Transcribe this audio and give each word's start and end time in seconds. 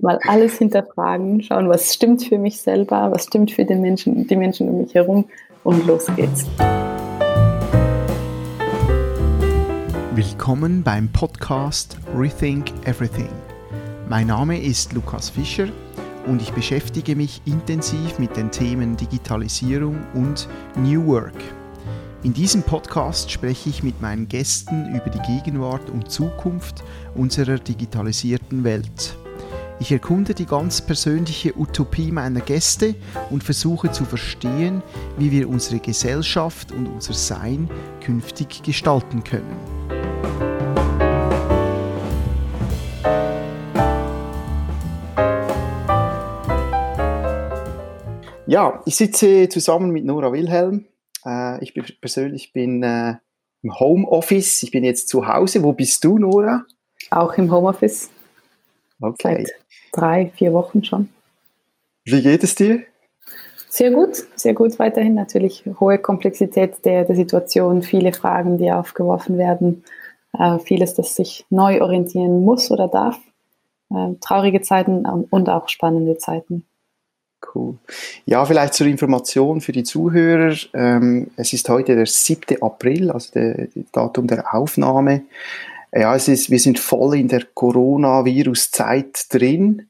Mal 0.00 0.18
alles 0.26 0.58
hinterfragen, 0.58 1.42
schauen, 1.42 1.68
was 1.68 1.92
stimmt 1.92 2.24
für 2.24 2.38
mich 2.38 2.60
selber, 2.60 3.10
was 3.12 3.24
stimmt 3.24 3.50
für 3.50 3.64
den 3.64 3.82
Menschen, 3.82 4.26
die 4.26 4.36
Menschen 4.36 4.68
um 4.68 4.78
mich 4.78 4.94
herum 4.94 5.26
und 5.64 5.86
los 5.86 6.06
geht's. 6.16 6.46
Willkommen 10.14 10.82
beim 10.82 11.12
Podcast 11.12 11.98
Rethink 12.16 12.72
Everything. 12.86 13.28
Mein 14.08 14.28
Name 14.28 14.58
ist 14.58 14.94
Lukas 14.94 15.28
Fischer 15.28 15.68
und 16.26 16.40
ich 16.40 16.52
beschäftige 16.52 17.14
mich 17.14 17.42
intensiv 17.44 18.18
mit 18.18 18.34
den 18.34 18.50
Themen 18.50 18.96
Digitalisierung 18.96 19.98
und 20.14 20.48
New 20.76 21.06
Work. 21.06 21.34
In 22.22 22.32
diesem 22.32 22.62
Podcast 22.62 23.30
spreche 23.30 23.68
ich 23.68 23.82
mit 23.82 24.00
meinen 24.00 24.26
Gästen 24.26 24.94
über 24.94 25.10
die 25.10 25.20
Gegenwart 25.34 25.90
und 25.90 26.10
Zukunft 26.10 26.82
unserer 27.14 27.58
digitalisierten 27.58 28.64
Welt. 28.64 29.16
Ich 29.78 29.92
erkunde 29.92 30.32
die 30.32 30.46
ganz 30.46 30.80
persönliche 30.80 31.54
Utopie 31.54 32.10
meiner 32.10 32.40
Gäste 32.40 32.94
und 33.30 33.44
versuche 33.44 33.92
zu 33.92 34.06
verstehen, 34.06 34.82
wie 35.18 35.30
wir 35.30 35.50
unsere 35.50 35.80
Gesellschaft 35.80 36.72
und 36.72 36.86
unser 36.86 37.12
Sein 37.12 37.68
künftig 38.02 38.62
gestalten 38.62 39.22
können. 39.22 39.54
Ja, 48.46 48.80
ich 48.86 48.96
sitze 48.96 49.50
zusammen 49.50 49.90
mit 49.90 50.06
Nora 50.06 50.32
Wilhelm. 50.32 50.86
Äh, 51.26 51.62
ich 51.62 51.74
bin, 51.74 51.84
persönlich 52.00 52.54
bin 52.54 52.82
äh, 52.82 53.16
im 53.62 53.78
Homeoffice. 53.78 54.62
Ich 54.62 54.70
bin 54.70 54.84
jetzt 54.84 55.08
zu 55.08 55.28
Hause. 55.28 55.62
Wo 55.62 55.74
bist 55.74 56.02
du, 56.02 56.16
Nora? 56.18 56.64
Auch 57.10 57.34
im 57.34 57.52
Homeoffice. 57.52 58.08
Okay. 59.00 59.44
Seit 59.44 59.65
drei, 59.96 60.30
vier 60.36 60.52
Wochen 60.52 60.84
schon. 60.84 61.08
Wie 62.04 62.22
geht 62.22 62.44
es 62.44 62.54
dir? 62.54 62.82
Sehr 63.68 63.90
gut, 63.90 64.24
sehr 64.36 64.54
gut 64.54 64.78
weiterhin. 64.78 65.14
Natürlich 65.14 65.64
hohe 65.80 65.98
Komplexität 65.98 66.84
der, 66.84 67.04
der 67.04 67.16
Situation, 67.16 67.82
viele 67.82 68.12
Fragen, 68.12 68.58
die 68.58 68.70
aufgeworfen 68.72 69.36
werden, 69.38 69.84
äh, 70.38 70.58
vieles, 70.60 70.94
das 70.94 71.14
sich 71.16 71.44
neu 71.50 71.82
orientieren 71.82 72.44
muss 72.44 72.70
oder 72.70 72.88
darf. 72.88 73.18
Äh, 73.90 74.14
traurige 74.20 74.62
Zeiten 74.62 75.04
ähm, 75.04 75.26
und 75.30 75.48
auch 75.48 75.68
spannende 75.68 76.16
Zeiten. 76.16 76.64
Cool. 77.54 77.76
Ja, 78.24 78.44
vielleicht 78.44 78.74
zur 78.74 78.86
Information 78.86 79.60
für 79.60 79.72
die 79.72 79.84
Zuhörer. 79.84 80.56
Ähm, 80.72 81.30
es 81.36 81.52
ist 81.52 81.68
heute 81.68 81.94
der 81.94 82.06
7. 82.06 82.62
April, 82.62 83.10
also 83.10 83.32
der 83.32 83.68
Datum 83.92 84.26
der 84.26 84.54
Aufnahme. 84.54 85.22
Ja, 85.92 86.14
es 86.14 86.28
ist, 86.28 86.50
wir 86.50 86.58
sind 86.58 86.78
voll 86.78 87.16
in 87.18 87.28
der 87.28 87.44
Coronavirus-Zeit 87.54 89.26
drin. 89.30 89.88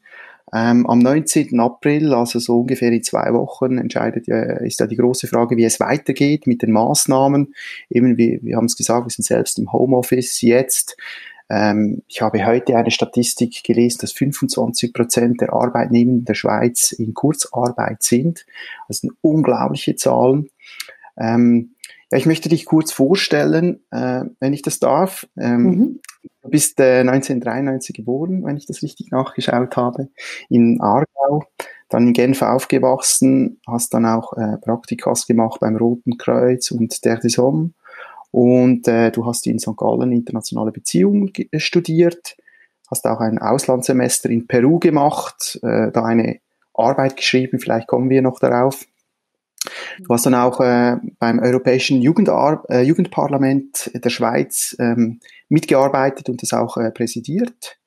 Ähm, 0.53 0.87
am 0.87 1.01
19. 1.01 1.59
April, 1.59 2.15
also 2.15 2.39
so 2.39 2.61
ungefähr 2.61 2.93
in 2.93 3.03
zwei 3.03 3.33
Wochen, 3.33 3.79
entscheidet 3.79 4.29
ja, 4.29 4.41
ist 4.59 4.79
ja 4.79 4.87
die 4.87 4.97
große 4.97 5.27
Frage, 5.27 5.57
wie 5.57 5.65
es 5.65 5.81
weitergeht 5.81 6.47
mit 6.47 6.63
den 6.63 6.71
Maßnahmen. 6.73 7.55
Eben, 7.91 8.17
wie, 8.17 8.39
wir 8.43 8.57
haben 8.57 8.67
es 8.67 8.77
gesagt, 8.77 9.07
wir 9.07 9.11
sind 9.11 9.25
selbst 9.25 9.59
im 9.59 9.73
Homeoffice 9.73 10.41
jetzt. 10.43 10.97
Ähm, 11.49 12.03
ich 12.07 12.23
habe 12.23 12.45
heute 12.47 12.77
eine 12.77 12.91
Statistik 12.91 13.65
gelesen, 13.65 13.99
dass 14.01 14.13
25 14.13 14.93
Prozent 14.93 15.41
der 15.41 15.53
Arbeitnehmer 15.53 16.13
in 16.13 16.25
der 16.25 16.35
Schweiz 16.35 16.93
in 16.93 17.15
Kurzarbeit 17.15 18.03
sind. 18.03 18.47
Das 18.89 18.99
sind 18.99 19.13
unglaubliche 19.23 19.97
Zahlen. 19.97 20.49
Ähm, 21.19 21.76
ja, 22.11 22.19
ich 22.19 22.27
möchte 22.27 22.49
dich 22.49 22.67
kurz 22.67 22.93
vorstellen, 22.93 23.81
äh, 23.91 24.25
wenn 24.41 24.53
ich 24.53 24.63
das 24.63 24.79
darf. 24.79 25.27
Ähm, 25.37 25.63
mhm. 25.63 26.01
Du 26.43 26.51
bist 26.51 26.79
äh, 26.79 27.01
1993 27.01 27.95
geboren, 27.95 28.45
wenn 28.45 28.57
ich 28.57 28.67
das 28.67 28.83
richtig 28.83 29.11
nachgeschaut 29.11 29.77
habe, 29.77 30.09
in 30.49 30.81
Aargau, 30.81 31.45
dann 31.89 32.09
in 32.09 32.13
Genf 32.13 32.43
aufgewachsen, 32.43 33.61
hast 33.67 33.95
dann 33.95 34.07
auch 34.07 34.33
äh, 34.35 34.57
Praktikas 34.59 35.27
gemacht 35.27 35.61
beim 35.61 35.77
Roten 35.77 36.19
Kreuz 36.19 36.71
und 36.71 37.05
der 37.05 37.19
des 37.19 37.39
und 38.31 38.87
äh, 38.87 39.11
du 39.11 39.25
hast 39.25 39.47
in 39.47 39.59
St. 39.59 39.77
Gallen 39.77 40.13
internationale 40.13 40.71
Beziehungen 40.71 41.33
studiert, 41.57 42.37
hast 42.91 43.07
auch 43.07 43.21
ein 43.21 43.39
Auslandssemester 43.39 44.29
in 44.29 44.47
Peru 44.47 44.79
gemacht, 44.79 45.59
äh, 45.63 45.91
da 45.91 46.05
eine 46.05 46.41
Arbeit 46.75 47.17
geschrieben, 47.17 47.59
vielleicht 47.59 47.89
kommen 47.89 48.11
wir 48.11 48.23
noch 48.23 48.39
darauf. 48.39 48.85
Du 49.99 50.09
hast 50.09 50.27
dann 50.27 50.35
auch 50.35 50.61
äh, 50.61 50.97
beim 51.19 51.39
Europäischen 51.39 52.01
Jugendar 52.01 52.65
äh, 52.69 52.83
Jugendparlament 52.83 53.91
der 53.95 54.11
Schweiz 54.11 54.77
ähm, 54.79 55.21
mitgearbeitet 55.49 56.29
und 56.29 56.43
das 56.43 56.53
auch 56.53 56.77
äh, 56.77 56.91
präsidiert 56.91 57.79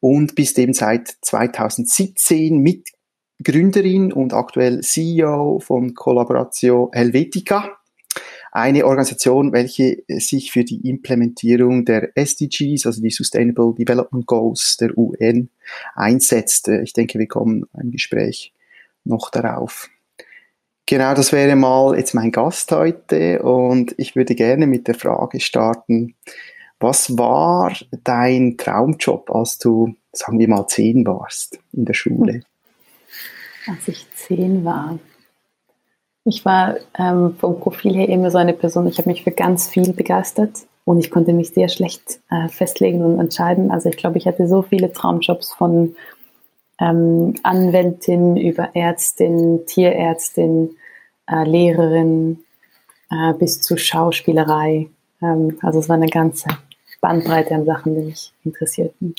und 0.00 0.34
bist 0.34 0.58
eben 0.58 0.74
seit 0.74 1.08
2017 1.22 2.58
Mitgründerin 2.58 4.12
und 4.12 4.32
aktuell 4.32 4.80
CEO 4.80 5.60
von 5.60 5.94
Collaboratio 5.94 6.90
Helvetica 6.92 7.78
eine 8.54 8.86
Organisation, 8.86 9.52
welche 9.52 10.04
sich 10.06 10.52
für 10.52 10.62
die 10.62 10.88
Implementierung 10.88 11.84
der 11.84 12.16
SDGs, 12.16 12.86
also 12.86 13.02
die 13.02 13.10
Sustainable 13.10 13.74
Development 13.76 14.24
Goals 14.26 14.76
der 14.76 14.96
UN, 14.96 15.50
einsetzt. 15.96 16.68
Ich 16.68 16.92
denke, 16.92 17.18
wir 17.18 17.26
kommen 17.26 17.64
im 17.76 17.90
Gespräch 17.90 18.52
noch 19.02 19.30
darauf. 19.30 19.90
Genau, 20.86 21.14
das 21.14 21.32
wäre 21.32 21.56
mal 21.56 21.96
jetzt 21.96 22.14
mein 22.14 22.30
Gast 22.30 22.70
heute 22.70 23.42
und 23.42 23.94
ich 23.96 24.16
würde 24.16 24.34
gerne 24.34 24.66
mit 24.66 24.86
der 24.86 24.94
Frage 24.94 25.40
starten, 25.40 26.14
was 26.78 27.16
war 27.16 27.72
dein 28.02 28.58
Traumjob, 28.58 29.30
als 29.30 29.58
du, 29.58 29.94
sagen 30.12 30.38
wir 30.38 30.48
mal, 30.48 30.66
zehn 30.66 31.06
warst 31.06 31.58
in 31.72 31.86
der 31.86 31.94
Schule? 31.94 32.42
Als 33.66 33.88
ich 33.88 34.06
zehn 34.14 34.66
war, 34.66 34.98
ich 36.24 36.44
war 36.44 36.76
ähm, 36.98 37.34
vom 37.38 37.60
Profil 37.60 37.94
her 37.94 38.08
immer 38.08 38.30
so 38.30 38.38
eine 38.38 38.52
Person, 38.52 38.86
ich 38.86 38.98
habe 38.98 39.08
mich 39.08 39.24
für 39.24 39.30
ganz 39.30 39.68
viel 39.68 39.92
begeistert 39.94 40.66
und 40.84 40.98
ich 40.98 41.10
konnte 41.10 41.32
mich 41.32 41.50
sehr 41.50 41.68
schlecht 41.68 42.20
äh, 42.30 42.48
festlegen 42.48 43.02
und 43.02 43.20
entscheiden. 43.20 43.70
Also 43.70 43.88
ich 43.88 43.96
glaube, 43.96 44.18
ich 44.18 44.26
hatte 44.26 44.48
so 44.48 44.60
viele 44.60 44.92
Traumjobs 44.92 45.54
von 45.54 45.96
ähm, 46.80 47.34
Anwältin 47.42 48.36
über 48.36 48.74
Ärztin, 48.74 49.66
Tierärztin, 49.66 50.76
äh, 51.28 51.44
Lehrerin 51.44 52.44
äh, 53.10 53.32
bis 53.34 53.60
zu 53.60 53.76
Schauspielerei. 53.76 54.88
Ähm, 55.22 55.58
also 55.62 55.78
es 55.78 55.88
war 55.88 55.96
eine 55.96 56.08
ganze 56.08 56.48
Bandbreite 57.00 57.54
an 57.54 57.64
Sachen, 57.64 57.94
die 57.94 58.06
mich 58.06 58.32
interessierten. 58.44 59.14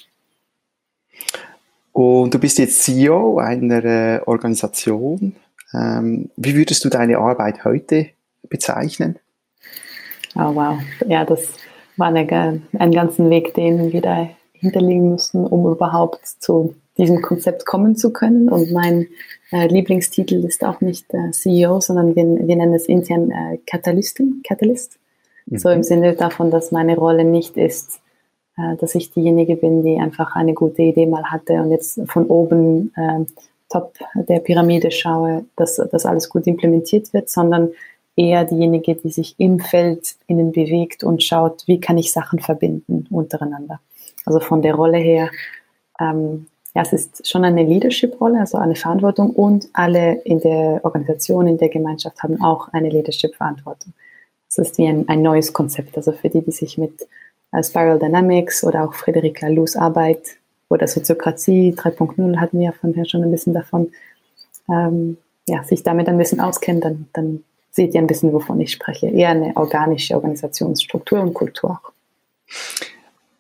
Und 1.94 2.34
du 2.34 2.40
bist 2.40 2.58
jetzt 2.58 2.84
CEO 2.84 3.38
einer 3.38 3.86
äh, 3.86 4.22
Organisation, 4.26 5.36
ähm, 5.74 6.30
wie 6.36 6.56
würdest 6.56 6.84
du 6.84 6.90
deine 6.90 7.18
Arbeit 7.18 7.64
heute 7.64 8.10
bezeichnen? 8.50 9.18
Oh 10.36 10.54
wow, 10.54 10.78
ja, 11.08 11.24
das 11.24 11.48
war 11.96 12.08
eine, 12.08 12.62
ein 12.78 12.92
ganzen 12.92 13.30
Weg, 13.30 13.54
den 13.54 13.94
wir 13.94 14.02
da 14.02 14.28
hinterlegen 14.52 15.12
mussten, 15.12 15.46
um 15.46 15.72
überhaupt 15.72 16.28
zu 16.28 16.76
diesem 16.98 17.22
Konzept 17.22 17.66
kommen 17.66 17.96
zu 17.96 18.12
können. 18.12 18.50
Und 18.50 18.72
mein 18.72 19.08
äh, 19.52 19.68
Lieblingstitel 19.68 20.44
ist 20.46 20.64
auch 20.64 20.82
nicht 20.82 21.14
äh, 21.14 21.32
CEO, 21.32 21.80
sondern 21.82 22.16
wir, 22.16 22.24
wir 22.24 22.56
nennen 22.56 22.74
es 22.74 22.86
intern 22.88 23.32
äh, 23.32 23.58
Katalystin, 23.66 24.42
Catalyst. 24.48 24.98
Mhm. 25.46 25.58
So 25.58 25.70
im 25.70 25.84
Sinne 25.84 26.14
davon, 26.14 26.52
dass 26.52 26.72
meine 26.72 26.96
Rolle 26.96 27.26
nicht 27.26 27.58
ist, 27.58 28.00
äh, 28.58 28.76
dass 28.78 28.96
ich 28.96 29.12
diejenige 29.12 29.56
bin, 29.56 29.84
die 29.84 29.98
einfach 30.00 30.36
eine 30.36 30.54
gute 30.54 30.82
Idee 30.82 31.06
mal 31.06 31.26
hatte 31.26 31.54
und 31.54 31.72
jetzt 31.72 32.00
von 32.08 32.28
oben 32.28 32.94
äh, 32.96 33.26
Top 33.70 33.96
der 34.16 34.40
Pyramide 34.40 34.92
schaue, 34.92 35.46
dass 35.56 35.82
das 35.92 36.06
alles 36.06 36.30
gut 36.30 36.46
implementiert 36.46 37.14
wird, 37.14 37.30
sondern 37.30 37.72
eher 38.16 38.46
diejenige, 38.46 38.96
die 38.96 39.10
sich 39.10 39.36
im 39.38 39.60
Feld 39.60 40.16
innen 40.28 40.52
bewegt 40.52 41.04
und 41.04 41.24
schaut, 41.24 41.64
wie 41.68 41.80
kann 41.80 41.98
ich 41.98 42.12
Sachen 42.12 42.40
verbinden 42.40 43.08
untereinander. 43.10 43.82
Also 44.26 44.40
von 44.40 44.62
der 44.62 44.76
Rolle 44.76 44.98
her, 44.98 45.30
ähm, 46.00 46.48
ja, 46.75 46.81
es 46.81 46.91
ist 46.91 47.28
schon 47.28 47.46
eine 47.46 47.63
Leadership-Rolle, 47.63 48.40
also 48.40 48.58
eine 48.58 48.76
Verantwortung 48.76 49.29
und 49.29 49.70
alle 49.72 50.22
in 50.23 50.41
der 50.41 50.82
Organisation, 50.84 51.47
in 51.47 51.58
der 51.58 51.70
Gemeinschaft 51.70 52.22
haben 52.22 52.41
auch 52.41 52.67
eine 52.73 52.90
Leadership-Verantwortung. 52.90 53.94
Das 54.50 54.67
ist 54.67 54.78
wie 54.78 54.88
ein, 54.88 55.08
ein 55.08 55.22
neues 55.22 55.53
Konzept. 55.53 55.96
Also 55.96 56.11
für 56.11 56.29
die, 56.29 56.41
die 56.41 56.52
sich 56.52 56.78
mit 56.78 57.08
äh, 57.53 57.64
Spiral 57.64 57.97
Dynamics 57.97 58.66
oder 58.66 58.84
auch 58.84 58.94
Friederike 58.94 59.47
Laloux 59.47 59.78
Arbeit 59.78 60.38
oder 60.67 60.88
Soziokratie 60.88 61.73
3.0 61.73 62.38
hatten 62.38 62.59
wir 62.59 62.66
ja 62.66 62.73
vorher 62.73 63.05
schon 63.05 63.23
ein 63.23 63.32
bisschen 63.32 63.53
davon, 63.53 63.91
ähm, 64.70 65.17
ja, 65.47 65.64
sich 65.64 65.82
damit 65.82 66.09
ein 66.09 66.17
bisschen 66.17 66.41
auskennen, 66.41 66.82
dann, 66.82 67.08
dann 67.14 67.44
seht 67.72 67.94
ihr 67.94 68.02
ein 68.02 68.08
bisschen, 68.08 68.34
wovon 68.34 68.59
ich 68.59 68.72
spreche. 68.72 69.08
Eher 69.08 69.29
eine 69.29 69.55
organische 69.55 70.16
Organisationsstruktur 70.16 71.22
und 71.22 71.34
Kultur 71.34 71.72
auch. 71.72 71.91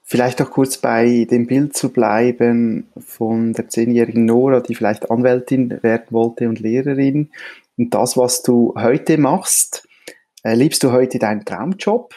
Vielleicht 0.07 0.39
auch 0.39 0.51
kurz 0.51 0.77
bei 0.77 1.25
dem 1.31 1.47
Bild 1.47 1.75
zu 1.75 1.91
bleiben 1.91 2.87
von 2.95 3.53
der 3.53 3.69
zehnjährigen 3.69 4.25
Nora, 4.25 4.59
die 4.59 4.75
vielleicht 4.75 5.09
Anwältin 5.09 5.81
werden 5.81 6.05
wollte 6.11 6.47
und 6.47 6.59
Lehrerin. 6.59 7.31
Und 7.75 7.91
das, 7.91 8.15
was 8.15 8.43
du 8.43 8.75
heute 8.77 9.17
machst, 9.17 9.87
äh, 10.43 10.53
liebst 10.53 10.83
du 10.83 10.91
heute 10.91 11.17
deinen 11.17 11.43
Traumjob? 11.43 12.13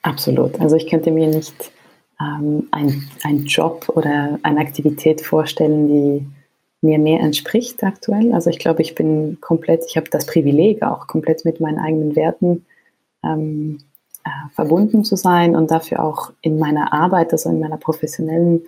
Absolut. 0.00 0.58
Also 0.60 0.76
ich 0.76 0.88
könnte 0.88 1.10
mir 1.10 1.26
nicht 1.26 1.70
ähm, 2.18 2.68
einen 2.72 3.44
Job 3.44 3.92
oder 3.94 4.38
eine 4.42 4.60
Aktivität 4.60 5.20
vorstellen, 5.20 5.88
die 5.88 6.26
mir 6.80 6.98
mehr 6.98 7.20
entspricht 7.20 7.84
aktuell. 7.84 8.32
Also 8.32 8.48
ich 8.48 8.58
glaube, 8.58 8.80
ich 8.80 8.94
bin 8.94 9.38
komplett, 9.42 9.84
ich 9.86 9.98
habe 9.98 10.08
das 10.08 10.24
Privileg 10.24 10.82
auch 10.82 11.06
komplett 11.06 11.44
mit 11.44 11.60
meinen 11.60 11.78
eigenen 11.78 12.16
Werten 12.16 12.64
ähm, 13.22 13.80
äh, 14.30 14.54
verbunden 14.54 15.04
zu 15.04 15.16
sein 15.16 15.56
und 15.56 15.70
dafür 15.70 16.04
auch 16.04 16.32
in 16.40 16.58
meiner 16.58 16.92
Arbeit, 16.92 17.32
also 17.32 17.50
in 17.50 17.60
meiner 17.60 17.76
professionellen 17.76 18.62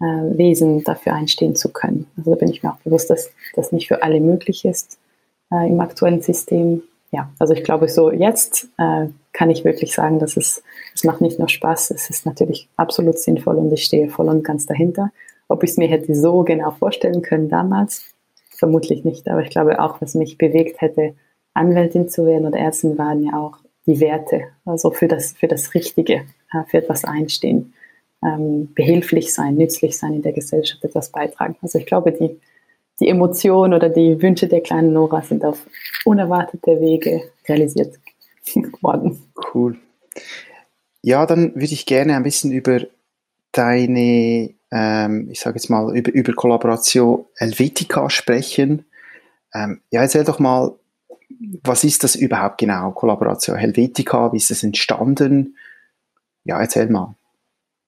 äh, 0.00 0.04
Wesen 0.04 0.84
dafür 0.84 1.14
einstehen 1.14 1.56
zu 1.56 1.70
können. 1.70 2.06
Also 2.16 2.30
da 2.30 2.36
bin 2.36 2.48
ich 2.48 2.62
mir 2.62 2.72
auch 2.72 2.78
bewusst, 2.78 3.10
dass 3.10 3.30
das 3.54 3.72
nicht 3.72 3.88
für 3.88 4.02
alle 4.02 4.20
möglich 4.20 4.64
ist 4.64 4.98
äh, 5.52 5.68
im 5.68 5.80
aktuellen 5.80 6.22
System. 6.22 6.82
Ja, 7.12 7.30
also 7.38 7.54
ich 7.54 7.64
glaube, 7.64 7.88
so 7.88 8.10
jetzt 8.10 8.68
äh, 8.78 9.06
kann 9.32 9.50
ich 9.50 9.64
wirklich 9.64 9.94
sagen, 9.94 10.18
dass 10.18 10.36
es, 10.36 10.62
es 10.94 11.04
macht 11.04 11.20
nicht 11.20 11.38
nur 11.38 11.48
Spaß, 11.48 11.90
es 11.92 12.10
ist 12.10 12.26
natürlich 12.26 12.68
absolut 12.76 13.18
sinnvoll 13.18 13.56
und 13.56 13.72
ich 13.72 13.84
stehe 13.84 14.08
voll 14.10 14.28
und 14.28 14.42
ganz 14.42 14.66
dahinter. 14.66 15.10
Ob 15.48 15.62
ich 15.62 15.70
es 15.70 15.76
mir 15.76 15.88
hätte 15.88 16.14
so 16.14 16.42
genau 16.42 16.72
vorstellen 16.72 17.22
können 17.22 17.48
damals, 17.48 18.04
vermutlich 18.50 19.04
nicht. 19.04 19.28
Aber 19.28 19.42
ich 19.42 19.50
glaube 19.50 19.78
auch, 19.80 20.00
was 20.00 20.14
mich 20.14 20.36
bewegt 20.36 20.80
hätte, 20.80 21.14
Anwältin 21.54 22.08
zu 22.08 22.26
werden 22.26 22.46
oder 22.46 22.58
Ärztin, 22.58 22.98
waren 22.98 23.22
ja 23.22 23.38
auch 23.38 23.58
die 23.86 24.00
Werte, 24.00 24.44
also 24.64 24.90
für 24.90 25.08
das, 25.08 25.32
für 25.32 25.48
das 25.48 25.74
Richtige, 25.74 26.26
für 26.68 26.78
etwas 26.78 27.04
einstehen, 27.04 27.74
ähm, 28.24 28.72
behilflich 28.74 29.32
sein, 29.32 29.54
nützlich 29.56 29.96
sein 29.96 30.14
in 30.14 30.22
der 30.22 30.32
Gesellschaft, 30.32 30.84
etwas 30.84 31.10
beitragen. 31.10 31.56
Also 31.62 31.78
ich 31.78 31.86
glaube, 31.86 32.12
die, 32.12 32.40
die 33.00 33.08
Emotionen 33.08 33.74
oder 33.74 33.88
die 33.88 34.20
Wünsche 34.20 34.48
der 34.48 34.60
kleinen 34.60 34.92
Nora 34.92 35.22
sind 35.22 35.44
auf 35.44 35.66
unerwartete 36.04 36.80
Wege 36.80 37.22
realisiert 37.48 37.98
worden. 38.80 39.22
Cool. 39.54 39.76
Ja, 41.02 41.26
dann 41.26 41.54
würde 41.54 41.72
ich 41.72 41.86
gerne 41.86 42.16
ein 42.16 42.22
bisschen 42.22 42.50
über 42.50 42.80
deine, 43.52 44.54
ähm, 44.72 45.28
ich 45.30 45.40
sage 45.40 45.56
jetzt 45.56 45.68
mal, 45.68 45.96
über, 45.96 46.12
über 46.12 46.32
Kollaboration 46.32 47.26
Helvetica 47.36 48.10
sprechen. 48.10 48.86
Ähm, 49.54 49.80
ja, 49.90 50.00
erzähl 50.02 50.24
doch 50.24 50.38
mal, 50.38 50.74
was 51.62 51.84
ist 51.84 52.04
das 52.04 52.14
überhaupt 52.14 52.58
genau, 52.58 52.90
Kollaboration 52.92 53.56
Helvetica? 53.56 54.32
Wie 54.32 54.38
ist 54.38 54.50
es 54.50 54.62
entstanden? 54.62 55.56
Ja, 56.44 56.60
erzähl 56.60 56.88
mal. 56.88 57.14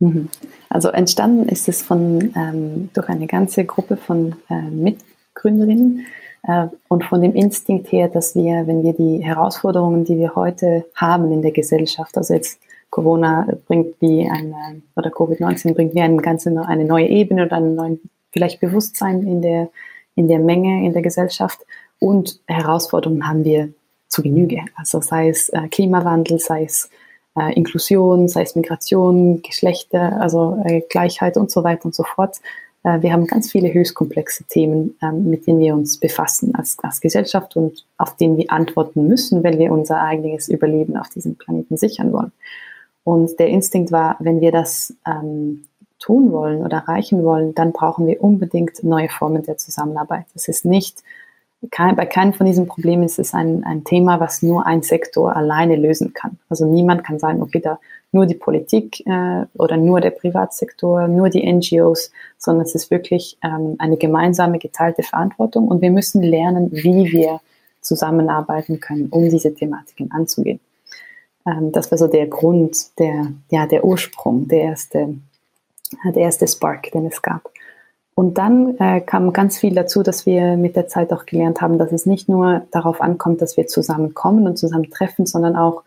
Mhm. 0.01 0.29
Also 0.69 0.89
entstanden 0.91 1.49
ist 1.49 1.69
es 1.69 1.83
von, 1.83 2.33
ähm, 2.37 2.91
durch 2.95 3.09
eine 3.09 3.27
ganze 3.27 3.65
Gruppe 3.65 3.97
von 3.97 4.37
äh, 4.49 4.63
Mitgründerinnen 4.63 6.07
äh, 6.45 6.67
und 6.89 7.05
von 7.05 7.23
dem 7.23 7.35
Instinkt 7.35 7.91
her, 7.91 8.09
dass 8.09 8.35
wir, 8.35 8.67
wenn 8.67 8.83
wir 8.83 8.93
die 8.93 9.25
Herausforderungen, 9.25 10.05
die 10.05 10.19
wir 10.19 10.35
heute 10.35 10.85
haben 10.95 11.33
in 11.33 11.43
der 11.43 11.53
Gesellschaft, 11.53 12.17
also 12.17 12.35
jetzt 12.35 12.61
Corona 12.91 13.47
bringt 13.67 14.01
wie 14.01 14.29
eine, 14.29 14.83
oder 14.97 15.11
Covid-19 15.11 15.75
bringt 15.75 15.95
wie 15.95 16.01
eine 16.01 16.17
ganze, 16.23 16.51
eine 16.67 16.85
neue 16.85 17.09
Ebene 17.09 17.47
oder 17.47 17.57
ein 17.57 17.75
neues, 17.75 17.99
vielleicht 18.31 18.61
Bewusstsein 18.61 19.23
in 19.23 19.43
der, 19.43 19.69
in 20.15 20.29
der 20.29 20.39
Menge, 20.39 20.87
in 20.87 20.93
der 20.93 21.03
Gesellschaft 21.03 21.61
und 21.99 22.41
Herausforderungen 22.47 23.27
haben 23.29 23.45
wir 23.45 23.73
zu 24.09 24.23
Genüge. 24.23 24.63
Also 24.77 25.01
sei 25.01 25.29
es 25.29 25.49
äh, 25.51 25.69
Klimawandel, 25.69 26.39
sei 26.39 26.65
es 26.65 26.91
äh, 27.39 27.53
Inklusion, 27.55 28.29
sei 28.29 28.43
es 28.43 28.57
Migration, 28.57 29.43
Geschlechter, 29.43 30.21
also 30.21 30.63
äh, 30.65 30.83
Gleichheit 30.89 31.37
und 31.37 31.51
so 31.51 31.65
weiter 31.65 31.87
und 31.87 31.95
so 31.95 32.05
fort. 32.05 32.37
Äh, 32.85 33.03
wir 33.03 33.13
haben 33.13 33.27
ganz 33.27 33.51
viele 33.51 33.73
höchst 33.73 33.95
komplexe 33.95 34.45
Themen, 34.45 34.97
ähm, 35.03 35.29
mit 35.29 35.47
denen 35.47 35.61
wir 35.61 35.75
uns 35.75 35.99
befassen 35.99 36.55
als, 36.55 36.79
als 36.83 37.01
Gesellschaft 37.01 37.57
und 37.57 37.85
auf 37.97 38.17
denen 38.17 38.37
wir 38.39 38.51
antworten 38.51 39.07
müssen, 39.07 39.43
wenn 39.43 39.59
wir 39.59 39.73
unser 39.73 40.01
eigenes 40.01 40.49
Überleben 40.49 40.97
auf 40.97 41.09
diesem 41.09 41.37
Planeten 41.37 41.77
sichern 41.77 42.13
wollen. 42.13 42.33
Und 43.05 43.39
der 43.39 43.49
Instinkt 43.49 43.93
war, 43.93 44.17
wenn 44.21 44.41
wir 44.41 44.53
das 44.53 44.95
ähm, 45.07 45.65
tun 45.99 46.31
wollen 46.31 46.63
oder 46.63 46.79
erreichen 46.79 47.25
wollen, 47.25 47.55
dann 47.55 47.73
brauchen 47.73 48.07
wir 48.07 48.23
unbedingt 48.23 48.85
neue 48.85 49.09
Formen 49.09 49.43
der 49.43 49.57
Zusammenarbeit. 49.57 50.27
Das 50.35 50.47
ist 50.49 50.65
nicht 50.65 51.03
kein, 51.71 51.97
bei 51.97 52.07
keinem 52.07 52.35
von 52.35 52.47
diesen 52.47 52.67
Problemen 52.67 53.03
ist 53.03 53.19
es 53.19 53.35
ein, 53.35 53.65
ein 53.65 53.85
Thema, 53.85 54.21
was 54.21 54.43
nur 54.43 54.67
ein 54.67 54.83
Sektor 54.83 55.35
alleine 55.35 55.77
lösen 55.77 56.13
kann. 56.13 56.39
Also 56.49 56.67
niemand 56.67 57.05
kann 57.05 57.19
sagen, 57.19 57.43
okay, 57.43 57.61
da 57.61 57.81
nur 58.13 58.27
die 58.27 58.35
Politik 58.35 59.05
äh, 59.07 59.45
oder 59.55 59.77
nur 59.77 60.01
der 60.01 60.11
Privatsektor, 60.11 61.09
nur 61.09 61.29
die 61.29 61.51
NGOs, 61.51 62.11
sondern 62.39 62.65
es 62.65 62.75
ist 62.75 62.91
wirklich 62.91 63.37
ähm, 63.43 63.75
eine 63.79 63.97
gemeinsame 63.97 64.59
geteilte 64.59 65.03
Verantwortung 65.03 65.69
und 65.69 65.83
wir 65.83 65.91
müssen 65.91 66.23
lernen, 66.23 66.71
wie 66.73 67.13
wir 67.13 67.41
zusammenarbeiten 67.81 68.81
können, 68.81 69.09
um 69.11 69.29
diese 69.29 69.55
Thematiken 69.55 70.11
anzugehen. 70.13 70.61
Ähm, 71.47 71.73
das 71.73 71.91
war 71.91 71.99
so 71.99 72.07
der 72.07 72.29
Grund, 72.29 72.99
der, 72.99 73.33
ja, 73.51 73.67
der 73.67 73.85
Ursprung, 73.85 74.49
der 74.49 74.63
erste, 74.63 75.15
der 76.05 76.23
erste 76.23 76.47
Spark, 76.47 76.91
den 76.93 77.07
es 77.07 77.21
gab. 77.21 77.51
Und 78.19 78.37
dann 78.37 78.77
äh, 78.81 79.01
kam 79.01 79.33
ganz 79.33 79.59
viel 79.59 79.77
dazu, 79.77 80.03
dass 80.03 80.27
wir 80.27 80.57
mit 80.57 80.75
der 80.75 80.89
Zeit 80.89 81.13
auch 81.13 81.25
gelernt 81.25 81.61
haben, 81.61 81.79
dass 81.79 81.93
es 81.93 82.05
nicht 82.05 82.29
nur 82.29 82.67
darauf 82.73 83.01
ankommt, 83.01 83.41
dass 83.41 83.57
wir 83.57 83.69
zusammenkommen 83.69 84.49
und 84.49 84.59
zusammentreffen, 84.59 85.25
sondern 85.25 85.55
auch 85.55 85.85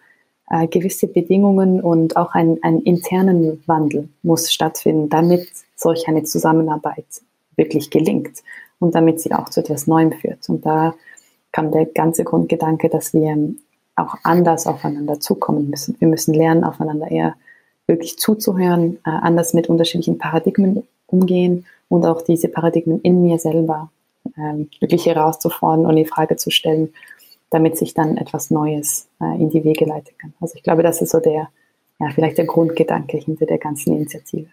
äh, 0.50 0.66
gewisse 0.66 1.08
Bedingungen 1.08 1.82
und 1.82 2.16
auch 2.16 2.34
ein, 2.34 2.58
ein 2.62 2.80
internen 2.84 3.62
Wandel 3.66 4.08
muss 4.24 4.50
stattfinden, 4.50 5.10
damit 5.10 5.50
solch 5.76 6.08
eine 6.08 6.24
Zusammenarbeit 6.24 7.04
wirklich 7.58 7.90
gelingt 7.90 8.38
und 8.80 8.96
damit 8.96 9.20
sie 9.20 9.34
auch 9.34 9.50
zu 9.50 9.60
etwas 9.60 9.88
Neuem 9.88 10.14
führt. 10.14 10.48
Und 10.48 10.66
da 10.66 10.94
kam 11.52 11.70
der 11.74 11.86
ganze 11.86 12.24
Grundgedanke, 12.24 12.88
dass 12.88 13.14
wir 13.14 13.36
auch 13.98 14.16
anders 14.24 14.68
aufeinander 14.68 15.20
zukommen 15.20 15.70
müssen. 15.70 15.98
Wir 16.00 16.08
müssen 16.08 16.34
lernen, 16.34 16.64
aufeinander 16.64 17.12
eher 17.12 17.36
wirklich 17.88 18.18
zuzuhören, 18.18 19.00
äh, 19.06 19.10
anders 19.10 19.54
mit 19.54 19.68
unterschiedlichen 19.68 20.18
Paradigmen 20.18 20.88
umgehen 21.08 21.66
und 21.92 22.06
auch 22.06 22.22
diese 22.22 22.48
Paradigmen 22.48 23.02
in 23.02 23.22
mir 23.22 23.38
selber 23.38 23.92
ähm, 24.38 24.70
wirklich 24.80 25.06
herauszufordern 25.06 25.86
und 25.86 25.98
in 25.98 26.06
Frage 26.06 26.38
zu 26.38 26.50
stellen, 26.50 26.94
damit 27.50 27.78
sich 27.78 27.94
dann 27.94 28.16
etwas 28.16 28.50
Neues 28.50 29.10
äh, 29.20 29.36
in 29.36 29.50
die 29.50 29.66
Wege 29.66 29.84
leiten 29.84 30.18
kann. 30.18 30.34
Also 30.40 30.56
ich 30.56 30.64
glaube, 30.64 30.84
das 30.84 31.02
ist 31.02 31.12
so 31.12 31.20
der, 31.20 31.50
ja, 32.00 32.10
vielleicht 32.16 32.38
der 32.38 32.46
Grundgedanke 32.46 33.18
hinter 33.18 33.46
der 33.46 33.58
ganzen 33.58 33.94
Initiative. 33.94 34.48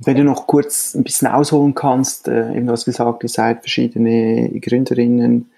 Wenn 0.00 0.16
du 0.16 0.24
noch 0.24 0.48
kurz 0.48 0.94
ein 0.94 1.04
bisschen 1.04 1.28
ausholen 1.28 1.72
kannst, 1.72 2.26
äh, 2.26 2.52
eben 2.56 2.66
du 2.66 2.72
hast 2.72 2.84
gesagt, 2.84 3.22
ihr 3.22 3.28
seid 3.28 3.60
verschiedene 3.60 4.50
Gründerinnen, 4.58 5.50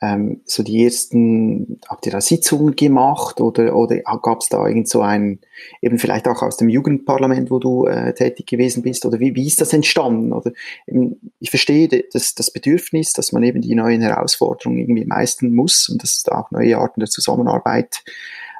ähm, 0.00 0.42
so 0.44 0.62
die 0.62 0.84
ersten, 0.84 1.80
habt 1.88 2.06
ihr 2.06 2.12
da 2.12 2.20
Sitzungen 2.20 2.76
gemacht 2.76 3.40
oder, 3.40 3.74
oder 3.74 3.96
gab 4.22 4.42
es 4.42 4.48
da 4.48 4.66
irgend 4.66 4.88
so 4.88 5.00
ein, 5.00 5.40
eben 5.82 5.98
vielleicht 5.98 6.28
auch 6.28 6.42
aus 6.42 6.56
dem 6.56 6.68
Jugendparlament, 6.68 7.50
wo 7.50 7.58
du 7.58 7.86
äh, 7.86 8.14
tätig 8.14 8.46
gewesen 8.46 8.82
bist 8.82 9.04
oder 9.06 9.18
wie, 9.18 9.34
wie 9.34 9.46
ist 9.46 9.60
das 9.60 9.72
entstanden? 9.72 10.32
Oder 10.32 10.52
eben, 10.86 11.32
ich 11.40 11.50
verstehe 11.50 11.88
das, 12.12 12.34
das 12.34 12.52
Bedürfnis, 12.52 13.12
dass 13.12 13.32
man 13.32 13.42
eben 13.42 13.60
die 13.60 13.74
neuen 13.74 14.00
Herausforderungen 14.00 14.78
irgendwie 14.78 15.04
meistern 15.04 15.52
muss 15.52 15.88
und 15.88 16.02
dass 16.02 16.16
es 16.16 16.22
da 16.22 16.38
auch 16.38 16.50
neue 16.52 16.78
Arten 16.78 17.00
der 17.00 17.10
Zusammenarbeit 17.10 18.04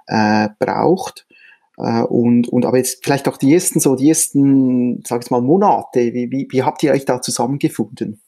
äh, 0.08 0.48
braucht. 0.58 1.26
Äh, 1.76 2.02
und, 2.02 2.48
und 2.48 2.66
aber 2.66 2.78
jetzt 2.78 3.04
vielleicht 3.04 3.28
auch 3.28 3.36
die 3.36 3.54
ersten, 3.54 3.78
so 3.78 3.94
die 3.94 4.08
ersten, 4.08 5.04
sag 5.06 5.24
ich 5.24 5.30
mal, 5.30 5.40
Monate, 5.40 6.12
wie, 6.14 6.32
wie, 6.32 6.48
wie 6.50 6.62
habt 6.64 6.82
ihr 6.82 6.90
euch 6.90 7.04
da 7.04 7.22
zusammengefunden? 7.22 8.20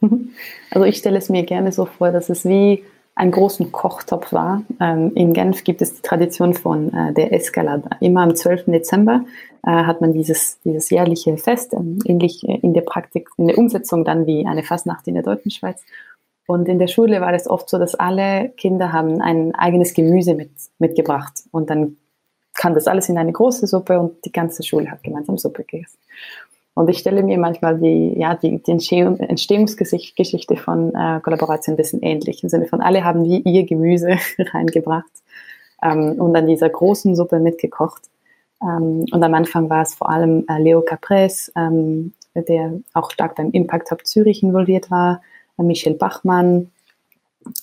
Also 0.70 0.86
ich 0.86 0.98
stelle 0.98 1.18
es 1.18 1.28
mir 1.28 1.42
gerne 1.42 1.72
so 1.72 1.84
vor, 1.84 2.12
dass 2.12 2.28
es 2.28 2.44
wie 2.44 2.84
einen 3.16 3.32
großen 3.32 3.72
Kochtopf 3.72 4.32
war. 4.32 4.62
Ähm, 4.80 5.12
in 5.14 5.32
Genf 5.32 5.64
gibt 5.64 5.82
es 5.82 5.94
die 5.94 6.02
Tradition 6.02 6.54
von 6.54 6.94
äh, 6.94 7.12
der 7.12 7.32
Escalade. 7.32 7.90
Immer 8.00 8.22
am 8.22 8.34
12. 8.34 8.66
Dezember 8.66 9.24
äh, 9.66 9.70
hat 9.70 10.00
man 10.00 10.12
dieses, 10.12 10.60
dieses 10.64 10.88
jährliche 10.90 11.36
Fest, 11.36 11.74
ähm, 11.74 11.98
ähnlich 12.04 12.44
in 12.44 12.72
der 12.72 12.82
Praktik, 12.82 13.28
in 13.36 13.48
der 13.48 13.58
Umsetzung 13.58 14.04
dann 14.04 14.26
wie 14.26 14.46
eine 14.46 14.62
Fastnacht 14.62 15.08
in 15.08 15.14
der 15.14 15.22
deutschen 15.22 15.50
Schweiz. 15.50 15.84
Und 16.46 16.68
in 16.68 16.78
der 16.78 16.88
Schule 16.88 17.20
war 17.20 17.32
es 17.34 17.48
oft 17.48 17.68
so, 17.68 17.78
dass 17.78 17.94
alle 17.94 18.48
Kinder 18.56 18.92
haben 18.92 19.20
ein 19.20 19.54
eigenes 19.54 19.92
Gemüse 19.94 20.34
mit, 20.34 20.50
mitgebracht. 20.78 21.44
Und 21.50 21.70
dann 21.70 21.96
kam 22.54 22.74
das 22.74 22.86
alles 22.86 23.08
in 23.08 23.18
eine 23.18 23.32
große 23.32 23.66
Suppe 23.66 24.00
und 24.00 24.24
die 24.24 24.32
ganze 24.32 24.62
Schule 24.62 24.90
hat 24.90 25.02
gemeinsam 25.02 25.38
Suppe 25.38 25.64
gegessen. 25.64 25.98
Und 26.80 26.88
ich 26.88 26.96
stelle 26.96 27.22
mir 27.22 27.36
manchmal 27.36 27.78
die, 27.78 28.18
ja, 28.18 28.34
die, 28.34 28.56
die 28.62 28.70
Entstehungsgeschichte 28.70 30.56
von 30.56 30.94
äh, 30.94 31.20
Kollaboration 31.20 31.74
ein 31.74 31.76
bisschen 31.76 32.00
ähnlich. 32.00 32.42
Im 32.42 32.48
Sinne 32.48 32.64
von, 32.64 32.80
alle 32.80 33.04
haben 33.04 33.22
wie 33.24 33.40
ihr 33.40 33.66
Gemüse 33.66 34.16
reingebracht 34.38 35.12
ähm, 35.82 36.12
und 36.12 36.34
an 36.34 36.46
dieser 36.46 36.70
großen 36.70 37.14
Suppe 37.14 37.38
mitgekocht. 37.38 38.04
Ähm, 38.62 39.04
und 39.12 39.22
am 39.22 39.34
Anfang 39.34 39.68
war 39.68 39.82
es 39.82 39.94
vor 39.94 40.08
allem 40.08 40.46
äh, 40.48 40.58
Leo 40.58 40.80
Capres, 40.80 41.52
ähm, 41.54 42.14
der 42.34 42.72
auch 42.94 43.10
stark 43.10 43.34
beim 43.34 43.50
Impact 43.50 43.90
Hub 43.90 44.06
Zürich 44.06 44.42
involviert 44.42 44.90
war, 44.90 45.20
äh, 45.58 45.62
Michel 45.62 45.92
Bachmann, 45.92 46.70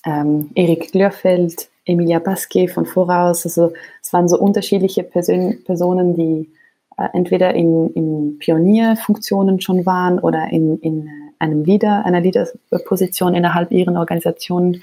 ähm, 0.05 0.51
Erik 0.53 0.91
Glörfeld, 0.91 1.69
Emilia 1.86 2.19
Basque 2.19 2.67
von 2.67 2.86
Voraus. 2.86 3.47
Also 3.47 3.74
es 4.00 4.13
waren 4.13 4.27
so 4.27 4.38
unterschiedliche 4.38 5.01
Person 5.01 5.57
Personen, 5.65 6.15
die 6.15 6.51
äh, 6.97 7.07
entweder 7.13 7.53
in, 7.53 7.89
in 7.93 8.37
Pionierfunktionen 8.39 9.61
schon 9.61 9.85
waren 9.85 10.19
oder 10.19 10.47
in, 10.51 10.79
in 10.79 11.09
einem 11.39 11.63
Leader, 11.63 12.05
einer 12.05 12.21
Leaderposition 12.21 13.35
innerhalb 13.35 13.71
ihren 13.71 13.97
Organisationen, 13.97 14.81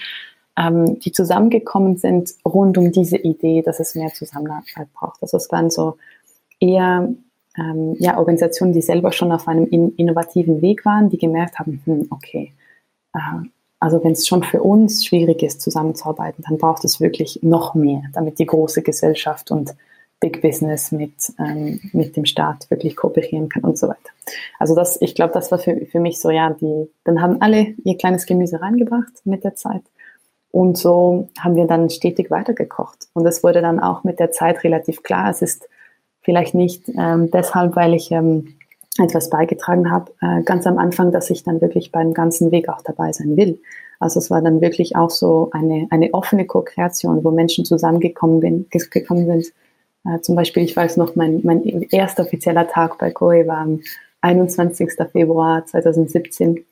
ähm, 0.57 0.99
die 1.01 1.13
zusammengekommen 1.13 1.97
sind 1.97 2.31
rund 2.45 2.79
um 2.79 2.93
diese 2.93 3.17
Idee, 3.17 3.63
dass 3.63 3.81
es 3.81 3.95
mehr 3.95 4.13
Zusammenarbeit 4.13 4.93
braucht. 4.95 5.23
Also 5.23 5.37
es 5.37 5.51
waren 5.51 5.71
so 5.71 5.97
eher 6.61 7.09
ähm, 7.59 7.97
ja, 7.99 8.19
Organisationen, 8.19 8.73
die 8.73 8.83
selber 8.83 9.13
schon 9.13 9.33
auf 9.33 9.49
einem 9.49 9.67
in, 9.67 9.95
innovativen 9.97 10.63
Weg 10.63 10.85
waren, 10.85 11.11
die 11.11 11.19
gemerkt 11.19 11.59
haben, 11.59 11.83
hm, 11.85 12.07
okay, 12.11 12.53
äh, 13.15 13.19
also 13.81 14.03
wenn 14.03 14.13
es 14.13 14.27
schon 14.27 14.43
für 14.43 14.63
uns 14.63 15.05
schwierig 15.05 15.43
ist, 15.43 15.61
zusammenzuarbeiten, 15.61 16.45
dann 16.49 16.59
braucht 16.59 16.85
es 16.85 17.01
wirklich 17.01 17.41
noch 17.43 17.75
mehr, 17.75 18.03
damit 18.13 18.39
die 18.39 18.47
große 18.47 18.83
Gesellschaft 18.83 19.51
und 19.51 19.75
Big 20.25 20.41
Business 20.41 20.91
mit, 20.91 21.13
ähm, 21.39 21.81
mit 21.93 22.17
dem 22.17 22.25
Staat 22.25 22.71
wirklich 22.71 22.97
kooperieren 22.97 23.51
kann 23.51 23.63
und 23.63 23.77
so 23.77 23.89
weiter. 23.89 24.11
Also 24.59 24.75
das, 24.75 24.99
ich 25.03 25.15
glaube, 25.15 25.35
das 25.35 25.51
war 25.51 25.59
für, 25.59 25.85
für 25.85 26.01
mich 26.01 26.19
so, 26.19 26.31
ja, 26.31 26.49
die, 26.49 26.89
dann 27.05 27.21
haben 27.21 27.43
alle 27.43 27.75
ihr 27.85 27.99
kleines 27.99 28.25
Gemüse 28.25 28.63
reingebracht 28.63 29.13
mit 29.25 29.45
der 29.45 29.55
Zeit. 29.55 29.83
Und 30.51 30.79
so 30.79 31.29
haben 31.39 31.57
wir 31.57 31.67
dann 31.67 31.91
stetig 31.91 32.31
weitergekocht. 32.31 33.09
Und 33.13 33.27
es 33.27 33.45
wurde 33.45 33.61
dann 33.61 33.81
auch 33.81 34.03
mit 34.03 34.19
der 34.19 34.31
Zeit 34.31 34.65
relativ 34.65 35.03
klar, 35.03 35.29
es 35.29 35.43
ist 35.43 35.69
vielleicht 36.23 36.55
nicht 36.55 36.89
ähm, 36.97 37.31
deshalb, 37.31 37.77
weil 37.77 37.93
ich 37.93 38.11
ähm, 38.11 38.55
etwas 38.99 39.29
beigetragen 39.29 39.91
habe, 39.91 40.11
äh, 40.23 40.43
ganz 40.43 40.67
am 40.67 40.79
Anfang, 40.79 41.13
dass 41.13 41.29
ich 41.29 41.43
dann 41.43 41.61
wirklich 41.61 41.93
beim 41.93 42.15
ganzen 42.15 42.51
Weg 42.51 42.71
auch 42.71 42.81
dabei 42.81 43.13
sein 43.13 43.37
will. 43.37 43.61
Also 44.01 44.21
es 44.21 44.31
war 44.31 44.41
dann 44.41 44.63
wirklich 44.63 44.97
auch 44.97 45.11
so 45.11 45.51
eine, 45.53 45.87
eine 45.91 46.15
offene 46.15 46.47
Co-Kreation, 46.47 47.25
wo 47.25 47.31
Menschen 47.31 47.67
zusammengekommen 47.67 48.41
bin, 48.41 48.67
gekommen 48.71 49.27
sind, 49.27 49.53
äh, 50.05 50.21
zum 50.21 50.37
Beispiel, 50.37 50.63
ich 50.63 50.77
weiß 50.77 50.97
noch, 50.97 51.17
mein, 51.17 51.41
mein 51.45 51.83
erster 51.91 52.25
offizieller 52.25 52.69
Tag 52.69 52.99
bei 52.99 53.11
COE 53.11 53.47
war 53.47 53.59
am 53.59 53.81
21. 54.21 54.93
Februar 55.13 55.67
2017 55.67 56.65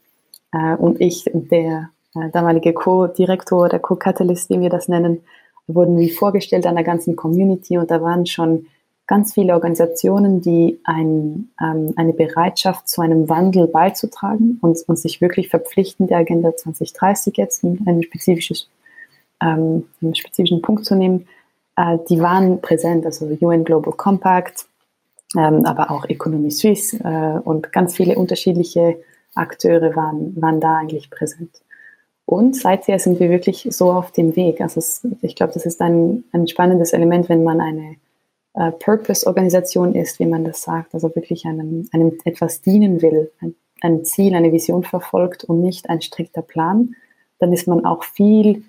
äh, 0.53 0.75
und 0.77 1.01
ich, 1.01 1.31
der 1.33 1.91
äh, 2.15 2.31
damalige 2.31 2.73
Co-Direktor, 2.73 3.69
der 3.69 3.81
Co-Catalyst, 3.81 4.51
wie 4.51 4.61
wir 4.61 4.71
das 4.71 4.89
nennen, 4.89 5.23
wurden 5.67 5.99
wie 5.99 6.11
vorgestellt 6.11 6.67
an 6.67 6.75
der 6.75 6.85
ganzen 6.85 7.17
Community 7.17 7.79
und 7.79 7.91
da 7.91 8.03
waren 8.03 8.27
schon 8.27 8.67
ganz 9.07 9.35
viele 9.35 9.55
Organisationen, 9.55 10.41
die 10.41 10.81
ein, 10.85 11.51
ähm, 11.61 11.93
eine 11.97 12.13
Bereitschaft 12.13 12.89
zu 12.89 13.03
einem 13.03 13.29
Wandel 13.29 13.67
beizutragen 13.67 14.59
und, 14.63 14.79
und 14.87 14.99
sich 14.99 15.21
wirklich 15.21 15.49
verpflichten, 15.49 16.07
der 16.07 16.19
Agenda 16.19 16.57
2030 16.57 17.37
jetzt 17.37 17.65
ein, 17.65 17.81
ein 17.87 18.03
spezifisches, 18.03 18.69
ähm, 19.43 19.85
einen 20.01 20.15
spezifischen 20.15 20.63
Punkt 20.63 20.85
zu 20.85 20.95
nehmen, 20.95 21.27
äh, 21.77 21.99
die 22.09 22.21
waren 22.21 22.61
präsent, 22.61 23.07
also 23.07 23.27
UN 23.41 23.65
Global 23.65 23.93
Compact, 23.93 24.67
ähm, 25.37 25.65
aber 25.65 25.91
auch 25.91 26.05
Economy 26.09 26.51
Suisse 26.51 26.99
äh, 27.03 27.39
und 27.41 27.73
ganz 27.73 27.97
viele 27.97 28.17
unterschiedliche 28.17 28.99
Akteure 29.35 29.97
waren, 29.97 30.41
waren 30.41 30.61
da 30.61 30.77
eigentlich 30.77 31.11
präsent. 31.11 31.63
Und 32.27 32.57
seither 32.57 32.99
sind 32.99 33.19
wir 33.21 33.31
wirklich 33.31 33.67
so 33.71 33.93
auf 33.93 34.13
dem 34.13 34.37
Weg. 34.37 34.61
Also 34.61 34.79
es, 34.79 35.07
ich 35.23 35.35
glaube, 35.35 35.53
das 35.53 35.67
ist 35.67 35.81
ein, 35.81 36.25
ein 36.33 36.47
spannendes 36.49 36.93
Element, 36.93 37.29
wenn 37.29 37.45
man 37.45 37.61
eine 37.61 37.97
äh, 38.55 38.71
Purpose-Organisation 38.73 39.95
ist, 39.95 40.19
wie 40.19 40.27
man 40.27 40.45
das 40.45 40.63
sagt, 40.63 40.95
also 40.95 41.15
wirklich 41.15 41.47
einem, 41.47 41.89
einem 41.93 42.19
etwas 42.25 42.61
dienen 42.61 43.03
will, 43.03 43.31
ein, 43.41 43.55
ein 43.81 44.05
Ziel, 44.05 44.35
eine 44.35 44.53
Vision 44.53 44.85
verfolgt 44.85 45.45
und 45.45 45.61
nicht 45.61 45.89
ein 45.91 46.03
strikter 46.03 46.43
Plan, 46.43 46.95
dann 47.39 47.53
ist 47.53 47.67
man 47.67 47.85
auch 47.85 48.05
viel 48.05 48.63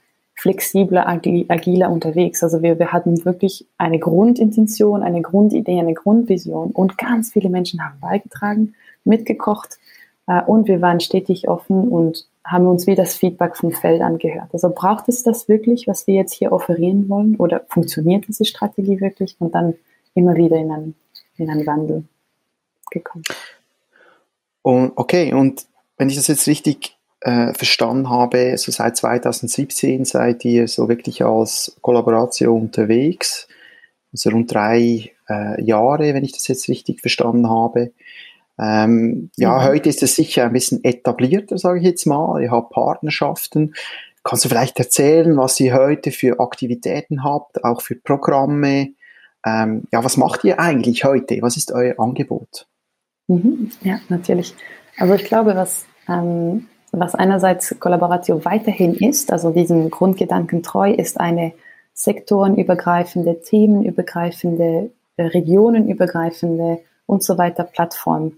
flexibler, 0.43 1.07
agiler 1.07 1.89
unterwegs. 1.89 2.43
Also 2.43 2.61
wir, 2.61 2.77
wir 2.77 2.91
hatten 2.91 3.23
wirklich 3.23 3.65
eine 3.77 3.97
Grundintention, 3.97 5.01
eine 5.01 5.21
Grundidee, 5.21 5.79
eine 5.79 5.93
Grundvision 5.93 6.71
und 6.71 6.97
ganz 6.97 7.31
viele 7.31 7.47
Menschen 7.47 7.81
haben 7.81 7.97
beigetragen, 8.01 8.73
mitgekocht 9.05 9.79
äh, 10.27 10.41
und 10.41 10.67
wir 10.67 10.81
waren 10.81 10.99
stetig 10.99 11.47
offen 11.47 11.87
und 11.87 12.27
haben 12.43 12.67
uns 12.67 12.87
wie 12.87 12.95
das 12.95 13.15
Feedback 13.15 13.55
vom 13.55 13.71
Feld 13.71 14.01
angehört. 14.01 14.49
Also 14.51 14.69
braucht 14.69 15.07
es 15.07 15.23
das 15.23 15.47
wirklich, 15.47 15.87
was 15.87 16.07
wir 16.07 16.15
jetzt 16.15 16.33
hier 16.33 16.51
offerieren 16.51 17.07
wollen 17.07 17.37
oder 17.37 17.61
funktioniert 17.69 18.27
diese 18.27 18.43
Strategie 18.43 18.99
wirklich 18.99 19.37
und 19.39 19.55
dann 19.55 19.75
immer 20.13 20.35
wieder 20.35 20.57
in 20.57 20.69
einen, 20.73 20.95
in 21.37 21.49
einen 21.49 21.65
Wandel 21.65 22.03
gekommen. 22.91 23.23
Und 24.61 24.91
okay, 24.97 25.33
und 25.33 25.65
wenn 25.97 26.09
ich 26.09 26.17
das 26.17 26.27
jetzt 26.27 26.47
richtig 26.47 26.92
äh, 27.23 27.53
verstanden 27.53 28.09
habe, 28.09 28.57
so 28.57 28.71
seit 28.71 28.97
2017 28.97 30.05
seid 30.05 30.43
ihr 30.45 30.67
so 30.67 30.89
wirklich 30.89 31.23
als 31.23 31.75
Kollaboration 31.81 32.63
unterwegs, 32.63 33.47
also 34.11 34.29
rund 34.29 34.53
drei 34.53 35.11
äh, 35.29 35.63
Jahre, 35.63 36.13
wenn 36.13 36.23
ich 36.23 36.33
das 36.33 36.47
jetzt 36.47 36.67
richtig 36.67 37.01
verstanden 37.01 37.49
habe. 37.49 37.93
Ähm, 38.59 39.31
ja, 39.37 39.57
mhm. 39.57 39.63
heute 39.63 39.89
ist 39.89 40.03
es 40.03 40.15
sicher 40.15 40.45
ein 40.45 40.53
bisschen 40.53 40.83
etablierter, 40.83 41.57
sage 41.57 41.79
ich 41.79 41.85
jetzt 41.85 42.05
mal. 42.05 42.41
Ihr 42.41 42.51
habt 42.51 42.71
Partnerschaften. 42.71 43.73
Kannst 44.23 44.45
du 44.45 44.49
vielleicht 44.49 44.77
erzählen, 44.79 45.35
was 45.37 45.59
ihr 45.59 45.73
heute 45.73 46.11
für 46.11 46.39
Aktivitäten 46.39 47.23
habt, 47.23 47.63
auch 47.63 47.81
für 47.81 47.95
Programme? 47.95 48.93
Ähm, 49.45 49.83
ja, 49.91 50.03
was 50.03 50.17
macht 50.17 50.43
ihr 50.43 50.59
eigentlich 50.59 51.03
heute? 51.03 51.41
Was 51.41 51.57
ist 51.57 51.71
euer 51.71 51.99
Angebot? 51.99 52.67
Mhm. 53.27 53.71
Ja, 53.81 53.99
natürlich. 54.09 54.53
Also 54.97 55.15
ich 55.15 55.23
glaube, 55.25 55.55
was 55.55 55.85
ähm, 56.07 56.67
was 56.93 57.15
einerseits 57.15 57.77
Kollaboration 57.79 58.45
weiterhin 58.45 58.93
ist, 58.93 59.31
also 59.31 59.49
diesem 59.49 59.89
Grundgedanken 59.89 60.61
treu, 60.61 60.91
ist 60.91 61.19
eine 61.19 61.53
sektorenübergreifende, 61.93 63.41
themenübergreifende, 63.41 64.91
äh, 65.17 65.23
regionenübergreifende 65.23 66.79
und 67.07 67.23
so 67.23 67.37
weiter 67.37 67.63
Plattform, 67.63 68.33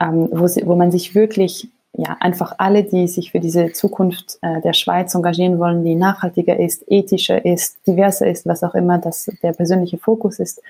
ähm, 0.00 0.28
wo, 0.32 0.46
sie, 0.46 0.66
wo 0.66 0.74
man 0.74 0.90
sich 0.90 1.14
wirklich 1.14 1.68
ja, 1.92 2.16
einfach 2.20 2.54
alle, 2.58 2.84
die 2.84 3.08
sich 3.08 3.32
für 3.32 3.40
diese 3.40 3.72
Zukunft 3.72 4.38
äh, 4.40 4.60
der 4.62 4.72
Schweiz 4.72 5.14
engagieren 5.14 5.58
wollen, 5.58 5.84
die 5.84 5.94
nachhaltiger 5.94 6.58
ist, 6.58 6.84
ethischer 6.88 7.44
ist, 7.44 7.78
diverser 7.86 8.26
ist, 8.26 8.46
was 8.46 8.62
auch 8.62 8.74
immer 8.74 8.98
das 8.98 9.30
der 9.42 9.52
persönliche 9.52 9.98
Fokus 9.98 10.38
ist, 10.38 10.62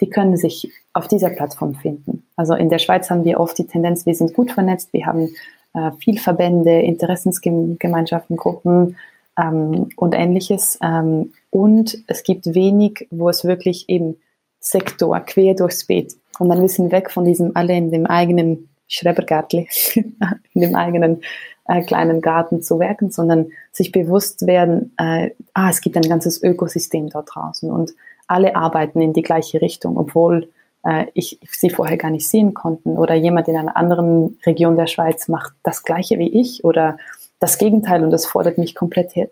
die 0.00 0.10
können 0.10 0.36
sich 0.36 0.70
auf 0.92 1.08
dieser 1.08 1.30
Plattform 1.30 1.74
finden. 1.74 2.26
Also 2.36 2.54
in 2.54 2.68
der 2.68 2.78
Schweiz 2.80 3.08
haben 3.08 3.24
wir 3.24 3.38
oft 3.38 3.56
die 3.56 3.66
Tendenz, 3.66 4.04
wir 4.04 4.14
sind 4.14 4.34
gut 4.34 4.50
vernetzt, 4.50 4.92
wir 4.92 5.06
haben 5.06 5.30
äh, 5.74 5.92
viel 5.98 6.18
Verbände, 6.18 6.80
Interessensgemeinschaften, 6.80 8.36
Gruppen 8.36 8.96
ähm, 9.38 9.88
und 9.96 10.14
ähnliches. 10.14 10.78
Ähm, 10.82 11.32
und 11.50 11.98
es 12.06 12.22
gibt 12.22 12.54
wenig, 12.54 13.08
wo 13.10 13.28
es 13.28 13.44
wirklich 13.44 13.88
eben 13.88 14.16
Sektor 14.60 15.18
quer 15.20 15.54
durchs 15.54 15.86
Beet. 15.86 16.14
Und 16.38 16.48
dann 16.48 16.60
wir 16.60 16.92
weg 16.92 17.10
von 17.10 17.24
diesem 17.24 17.56
alle 17.56 17.76
in 17.76 17.90
dem 17.90 18.06
eigenen 18.06 18.68
Schrebergartli, 18.88 19.68
in 19.94 20.60
dem 20.60 20.74
eigenen 20.74 21.22
äh, 21.66 21.82
kleinen 21.82 22.20
Garten 22.20 22.62
zu 22.62 22.78
werken, 22.78 23.10
sondern 23.10 23.52
sich 23.70 23.92
bewusst 23.92 24.46
werden, 24.46 24.92
äh, 24.98 25.30
ah, 25.54 25.70
es 25.70 25.80
gibt 25.80 25.96
ein 25.96 26.08
ganzes 26.08 26.42
Ökosystem 26.42 27.08
dort 27.08 27.30
draußen 27.34 27.70
und 27.70 27.92
alle 28.26 28.56
arbeiten 28.56 29.00
in 29.00 29.12
die 29.12 29.22
gleiche 29.22 29.60
Richtung, 29.60 29.96
obwohl 29.96 30.48
äh, 30.84 31.06
ich 31.14 31.38
sie 31.50 31.70
vorher 31.70 31.96
gar 31.96 32.10
nicht 32.10 32.28
sehen 32.28 32.54
konnten 32.54 32.98
oder 32.98 33.14
jemand 33.14 33.48
in 33.48 33.56
einer 33.56 33.76
anderen 33.76 34.38
Region 34.46 34.76
der 34.76 34.86
Schweiz 34.86 35.28
macht 35.28 35.52
das 35.62 35.82
gleiche 35.82 36.18
wie 36.18 36.40
ich 36.40 36.64
oder 36.64 36.96
das 37.40 37.58
Gegenteil 37.58 38.04
und 38.04 38.10
das 38.10 38.26
fordert 38.26 38.58
mich 38.58 38.74
komplett 38.74 39.16
her 39.16 39.28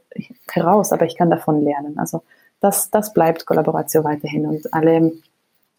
heraus, 0.50 0.92
aber 0.92 1.06
ich 1.06 1.16
kann 1.16 1.30
davon 1.30 1.62
lernen. 1.62 1.98
Also 1.98 2.22
das, 2.60 2.90
das 2.90 3.12
bleibt 3.12 3.46
Kollaboration 3.46 4.02
weiterhin 4.02 4.46
und 4.46 4.74
alle, 4.74 5.12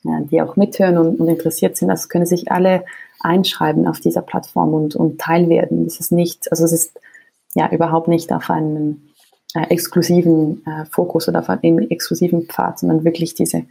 die 0.03 0.41
auch 0.41 0.55
mithören 0.55 0.97
und, 0.97 1.19
und 1.19 1.27
interessiert 1.27 1.75
sind, 1.75 1.89
das 1.89 2.07
können 2.07 2.25
sich 2.25 2.49
alle 2.49 2.85
einschreiben 3.19 3.85
auf 3.85 3.99
dieser 3.99 4.21
Plattform 4.21 4.73
und, 4.73 4.95
und 4.95 5.19
Teil 5.19 5.49
werden. 5.49 5.83
Das 5.83 5.99
ist 5.99 6.13
nicht, 6.13 6.49
also 6.51 6.63
es 6.63 6.71
ist 6.71 6.99
ja 7.53 7.69
überhaupt 7.69 8.07
nicht 8.07 8.31
auf 8.31 8.49
einen 8.49 9.11
äh, 9.53 9.63
exklusiven 9.69 10.65
äh, 10.65 10.85
Fokus 10.85 11.27
oder 11.27 11.39
auf 11.39 11.49
einen 11.49 11.91
exklusiven 11.91 12.43
Pfad, 12.43 12.79
sondern 12.79 13.03
wirklich 13.03 13.33
diese 13.33 13.65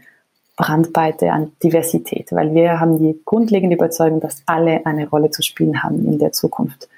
Brandweite 0.60 1.32
an 1.32 1.52
Diversität, 1.62 2.32
weil 2.32 2.54
wir 2.54 2.78
haben 2.80 2.98
die 2.98 3.18
grundlegende 3.24 3.76
Überzeugung, 3.76 4.20
dass 4.20 4.42
alle 4.44 4.84
eine 4.84 5.08
Rolle 5.08 5.30
zu 5.30 5.42
spielen 5.42 5.82
haben 5.82 6.04
in 6.04 6.18
der 6.18 6.32
Zukunft 6.32 6.88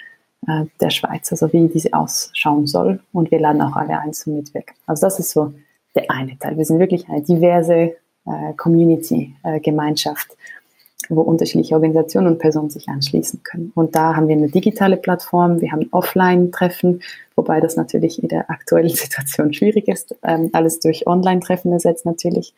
äh, 0.48 0.64
der 0.80 0.90
Schweiz, 0.90 1.30
also 1.30 1.52
wie 1.52 1.68
diese 1.68 1.92
ausschauen 1.92 2.66
soll. 2.66 2.98
Und 3.12 3.30
wir 3.30 3.38
laden 3.38 3.62
auch 3.62 3.76
alle 3.76 3.98
ein 4.00 4.12
zum 4.12 4.34
Mitwirken. 4.34 4.74
Also 4.86 5.06
das 5.06 5.20
ist 5.20 5.30
so 5.30 5.52
der 5.94 6.10
eine 6.10 6.36
Teil. 6.38 6.56
Wir 6.56 6.64
sind 6.64 6.80
wirklich 6.80 7.08
eine 7.08 7.22
diverse 7.22 7.94
äh, 8.26 8.52
Community, 8.56 9.36
äh, 9.44 9.60
Gemeinschaft, 9.60 10.36
wo 11.08 11.20
unterschiedliche 11.20 11.74
Organisationen 11.74 12.26
und 12.26 12.38
Personen 12.40 12.70
sich 12.70 12.88
anschließen 12.88 13.44
können. 13.44 13.70
Und 13.76 13.94
da 13.94 14.16
haben 14.16 14.26
wir 14.26 14.36
eine 14.36 14.48
digitale 14.48 14.96
Plattform, 14.96 15.60
wir 15.60 15.70
haben 15.70 15.86
Offline-Treffen, 15.92 17.02
wobei 17.36 17.60
das 17.60 17.76
natürlich 17.76 18.20
in 18.20 18.28
der 18.28 18.50
aktuellen 18.50 18.88
Situation 19.04 19.52
schwierig 19.52 19.86
ist. 19.86 20.16
Ähm, 20.24 20.50
alles 20.52 20.80
durch 20.80 21.06
Online-Treffen 21.06 21.72
ersetzt 21.72 22.06
natürlich. 22.06 22.54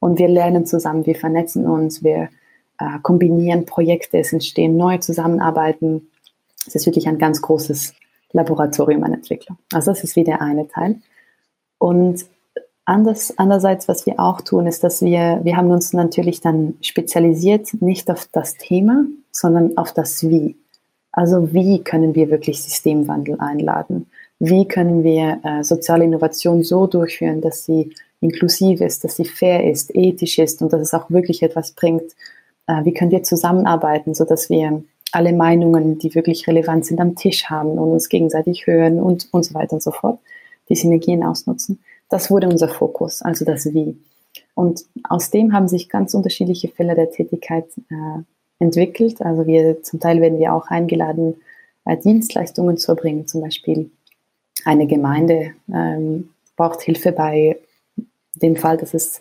Und 0.00 0.18
wir 0.18 0.28
lernen 0.28 0.66
zusammen, 0.66 1.06
wir 1.06 1.14
vernetzen 1.14 1.66
uns, 1.66 2.02
wir 2.02 2.30
äh, 2.78 2.98
kombinieren 3.02 3.66
Projekte, 3.66 4.18
es 4.18 4.32
entstehen 4.32 4.76
neue 4.76 5.00
Zusammenarbeiten. 5.00 6.08
Es 6.66 6.74
ist 6.74 6.86
wirklich 6.86 7.06
ein 7.06 7.18
ganz 7.18 7.40
großes 7.42 7.94
Laboratorium 8.32 9.04
an 9.04 9.14
Entwicklung. 9.14 9.58
Also 9.72 9.92
das 9.92 10.02
ist 10.02 10.16
wie 10.16 10.24
der 10.24 10.40
eine 10.40 10.66
Teil. 10.68 10.96
Und 11.78 12.24
anders, 12.84 13.34
andererseits, 13.36 13.88
was 13.88 14.06
wir 14.06 14.18
auch 14.18 14.40
tun, 14.40 14.66
ist, 14.66 14.82
dass 14.82 15.02
wir, 15.02 15.40
wir 15.42 15.56
haben 15.56 15.70
uns 15.70 15.92
natürlich 15.92 16.40
dann 16.40 16.74
spezialisiert, 16.80 17.80
nicht 17.80 18.10
auf 18.10 18.28
das 18.32 18.56
Thema, 18.56 19.04
sondern 19.30 19.76
auf 19.76 19.92
das 19.92 20.28
Wie. 20.28 20.56
Also 21.12 21.52
wie 21.52 21.82
können 21.82 22.14
wir 22.14 22.30
wirklich 22.30 22.62
Systemwandel 22.62 23.36
einladen? 23.40 24.06
Wie 24.38 24.66
können 24.66 25.04
wir 25.04 25.40
äh, 25.44 25.62
soziale 25.62 26.04
Innovation 26.04 26.62
so 26.62 26.86
durchführen, 26.86 27.40
dass 27.40 27.64
sie 27.64 27.92
inklusiv 28.20 28.80
ist, 28.80 29.04
dass 29.04 29.16
sie 29.16 29.24
fair 29.24 29.68
ist, 29.68 29.94
ethisch 29.94 30.38
ist 30.38 30.62
und 30.62 30.72
dass 30.72 30.80
es 30.80 30.94
auch 30.94 31.10
wirklich 31.10 31.42
etwas 31.42 31.72
bringt. 31.72 32.12
Äh, 32.66 32.84
wie 32.84 32.92
können 32.92 33.10
wir 33.10 33.22
zusammenarbeiten, 33.22 34.14
sodass 34.14 34.50
wir 34.50 34.82
alle 35.12 35.32
Meinungen, 35.32 35.98
die 35.98 36.14
wirklich 36.14 36.46
relevant 36.46 36.86
sind, 36.86 37.00
am 37.00 37.16
Tisch 37.16 37.46
haben 37.46 37.70
und 37.70 37.90
uns 37.90 38.08
gegenseitig 38.08 38.66
hören 38.66 39.00
und, 39.00 39.28
und 39.32 39.44
so 39.44 39.54
weiter 39.54 39.72
und 39.72 39.82
so 39.82 39.90
fort, 39.90 40.20
die 40.68 40.76
Synergien 40.76 41.24
ausnutzen. 41.24 41.80
Das 42.08 42.30
wurde 42.30 42.48
unser 42.48 42.68
Fokus, 42.68 43.22
also 43.22 43.44
das 43.44 43.66
Wie. 43.72 43.96
Und 44.54 44.84
aus 45.08 45.30
dem 45.30 45.52
haben 45.52 45.68
sich 45.68 45.88
ganz 45.88 46.14
unterschiedliche 46.14 46.68
Fälle 46.68 46.94
der 46.94 47.10
Tätigkeit 47.10 47.66
äh, 47.90 48.22
entwickelt. 48.58 49.20
Also 49.22 49.46
wir, 49.46 49.82
zum 49.82 50.00
Teil 50.00 50.20
werden 50.20 50.38
wir 50.38 50.54
auch 50.54 50.68
eingeladen, 50.68 51.36
äh, 51.84 51.96
Dienstleistungen 51.96 52.76
zu 52.76 52.92
erbringen. 52.92 53.26
Zum 53.26 53.40
Beispiel 53.40 53.90
eine 54.64 54.86
Gemeinde 54.86 55.52
ähm, 55.72 56.30
braucht 56.56 56.82
Hilfe 56.82 57.12
bei 57.12 57.56
dem 58.34 58.56
Fall, 58.56 58.76
dass 58.76 58.94
es 58.94 59.20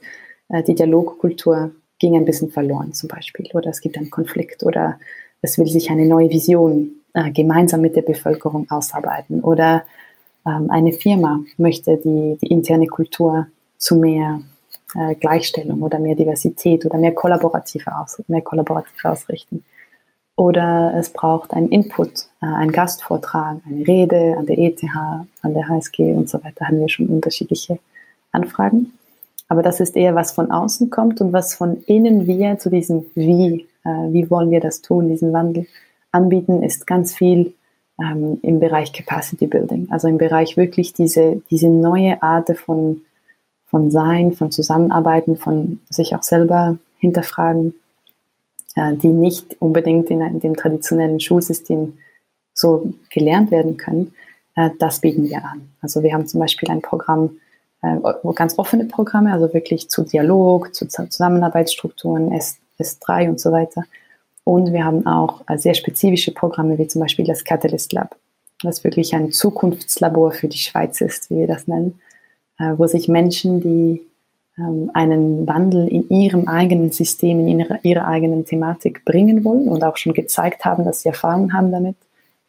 äh, 0.50 0.64
die 0.64 0.76
Dialogkultur 0.76 1.72
ging 2.00 2.16
ein 2.16 2.26
bisschen 2.26 2.50
verloren 2.50 2.94
zum 2.94 3.10
Beispiel 3.10 3.50
oder 3.54 3.70
es 3.70 3.82
gibt 3.82 3.98
einen 3.98 4.10
Konflikt 4.10 4.64
oder 4.64 5.00
es 5.42 5.58
will 5.58 5.68
sich 5.68 5.90
eine 5.90 6.06
neue 6.06 6.30
Vision 6.30 6.92
äh, 7.14 7.32
gemeinsam 7.32 7.82
mit 7.82 7.96
der 7.96 8.02
Bevölkerung 8.02 8.70
ausarbeiten 8.70 9.42
oder 9.42 9.84
ähm, 10.46 10.70
eine 10.70 10.94
Firma 10.94 11.42
möchte 11.58 11.98
die, 11.98 12.38
die 12.42 12.48
interne 12.48 12.88
Kultur 12.88 13.48
zu 13.78 13.96
mehr 13.96 14.42
äh, 14.96 15.16
Gleichstellung 15.16 15.82
oder 15.82 16.00
mehr 16.00 16.16
Diversität 16.16 16.86
oder 16.86 16.98
mehr 16.98 17.14
kollaborative, 17.14 17.96
aus, 17.96 18.22
mehr 18.28 18.42
kollaborativ 18.42 19.04
ausrichten. 19.04 19.64
Oder 20.36 20.94
es 20.98 21.12
braucht 21.12 21.54
einen 21.54 21.70
Input, 21.70 22.28
äh, 22.42 22.46
einen 22.46 22.72
Gastvortrag, 22.72 23.58
eine 23.66 23.88
Rede 23.88 24.36
an 24.38 24.46
der 24.46 24.58
ETH, 24.58 24.84
an 25.42 25.54
der 25.54 25.68
HSG 25.68 26.14
und 26.14 26.30
so 26.30 26.44
weiter. 26.44 26.68
Haben 26.68 26.80
wir 26.80 26.90
schon 26.90 27.08
unterschiedliche 27.08 27.80
Anfragen. 28.32 28.94
Aber 29.50 29.64
das 29.64 29.80
ist 29.80 29.98
eher 29.98 30.16
was 30.16 30.32
von 30.32 30.52
außen 30.52 30.90
kommt 30.90 31.20
und 31.22 31.34
was 31.34 31.56
von 31.56 31.84
innen 31.88 32.28
wir 32.28 32.60
zu 32.60 32.70
diesem 32.70 33.06
Wie, 33.16 33.68
äh, 33.84 33.90
wie 34.12 34.30
wollen 34.30 34.52
wir 34.52 34.60
das 34.62 34.82
tun, 34.82 35.10
diesen 35.10 35.34
Wandel 35.34 35.66
anbieten, 36.12 36.64
ist 36.64 36.88
ganz 36.88 37.16
viel 37.16 37.54
ähm, 38.00 38.40
im 38.44 38.60
Bereich 38.60 38.94
Capacity 38.94 39.48
Building. 39.48 39.88
Also 39.90 40.08
im 40.08 40.18
Bereich 40.18 40.56
wirklich 40.56 40.94
diese, 40.94 41.42
diese 41.50 41.68
neue 41.68 42.22
Art 42.22 42.56
von, 42.58 43.02
von 43.66 43.92
Sein, 43.92 44.34
von 44.34 44.52
Zusammenarbeiten, 44.52 45.36
von 45.36 45.80
sich 45.90 46.16
auch 46.16 46.24
selber 46.24 46.78
hinterfragen, 47.00 47.74
äh, 48.76 48.96
die 48.96 49.10
nicht 49.10 49.58
unbedingt 49.60 50.12
in, 50.12 50.22
in 50.22 50.40
dem 50.40 50.56
traditionellen 50.56 51.20
Schulsystem 51.20 51.98
so 52.54 52.94
gelernt 53.10 53.50
werden 53.50 53.78
können. 53.78 54.14
Äh, 54.56 54.70
das 54.78 55.00
bieten 55.00 55.28
wir 55.30 55.44
an. 55.44 55.70
Also 55.82 56.04
wir 56.04 56.14
haben 56.14 56.28
zum 56.28 56.40
Beispiel 56.40 56.70
ein 56.70 56.82
Programm, 56.82 57.38
äh, 57.82 57.98
ganz 58.36 58.58
offene 58.58 58.86
Programme, 58.86 59.32
also 59.32 59.54
wirklich 59.54 59.90
zu 59.90 60.04
Dialog, 60.04 60.74
zu 60.74 60.88
Zusammenarbeitsstrukturen, 60.88 62.32
S, 62.32 62.58
S3 62.80 63.30
und 63.30 63.40
so 63.40 63.52
weiter. 63.52 63.84
Und 64.44 64.74
wir 64.74 64.84
haben 64.84 65.06
auch 65.06 65.42
äh, 65.48 65.58
sehr 65.58 65.74
spezifische 65.74 66.34
Programme, 66.34 66.78
wie 66.78 66.88
zum 66.88 67.02
Beispiel 67.02 67.26
das 67.26 67.44
Catalyst 67.44 67.94
Lab, 67.94 68.16
was 68.64 68.84
wirklich 68.84 69.14
ein 69.14 69.32
Zukunftslabor 69.32 70.32
für 70.32 70.48
die 70.48 70.58
Schweiz 70.58 71.02
ist, 71.02 71.30
wie 71.30 71.38
wir 71.38 71.48
das 71.48 71.68
nennen, 71.68 72.00
äh, 72.58 72.74
wo 72.78 72.88
sich 72.88 73.08
Menschen, 73.08 73.62
die 73.62 74.02
ähm, 74.58 74.92
einen 74.94 75.48
Wandel 75.48 75.88
in 75.88 76.10
ihrem 76.10 76.48
eigenen 76.48 76.92
System, 76.92 77.48
in 77.48 77.60
ihrer, 77.60 77.80
ihrer 77.84 78.08
eigenen 78.08 78.46
Thematik 78.46 79.06
bringen 79.06 79.44
wollen 79.44 79.70
und 79.70 79.84
auch 79.84 79.98
schon 79.98 80.14
gezeigt 80.14 80.66
haben, 80.66 80.84
dass 80.84 81.02
sie 81.02 81.10
Erfahrung 81.10 81.54
haben 81.54 81.72
damit. 81.72 81.96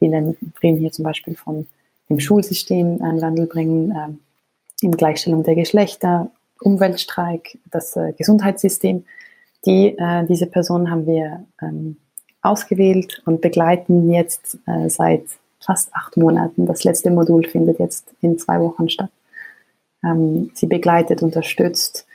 Wir 0.00 0.34
reden 0.62 0.78
hier 0.78 0.90
zum 0.90 1.04
Beispiel 1.04 1.36
von 1.36 1.66
dem 2.08 2.18
Schulsystem 2.18 3.00
einen 3.02 3.20
Wandel 3.20 3.46
bringen, 3.46 3.94
ähm, 3.96 4.18
in 4.82 4.92
Gleichstellung 4.92 5.42
der 5.42 5.54
Geschlechter, 5.54 6.30
Umweltstreik, 6.60 7.58
das 7.70 7.96
äh, 7.96 8.12
Gesundheitssystem. 8.16 9.04
Die, 9.66 9.96
äh, 9.98 10.26
diese 10.26 10.46
Personen 10.46 10.90
haben 10.90 11.06
wir 11.06 11.44
ähm, 11.62 11.96
ausgewählt 12.42 13.22
und 13.26 13.40
begleiten 13.40 14.10
jetzt 14.10 14.58
äh, 14.66 14.88
seit 14.88 15.24
fast 15.60 15.94
acht 15.94 16.16
Monaten. 16.16 16.66
Das 16.66 16.84
letzte 16.84 17.10
Modul 17.10 17.46
findet 17.46 17.78
jetzt 17.78 18.14
in 18.20 18.38
zwei 18.38 18.60
Wochen 18.60 18.88
statt. 18.88 19.10
Ähm, 20.02 20.50
sie 20.54 20.66
begleitet, 20.66 21.22
unterstützt, 21.22 22.06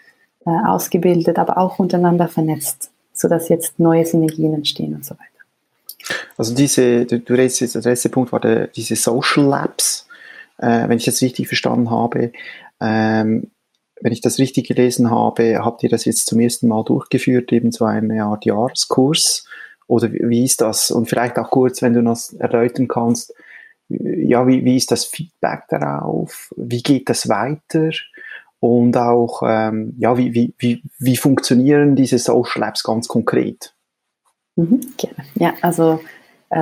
äh, 0.46 0.50
ausgebildet, 0.50 1.38
aber 1.38 1.58
auch 1.58 1.78
untereinander 1.80 2.28
vernetzt, 2.28 2.90
sodass 3.14 3.50
jetzt 3.50 3.80
neue 3.80 4.06
Synergien 4.06 4.54
entstehen 4.54 4.96
und 4.96 5.06
so 5.06 5.16
weiter. 5.16 6.22
Also 6.38 6.54
diese, 6.54 7.06
du, 7.06 7.20
du 7.20 7.34
redest 7.34 7.62
jetzt, 7.62 7.76
der 7.76 7.84
letzte 7.84 8.10
Punkt 8.10 8.32
war 8.32 8.40
der, 8.40 8.68
diese 8.68 8.96
Social 8.96 9.46
Labs 9.46 10.08
äh, 10.58 10.88
wenn 10.88 10.98
ich 10.98 11.06
das 11.06 11.22
richtig 11.22 11.48
verstanden 11.48 11.90
habe. 11.90 12.32
Ähm, 12.82 13.52
wenn 14.02 14.12
ich 14.12 14.22
das 14.22 14.40
richtig 14.40 14.68
gelesen 14.68 15.10
habe, 15.10 15.64
habt 15.64 15.84
ihr 15.84 15.90
das 15.90 16.06
jetzt 16.06 16.28
zum 16.28 16.40
ersten 16.40 16.68
Mal 16.68 16.84
durchgeführt, 16.84 17.52
eben 17.54 17.72
so 17.72 17.86
eine 17.86 18.24
Art 18.24 18.46
Jahreskurs? 18.46 19.48
Oder 19.88 20.12
wie 20.12 20.44
ist 20.44 20.62
das? 20.62 20.92
Und 20.92 21.08
vielleicht 21.10 21.38
auch 21.38 21.50
kurz, 21.50 21.82
wenn 21.82 21.94
du 21.94 22.04
das 22.04 22.34
erläutern 22.34 22.88
kannst, 22.88 23.34
ja, 23.88 24.48
wie, 24.48 24.66
wie 24.66 24.78
ist 24.78 24.92
das 24.92 25.06
Feedback 25.06 25.64
darauf? 25.70 26.52
Wie 26.58 26.82
geht 26.82 27.08
das 27.08 27.30
weiter? 27.30 27.92
Und 28.60 28.98
auch, 28.98 29.44
ähm, 29.46 29.94
ja, 29.98 30.18
wie, 30.18 30.34
wie, 30.34 30.54
wie, 30.58 30.82
wie 30.98 31.18
funktionieren 31.18 31.96
diese 31.96 32.18
Social 32.18 32.62
Labs 32.62 32.84
ganz 32.84 33.08
konkret? 33.08 33.76
Mhm, 34.56 34.82
gerne. 34.98 35.28
Ja, 35.36 35.54
also 35.62 36.00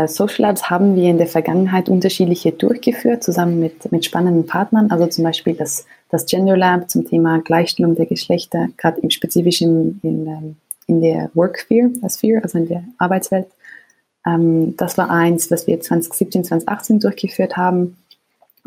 Social 0.08 0.42
Labs 0.42 0.72
haben 0.72 0.96
wir 0.96 1.10
in 1.10 1.20
der 1.20 1.28
Vergangenheit 1.28 1.88
unterschiedliche 1.88 2.52
durchgeführt, 2.52 3.24
zusammen 3.24 3.60
mit, 3.60 3.92
mit 3.92 4.04
spannenden 4.04 4.48
Partnern. 4.48 4.90
Also 4.90 5.06
zum 5.06 5.24
Beispiel 5.24 5.54
das, 5.54 5.86
das 6.10 6.26
Gender 6.26 6.58
Lab 6.58 6.90
zum 6.90 7.08
Thema 7.08 7.42
Gleichstellung 7.42 7.94
der 7.94 8.08
Geschlechter, 8.08 8.70
gerade 8.78 9.02
im 9.02 9.12
Spezifischen 9.12 10.00
in, 10.02 10.28
ähm, 10.28 10.56
in 10.88 11.02
der 11.02 11.30
Work 11.36 11.60
Sphere, 11.60 11.92
Sphere, 12.10 12.42
also 12.42 12.58
in 12.58 12.68
der 12.68 12.84
Arbeitswelt. 12.98 13.48
Ähm, 14.26 14.76
das 14.78 14.98
war 14.98 15.12
eins, 15.12 15.52
was 15.52 15.68
wir 15.68 15.80
2017, 15.80 16.44
2018 16.46 17.00
durchgeführt 17.00 17.56
haben. 17.56 17.98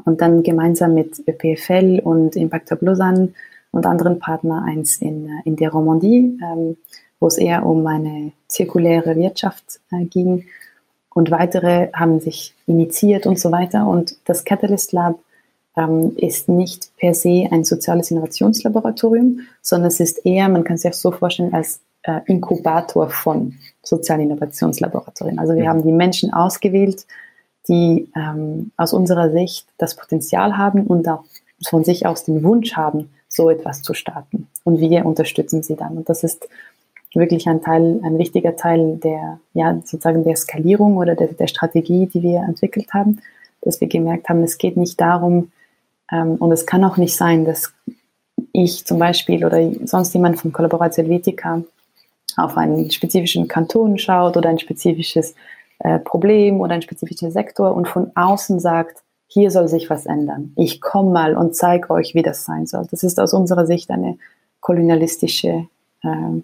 Und 0.05 0.21
dann 0.21 0.45
gemeinsam 0.45 0.95
mit 0.95 1.21
ÖPFL 1.27 2.03
und 2.05 2.37
Impact 2.37 2.71
Hub 2.71 2.83
Lausanne 2.83 3.33
und 3.73 3.85
anderen 3.85 4.21
Partnern 4.21 4.63
eins 4.63 4.99
in, 4.99 5.27
äh, 5.27 5.31
in 5.45 5.57
der 5.57 5.71
Romandie, 5.71 6.39
ähm, 6.41 6.77
wo 7.19 7.27
es 7.27 7.37
eher 7.37 7.67
um 7.67 7.85
eine 7.87 8.31
zirkuläre 8.47 9.17
Wirtschaft 9.17 9.81
äh, 9.91 10.05
ging 10.05 10.45
und 11.17 11.31
weitere 11.31 11.91
haben 11.95 12.21
sich 12.21 12.53
initiiert 12.67 13.27
und 13.27 13.41
so 13.41 13.51
weiter. 13.51 13.87
Und 13.87 14.17
das 14.27 14.45
Catalyst 14.45 14.93
Lab 14.93 15.19
ähm, 15.75 16.13
ist 16.19 16.47
nicht 16.51 16.95
per 16.99 17.15
se 17.15 17.49
ein 17.51 17.65
soziales 17.65 18.11
Innovationslaboratorium, 18.11 19.41
sondern 19.63 19.89
es 19.89 19.99
ist 19.99 20.27
eher, 20.27 20.51
man 20.51 20.63
kann 20.63 20.77
sich 20.77 20.91
auch 20.91 20.95
so 20.95 21.13
vorstellen, 21.13 21.55
als 21.55 21.81
äh, 22.03 22.21
Inkubator 22.27 23.09
von 23.09 23.55
sozialen 23.83 24.31
Innovationslaboratorien. 24.31 25.39
Also 25.39 25.55
wir 25.55 25.63
mhm. 25.63 25.69
haben 25.69 25.83
die 25.85 25.93
Menschen 25.93 26.35
ausgewählt, 26.35 27.07
die 27.67 28.13
ähm, 28.15 28.73
aus 28.77 28.93
unserer 28.93 29.31
Sicht 29.31 29.67
das 29.79 29.97
Potenzial 29.97 30.59
haben 30.59 30.87
und 30.87 31.09
auch 31.09 31.25
von 31.67 31.83
sich 31.83 32.05
aus 32.05 32.25
den 32.25 32.45
Wunsch 32.45 32.75
haben, 32.75 33.09
so 33.27 33.49
etwas 33.49 33.81
zu 33.81 33.95
starten. 33.95 34.49
Und 34.65 34.81
wir 34.81 35.07
unterstützen 35.07 35.63
sie 35.63 35.77
dann. 35.77 35.97
Und 35.97 36.11
das 36.11 36.25
ist 36.25 36.47
wirklich 37.17 37.49
ein 37.49 37.63
Teil, 37.63 38.01
ein 38.03 38.19
wichtiger 38.19 38.57
Teil 38.57 38.97
der, 38.97 39.41
ja, 39.55 39.75
sozusagen 39.75 40.25
der 40.25 40.37
Skalierung 40.37 40.97
oder 40.97 41.15
der, 41.15 41.29
der 41.29 41.47
Strategie, 41.47 42.07
die 42.07 42.23
wir 42.23 42.41
entwickelt 42.41 42.93
haben, 42.93 43.21
dass 43.63 43.81
wir 43.81 43.89
gemerkt 43.89 44.29
haben, 44.29 44.43
es 44.43 44.59
geht 44.59 44.77
nicht 44.77 45.01
darum, 45.01 45.51
ähm, 46.13 46.37
und 46.37 46.53
es 46.53 46.67
kann 46.67 46.85
auch 46.85 46.97
nicht 46.97 47.17
sein, 47.17 47.45
dass 47.45 47.73
ich 48.53 48.85
zum 48.85 48.99
Beispiel 48.99 49.45
oder 49.45 49.71
sonst 49.85 50.15
jemand 50.15 50.39
von 50.39 50.53
Collaboratio 50.53 51.05
Helvetica 51.05 51.63
auf 52.37 52.57
einen 52.57 52.91
spezifischen 52.91 53.49
Kanton 53.49 53.99
schaut 53.99 54.37
oder 54.37 54.49
ein 54.49 54.59
spezifisches 54.59 55.35
äh, 55.79 55.99
Problem 55.99 56.61
oder 56.61 56.75
ein 56.75 56.83
spezifischer 56.83 57.31
Sektor 57.31 57.75
und 57.75 57.89
von 57.89 58.11
außen 58.15 58.61
sagt, 58.61 59.03
hier 59.29 59.51
soll 59.51 59.69
sich 59.69 59.91
was 59.91 60.07
ändern. 60.07 60.53
Ich 60.57 60.81
komme 60.81 61.11
mal 61.11 61.37
und 61.37 61.57
zeige 61.57 61.91
euch, 61.91 62.15
wie 62.15 62.23
das 62.23 62.45
sein 62.45 62.67
soll. 62.67 62.87
Das 62.91 63.03
ist 63.03 63.19
aus 63.19 63.33
unserer 63.33 63.67
Sicht 63.67 63.91
eine 63.91 64.19
kolonialistische 64.61 65.67
äh, 66.03 66.41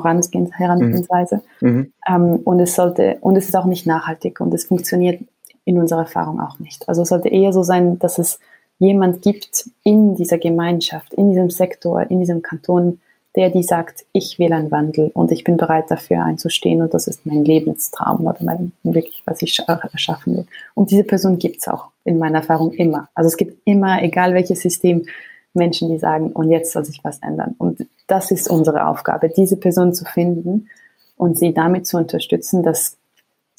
Herangehensweise. 0.00 1.42
Mhm. 1.60 1.68
mhm. 1.68 1.92
Ähm, 2.08 2.40
und 2.44 2.60
es 2.60 2.74
sollte, 2.74 3.18
und 3.20 3.36
es 3.36 3.46
ist 3.46 3.56
auch 3.56 3.66
nicht 3.66 3.86
nachhaltig 3.86 4.40
und 4.40 4.52
es 4.54 4.64
funktioniert 4.64 5.20
in 5.64 5.78
unserer 5.78 6.00
Erfahrung 6.00 6.40
auch 6.40 6.58
nicht. 6.58 6.88
Also 6.88 7.02
es 7.02 7.08
sollte 7.08 7.28
eher 7.28 7.52
so 7.52 7.62
sein, 7.62 7.98
dass 7.98 8.18
es 8.18 8.40
jemand 8.78 9.22
gibt 9.22 9.70
in 9.84 10.16
dieser 10.16 10.38
Gemeinschaft, 10.38 11.14
in 11.14 11.30
diesem 11.30 11.50
Sektor, 11.50 12.10
in 12.10 12.18
diesem 12.18 12.42
Kanton, 12.42 13.00
der 13.36 13.48
die 13.48 13.62
sagt, 13.62 14.04
ich 14.12 14.38
will 14.38 14.52
einen 14.52 14.70
Wandel 14.70 15.10
und 15.14 15.32
ich 15.32 15.44
bin 15.44 15.56
bereit 15.56 15.90
dafür 15.90 16.24
einzustehen 16.24 16.82
und 16.82 16.92
das 16.92 17.06
ist 17.06 17.24
mein 17.24 17.44
Lebenstraum 17.44 18.26
oder 18.26 18.38
mein, 18.40 18.72
wirklich, 18.82 19.22
was 19.24 19.40
ich 19.40 19.58
erschaffen 19.66 20.36
will. 20.36 20.46
Und 20.74 20.90
diese 20.90 21.04
Person 21.04 21.38
gibt 21.38 21.58
es 21.58 21.68
auch 21.68 21.88
in 22.04 22.18
meiner 22.18 22.38
Erfahrung 22.38 22.72
immer. 22.72 23.08
Also 23.14 23.28
es 23.28 23.36
gibt 23.36 23.56
immer, 23.64 24.02
egal 24.02 24.34
welches 24.34 24.60
System, 24.60 25.06
Menschen, 25.54 25.88
die 25.90 25.98
sagen, 25.98 26.32
und 26.32 26.50
jetzt 26.50 26.72
soll 26.72 26.84
sich 26.84 27.02
was 27.02 27.18
ändern. 27.20 27.54
Und 27.58 27.86
das 28.06 28.30
ist 28.30 28.48
unsere 28.48 28.86
Aufgabe, 28.86 29.28
diese 29.28 29.56
Person 29.56 29.94
zu 29.94 30.04
finden 30.04 30.68
und 31.16 31.38
sie 31.38 31.52
damit 31.52 31.86
zu 31.86 31.96
unterstützen, 31.96 32.62
dass 32.62 32.96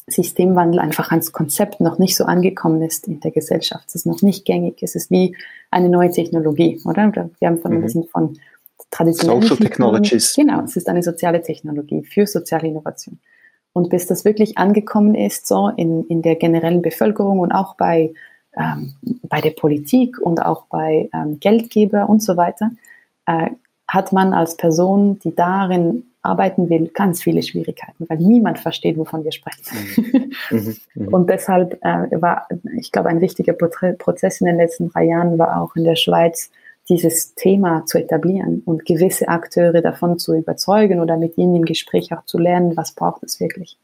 Systemwandel 0.07 0.79
einfach 0.79 1.11
als 1.11 1.31
Konzept 1.31 1.79
noch 1.79 1.97
nicht 1.97 2.15
so 2.15 2.25
angekommen 2.25 2.81
ist 2.81 3.07
in 3.07 3.19
der 3.21 3.31
Gesellschaft. 3.31 3.85
Es 3.87 3.95
ist 3.95 4.05
noch 4.05 4.21
nicht 4.21 4.45
gängig. 4.45 4.81
Es 4.81 4.95
ist 4.95 5.11
wie 5.11 5.35
eine 5.71 5.89
neue 5.89 6.11
Technologie, 6.11 6.81
oder? 6.83 7.11
Wir 7.39 7.47
haben 7.47 7.59
von, 7.59 7.79
mhm. 7.79 7.93
wir 7.93 8.03
von 8.11 8.37
traditionellen 8.91 9.41
Social 9.41 9.57
Technologies. 9.57 10.33
Genau, 10.35 10.61
es 10.61 10.75
ist 10.75 10.89
eine 10.89 11.03
soziale 11.03 11.41
Technologie 11.41 12.03
für 12.03 12.27
soziale 12.27 12.67
Innovation. 12.67 13.19
Und 13.71 13.89
bis 13.89 14.05
das 14.05 14.23
wirklich 14.23 14.57
angekommen 14.57 15.15
ist, 15.15 15.47
so 15.47 15.69
in, 15.69 16.05
in 16.07 16.21
der 16.21 16.35
generellen 16.35 16.81
Bevölkerung 16.81 17.39
und 17.39 17.51
auch 17.51 17.75
bei, 17.75 18.13
ähm, 18.57 18.93
bei 19.23 19.41
der 19.41 19.51
Politik 19.51 20.19
und 20.19 20.41
auch 20.41 20.65
bei 20.65 21.09
ähm, 21.13 21.39
Geldgeber 21.39 22.09
und 22.09 22.21
so 22.21 22.37
weiter, 22.37 22.71
äh, 23.25 23.51
hat 23.87 24.11
man 24.11 24.33
als 24.33 24.57
Person, 24.57 25.19
die 25.19 25.35
darin 25.35 26.05
arbeiten 26.23 26.69
will, 26.69 26.87
ganz 26.87 27.21
viele 27.21 27.43
Schwierigkeiten, 27.43 28.05
weil 28.07 28.17
niemand 28.17 28.57
versteht, 28.57 28.97
wovon 28.97 29.23
wir 29.25 29.33
sprechen. 29.33 30.31
Mhm. 30.49 30.77
Mhm. 30.95 31.07
Und 31.13 31.29
deshalb 31.29 31.73
äh, 31.83 32.21
war, 32.21 32.47
ich 32.77 32.93
glaube, 32.93 33.09
ein 33.09 33.19
wichtiger 33.19 33.53
Prozess 33.53 34.39
in 34.39 34.47
den 34.47 34.55
letzten 34.55 34.89
drei 34.89 35.03
Jahren 35.03 35.37
war 35.37 35.61
auch 35.61 35.75
in 35.75 35.83
der 35.83 35.97
Schweiz, 35.97 36.49
dieses 36.89 37.35
Thema 37.35 37.85
zu 37.85 37.97
etablieren 37.97 38.61
und 38.65 38.85
gewisse 38.85 39.29
Akteure 39.29 39.81
davon 39.81 40.19
zu 40.19 40.33
überzeugen 40.33 40.99
oder 40.99 41.17
mit 41.17 41.37
ihnen 41.37 41.55
im 41.55 41.65
Gespräch 41.65 42.11
auch 42.13 42.25
zu 42.25 42.37
lernen, 42.37 42.75
was 42.75 42.91
braucht 42.91 43.23
es 43.23 43.39
wirklich. 43.39 43.77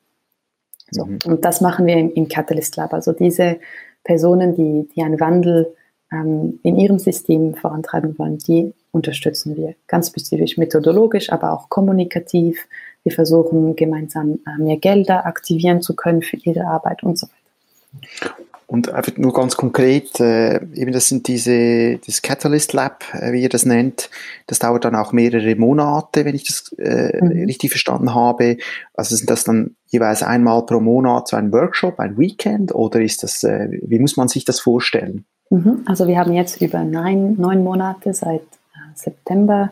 So. 0.91 1.05
Mhm. 1.05 1.19
Und 1.25 1.45
das 1.45 1.61
machen 1.61 1.85
wir 1.85 1.95
im, 1.95 2.13
im 2.13 2.27
Catalyst 2.27 2.75
Lab. 2.75 2.93
Also 2.93 3.13
diese 3.13 3.59
Personen, 4.03 4.55
die, 4.55 4.89
die 4.95 5.01
einen 5.01 5.19
Wandel 5.19 5.75
ähm, 6.11 6.59
in 6.63 6.77
ihrem 6.77 6.99
System 6.99 7.55
vorantreiben 7.55 8.17
wollen, 8.17 8.37
die 8.39 8.73
unterstützen 8.91 9.55
wir 9.55 9.75
ganz 9.87 10.07
spezifisch 10.07 10.57
methodologisch, 10.57 11.31
aber 11.31 11.53
auch 11.53 11.69
kommunikativ. 11.69 12.67
Wir 13.03 13.11
versuchen 13.11 13.75
gemeinsam 13.75 14.39
äh, 14.45 14.61
mehr 14.61 14.77
Gelder 14.77 15.25
aktivieren 15.25 15.81
zu 15.81 15.95
können 15.95 16.21
für 16.21 16.37
ihre 16.37 16.65
Arbeit 16.65 17.03
und 17.03 17.17
so 17.17 17.27
weiter. 17.27 18.35
Und 18.69 18.93
einfach 18.93 19.17
nur 19.17 19.33
ganz 19.33 19.57
konkret, 19.57 20.19
äh, 20.19 20.63
eben 20.75 20.91
das 20.91 21.07
sind 21.07 21.27
diese, 21.27 21.97
das 22.05 22.21
Catalyst 22.21 22.73
Lab, 22.73 23.03
äh, 23.13 23.31
wie 23.31 23.41
ihr 23.41 23.49
das 23.49 23.65
nennt, 23.65 24.11
das 24.45 24.59
dauert 24.59 24.85
dann 24.85 24.93
auch 24.93 25.11
mehrere 25.11 25.55
Monate, 25.55 26.23
wenn 26.23 26.35
ich 26.35 26.43
das 26.43 26.71
äh, 26.77 27.17
mhm. 27.19 27.45
richtig 27.45 27.71
verstanden 27.71 28.13
habe. 28.13 28.57
Also 28.93 29.15
sind 29.15 29.27
das 29.27 29.43
dann 29.43 29.75
jeweils 29.87 30.21
einmal 30.21 30.67
pro 30.67 30.79
Monat 30.79 31.29
so 31.29 31.35
ein 31.35 31.51
Workshop, 31.51 31.99
ein 31.99 32.19
Weekend 32.19 32.75
oder 32.75 33.01
ist 33.01 33.23
das, 33.23 33.43
äh, 33.43 33.69
wie 33.71 33.97
muss 33.97 34.17
man 34.17 34.27
sich 34.27 34.45
das 34.45 34.59
vorstellen? 34.59 35.25
Mhm. 35.49 35.81
Also 35.87 36.07
wir 36.07 36.19
haben 36.19 36.33
jetzt 36.33 36.61
über 36.61 36.83
neun, 36.83 37.41
neun 37.41 37.63
Monate 37.63 38.13
seit 38.13 38.41
äh, 38.41 38.93
September 38.93 39.71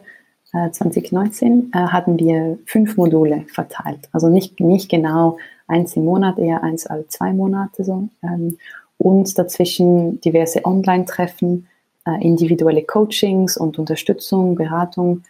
2019 0.72 1.72
äh, 1.72 1.78
hatten 1.78 2.18
wir 2.18 2.58
fünf 2.66 2.98
Module 2.98 3.46
verteilt. 3.54 4.10
Also 4.12 4.30
nicht, 4.30 4.60
nicht 4.60 4.90
genau 4.90 5.38
eins 5.68 5.96
im 5.96 6.06
Monat, 6.06 6.40
eher 6.40 6.64
eins 6.64 6.88
alle 6.88 7.08
zwei 7.10 7.32
Monate 7.34 7.84
so. 7.84 8.10
Ähm, 8.24 8.58
und 8.98 9.38
dazwischen 9.38 10.20
diverse 10.22 10.66
Online-Treffen, 10.66 11.68
äh, 12.06 12.24
individuelle 12.24 12.84
Coachings 12.84 13.58
und 13.58 13.78
Unterstützung, 13.80 14.56
Beratung, 14.56 15.24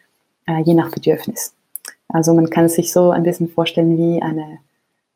äh, 0.47 0.61
je 0.61 0.73
nach 0.73 0.91
Bedürfnis. 0.91 1.53
Also 2.09 2.33
man 2.33 2.49
kann 2.49 2.69
sich 2.69 2.93
so 2.93 3.11
ein 3.11 3.23
bisschen 3.23 3.49
vorstellen 3.49 3.97
wie 3.97 4.21
eine, 4.21 4.59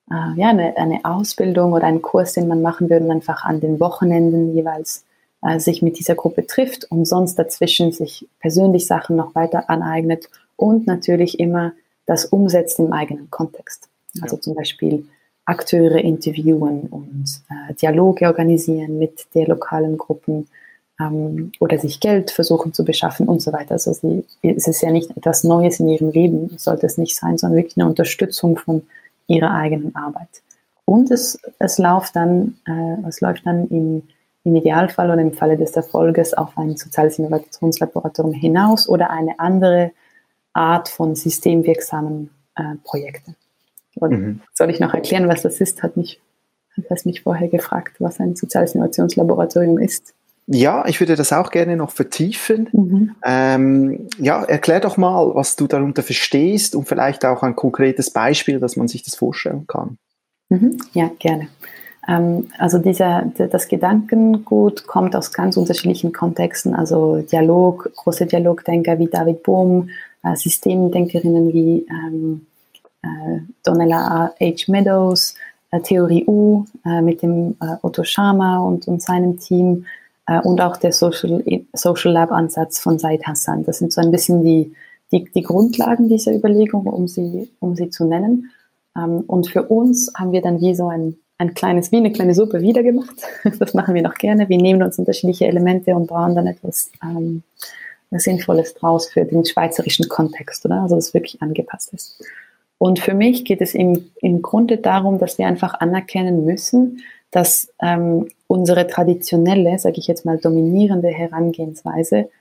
äh, 0.09 0.39
ja, 0.39 0.49
eine, 0.49 0.75
eine 0.77 1.05
Ausbildung 1.05 1.73
oder 1.73 1.85
einen 1.85 2.01
Kurs, 2.01 2.33
den 2.33 2.47
man 2.47 2.61
machen 2.61 2.89
würde 2.89 3.05
und 3.05 3.11
einfach 3.11 3.43
an 3.45 3.61
den 3.61 3.79
Wochenenden 3.79 4.53
jeweils 4.53 5.05
äh, 5.41 5.59
sich 5.59 5.81
mit 5.81 5.97
dieser 5.99 6.15
Gruppe 6.15 6.45
trifft 6.45 6.91
und 6.91 7.05
sonst 7.05 7.35
dazwischen 7.35 7.91
sich 7.91 8.27
persönlich 8.39 8.87
Sachen 8.87 9.15
noch 9.15 9.33
weiter 9.35 9.69
aneignet 9.69 10.29
und 10.55 10.85
natürlich 10.85 11.39
immer 11.39 11.71
das 12.05 12.25
umsetzt 12.25 12.79
im 12.79 12.91
eigenen 12.91 13.29
Kontext. 13.31 13.87
Also 14.21 14.35
ja. 14.35 14.41
zum 14.41 14.55
Beispiel 14.55 15.05
Akteure 15.45 15.97
interviewen 15.97 16.81
und 16.89 17.25
äh, 17.49 17.73
Dialoge 17.73 18.27
organisieren 18.27 18.99
mit 18.99 19.25
der 19.33 19.47
lokalen 19.47 19.97
Gruppen 19.97 20.47
ähm, 20.99 21.51
oder 21.59 21.79
sich 21.79 21.99
Geld 21.99 22.31
versuchen 22.31 22.73
zu 22.73 22.85
beschaffen 22.85 23.27
und 23.27 23.41
so 23.41 23.51
weiter. 23.51 23.73
Also 23.73 23.93
sie, 23.93 24.25
es 24.41 24.67
ist 24.67 24.81
ja 24.81 24.91
nicht 24.91 25.15
etwas 25.17 25.43
Neues 25.43 25.79
in 25.79 25.89
ihrem 25.89 26.11
Leben, 26.11 26.57
sollte 26.57 26.85
es 26.85 26.97
nicht 26.97 27.15
sein, 27.17 27.37
sondern 27.37 27.57
wirklich 27.57 27.77
eine 27.77 27.89
Unterstützung 27.89 28.57
von 28.57 28.83
ihrer 29.27 29.51
eigenen 29.51 29.95
Arbeit. 29.95 30.29
Und 30.85 31.11
es, 31.11 31.39
es 31.59 31.77
läuft 31.77 32.15
dann, 32.15 32.57
äh, 32.67 33.07
es 33.07 33.21
läuft 33.21 33.45
dann 33.45 33.67
im, 33.69 34.03
im 34.43 34.55
Idealfall 34.55 35.09
oder 35.09 35.21
im 35.21 35.33
Falle 35.33 35.57
des 35.57 35.71
Erfolges 35.71 36.33
auf 36.33 36.57
ein 36.57 36.75
soziales 36.77 37.17
Innovationslaboratorium 37.17 38.33
hinaus 38.33 38.89
oder 38.89 39.09
eine 39.09 39.39
andere 39.39 39.91
Art 40.53 40.89
von 40.89 41.15
systemwirksamen 41.15 42.29
äh, 42.55 42.75
Projekten. 42.83 43.35
Und 43.95 44.11
mhm. 44.11 44.41
soll 44.53 44.69
ich 44.69 44.79
noch 44.79 44.93
erklären, 44.93 45.27
was 45.27 45.41
das 45.41 45.61
ist? 45.61 45.83
Hat 45.83 45.97
mich, 45.97 46.19
hat 46.89 47.05
mich 47.05 47.21
vorher 47.21 47.47
gefragt, 47.47 47.95
was 47.99 48.19
ein 48.19 48.35
soziales 48.35 48.75
Innovationslaboratorium 48.75 49.77
ist. 49.77 50.13
Ja, 50.47 50.85
ich 50.87 50.99
würde 50.99 51.15
das 51.15 51.31
auch 51.33 51.51
gerne 51.51 51.77
noch 51.77 51.91
vertiefen. 51.91 52.67
Mhm. 52.73 53.15
Ähm, 53.23 54.07
ja, 54.17 54.43
erklär 54.43 54.79
doch 54.79 54.97
mal, 54.97 55.33
was 55.35 55.55
du 55.55 55.67
darunter 55.67 56.03
verstehst 56.03 56.75
und 56.75 56.87
vielleicht 56.87 57.23
auch 57.25 57.43
ein 57.43 57.55
konkretes 57.55 58.09
Beispiel, 58.09 58.59
dass 58.59 58.75
man 58.75 58.87
sich 58.87 59.03
das 59.03 59.15
vorstellen 59.15 59.65
kann. 59.67 59.97
Mhm. 60.49 60.77
Ja, 60.93 61.09
gerne. 61.19 61.47
Ähm, 62.07 62.49
also 62.57 62.79
dieser, 62.79 63.31
das 63.37 63.67
Gedankengut 63.67 64.87
kommt 64.87 65.15
aus 65.15 65.31
ganz 65.31 65.57
unterschiedlichen 65.57 66.11
Kontexten, 66.11 66.75
also 66.75 67.21
Dialog, 67.21 67.91
große 67.95 68.25
Dialogdenker 68.25 68.99
wie 68.99 69.07
David 69.07 69.43
Bohm, 69.43 69.89
äh, 70.23 70.35
Systemdenkerinnen 70.35 71.53
wie 71.53 71.85
ähm, 71.89 72.47
äh, 72.49 72.50
Donella 73.63 74.33
H. 74.39 74.71
Meadows, 74.71 75.35
äh, 75.71 75.79
Theorie 75.81 76.25
U 76.27 76.65
äh, 76.85 77.01
mit 77.01 77.21
dem 77.21 77.55
Otto 77.81 78.03
Sharma 78.03 78.59
und, 78.59 78.87
und 78.87 79.01
seinem 79.01 79.39
Team 79.39 79.85
und 80.43 80.61
auch 80.61 80.77
der 80.77 80.93
Social, 80.93 81.43
Social 81.73 82.13
Lab 82.13 82.31
Ansatz 82.31 82.79
von 82.79 82.99
Said 82.99 83.25
Hassan. 83.25 83.65
Das 83.65 83.79
sind 83.79 83.91
so 83.91 83.99
ein 83.99 84.11
bisschen 84.11 84.43
die, 84.43 84.73
die, 85.11 85.25
die 85.25 85.41
Grundlagen 85.41 86.07
dieser 86.07 86.33
Überlegung, 86.33 86.85
um 86.85 87.07
sie, 87.07 87.49
um 87.59 87.75
sie 87.75 87.89
zu 87.89 88.05
nennen. 88.05 88.51
Ähm, 88.97 89.21
und 89.27 89.47
für 89.47 89.63
uns 89.63 90.11
haben 90.15 90.31
wir 90.31 90.41
dann 90.41 90.61
wie 90.61 90.75
so 90.75 90.87
ein, 90.87 91.17
ein 91.37 91.53
kleines, 91.53 91.91
wie 91.91 91.97
eine 91.97 92.11
kleine 92.11 92.33
Suppe 92.33 92.61
wiedergemacht. 92.61 93.15
Das 93.59 93.73
machen 93.73 93.95
wir 93.95 94.01
noch 94.01 94.15
gerne. 94.15 94.49
Wir 94.49 94.57
nehmen 94.57 94.83
uns 94.83 94.99
unterschiedliche 94.99 95.47
Elemente 95.47 95.95
und 95.95 96.07
bauen 96.07 96.35
dann 96.35 96.47
etwas 96.47 96.91
ähm, 97.03 97.43
Sinnvolles 98.11 98.73
draus 98.73 99.07
für 99.09 99.23
den 99.23 99.45
schweizerischen 99.45 100.09
Kontext, 100.09 100.65
oder? 100.65 100.81
Also, 100.81 100.95
das 100.95 101.13
wirklich 101.13 101.41
angepasst 101.41 101.93
ist. 101.93 102.21
Und 102.81 102.97
für 102.97 103.13
mich 103.13 103.45
geht 103.45 103.61
es 103.61 103.75
im, 103.75 104.09
im 104.21 104.41
Grunde 104.41 104.77
darum, 104.77 105.19
dass 105.19 105.37
wir 105.37 105.45
einfach 105.45 105.75
anerkennen 105.75 106.45
müssen, 106.45 107.03
dass 107.29 107.71
ähm, 107.79 108.29
unsere 108.47 108.87
traditionelle, 108.87 109.77
sage 109.77 109.99
ich 109.99 110.07
jetzt 110.07 110.25
mal, 110.25 110.39
dominierende 110.39 111.09
Herangehensweise 111.09 112.31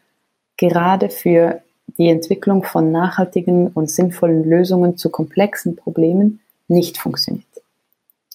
gerade 0.57 1.11
für 1.11 1.61
die 1.99 2.09
Entwicklung 2.09 2.63
von 2.63 2.91
nachhaltigen 2.91 3.69
und 3.69 3.91
sinnvollen 3.91 4.43
Lösungen 4.43 4.97
zu 4.97 5.11
komplexen 5.11 5.77
Problemen 5.77 6.41
nicht 6.69 6.97
funktioniert. 6.97 7.45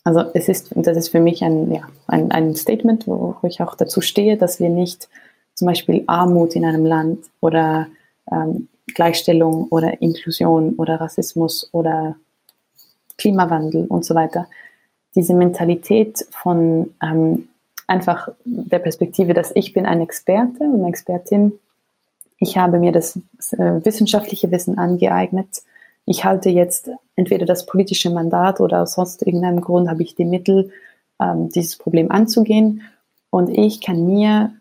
Also 0.04 0.26
es 0.36 0.48
ist, 0.48 0.74
das 0.76 0.98
ist 0.98 1.10
für 1.10 1.22
mich 1.22 1.44
ein, 1.44 1.74
ja, 1.74 1.88
ein, 2.06 2.32
ein 2.32 2.56
Statement, 2.56 3.08
wo 3.08 3.36
ich 3.42 3.62
auch 3.62 3.74
dazu 3.74 4.02
stehe, 4.02 4.38
dass 4.38 4.60
wir 4.60 4.70
nicht 4.70 5.10
zum 5.56 5.66
Beispiel 5.66 6.04
Armut 6.06 6.56
in 6.56 6.66
einem 6.66 6.86
Land 6.86 7.26
oder 7.42 7.88
ähm, 8.32 8.68
Gleichstellung 8.94 9.68
oder 9.70 10.02
Inklusion 10.02 10.76
oder 10.76 11.02
Rassismus 11.02 11.70
oder 11.72 12.16
Klimawandel 13.18 13.86
und 13.88 14.06
so 14.06 14.16
weiter. 14.16 14.48
Diese 15.16 15.34
Mentalität 15.34 16.26
von 16.32 16.94
ähm, 17.02 17.48
einfach 17.88 18.30
der 18.44 18.80
Perspektive, 18.80 19.34
dass 19.34 19.52
ich 19.56 19.74
bin 19.74 19.86
ein 19.86 20.02
Experte 20.02 20.64
und 20.64 20.82
eine 20.82 20.90
Expertin, 20.90 21.54
ich 22.38 22.58
habe 22.58 22.80
mir 22.80 22.92
das 22.92 23.16
äh, 23.52 23.86
wissenschaftliche 23.86 24.52
Wissen 24.52 24.78
angeeignet, 24.78 25.64
ich 26.06 26.24
halte 26.24 26.50
jetzt 26.50 26.90
entweder 27.16 27.46
das 27.46 27.66
politische 27.66 28.12
Mandat 28.12 28.62
oder 28.62 28.84
aus 28.84 28.94
sonst 28.94 29.26
irgendeinem 29.26 29.62
Grund 29.62 29.90
habe 29.90 30.04
ich 30.04 30.16
die 30.16 30.26
Mittel, 30.26 30.72
ähm, 31.20 31.50
dieses 31.50 31.78
Problem 31.78 32.12
anzugehen. 32.12 32.84
Und 33.32 33.50
ich 33.50 33.82
kann 33.82 34.06
mir 34.06 34.54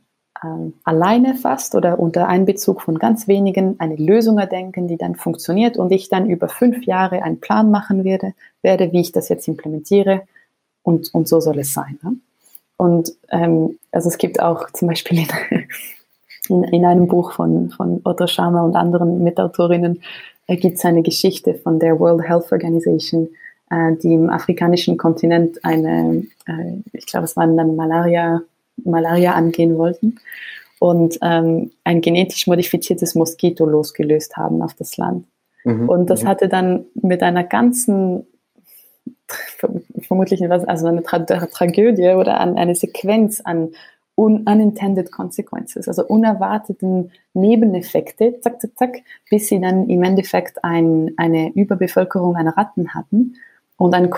alleine 0.84 1.34
fast 1.34 1.74
oder 1.74 1.98
unter 1.98 2.28
Einbezug 2.28 2.82
von 2.82 2.98
ganz 2.98 3.28
wenigen 3.28 3.78
eine 3.80 3.96
Lösung 3.96 4.38
erdenken, 4.38 4.88
die 4.88 4.96
dann 4.96 5.14
funktioniert 5.14 5.76
und 5.76 5.92
ich 5.92 6.08
dann 6.08 6.28
über 6.28 6.48
fünf 6.48 6.84
Jahre 6.84 7.22
einen 7.22 7.40
Plan 7.40 7.70
machen 7.70 8.04
werde, 8.04 8.34
werde 8.62 8.92
wie 8.92 9.00
ich 9.00 9.12
das 9.12 9.28
jetzt 9.28 9.48
implementiere 9.48 10.22
und, 10.82 11.12
und 11.14 11.28
so 11.28 11.40
soll 11.40 11.58
es 11.58 11.72
sein. 11.72 11.98
Ne? 12.02 12.16
Und 12.76 13.12
ähm, 13.30 13.78
also 13.92 14.08
es 14.08 14.18
gibt 14.18 14.40
auch 14.40 14.70
zum 14.70 14.88
Beispiel 14.88 15.20
in, 15.20 15.28
in, 16.48 16.64
in 16.64 16.84
einem 16.84 17.06
Buch 17.06 17.32
von, 17.32 17.70
von 17.70 18.00
Otto 18.04 18.26
Schama 18.26 18.62
und 18.62 18.76
anderen 18.76 19.22
Mitautorinnen 19.22 20.02
äh, 20.46 20.56
gibt 20.56 20.78
es 20.78 20.84
eine 20.84 21.02
Geschichte 21.02 21.54
von 21.54 21.78
der 21.78 21.98
World 21.98 22.28
Health 22.28 22.52
Organization, 22.52 23.28
äh, 23.70 23.96
die 23.96 24.14
im 24.14 24.30
afrikanischen 24.30 24.96
Kontinent 24.96 25.64
eine, 25.64 26.26
äh, 26.46 26.82
ich 26.92 27.06
glaube 27.06 27.24
es 27.24 27.36
war 27.36 27.44
eine 27.44 27.64
Malaria 27.64 28.42
Malaria 28.76 29.32
angehen 29.32 29.78
wollten 29.78 30.20
und 30.78 31.18
ähm, 31.22 31.70
ein 31.84 32.00
genetisch 32.00 32.46
modifiziertes 32.46 33.14
Moskito 33.14 33.64
losgelöst 33.66 34.36
haben 34.36 34.62
auf 34.62 34.74
das 34.74 34.96
Land. 34.96 35.26
Mhm. 35.64 35.88
Und 35.88 36.10
das 36.10 36.24
mhm. 36.24 36.28
hatte 36.28 36.48
dann 36.48 36.84
mit 36.94 37.22
einer 37.22 37.44
ganzen 37.44 38.26
vermutlich 40.02 40.42
also 40.50 40.86
eine 40.86 41.02
Tra 41.02 41.18
Tragödie 41.20 42.10
oder 42.10 42.40
eine 42.40 42.74
Sequenz 42.74 43.40
an 43.40 43.70
un 44.16 44.46
unintended 44.46 45.10
consequences, 45.10 45.88
also 45.88 46.04
unerwarteten 46.06 47.10
Nebeneffekte, 47.32 48.38
zack, 48.40 48.60
zack, 48.60 48.70
zack, 48.76 49.02
bis 49.28 49.48
sie 49.48 49.60
dann 49.60 49.88
im 49.88 50.02
Endeffekt 50.04 50.62
ein, 50.62 51.14
eine 51.16 51.52
Überbevölkerung 51.54 52.36
an 52.36 52.48
Ratten 52.48 52.94
hatten 52.94 53.34
und 53.76 53.94
ein 53.94 54.10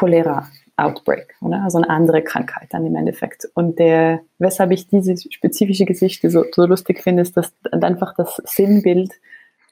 Cholera-Outbreak, 0.76 1.34
oder? 1.40 1.62
Also 1.62 1.78
eine 1.78 1.90
andere 1.90 2.22
Krankheit 2.22 2.68
dann 2.70 2.86
im 2.86 2.96
Endeffekt. 2.96 3.48
Und 3.54 3.78
der, 3.78 4.20
weshalb 4.38 4.70
ich 4.70 4.88
diese 4.88 5.16
spezifische 5.16 5.84
Geschichte 5.84 6.30
so, 6.30 6.44
so 6.52 6.66
lustig 6.66 7.02
finde, 7.02 7.22
ist, 7.22 7.36
dass 7.36 7.52
einfach 7.72 8.14
das 8.16 8.40
Sinnbild, 8.44 9.12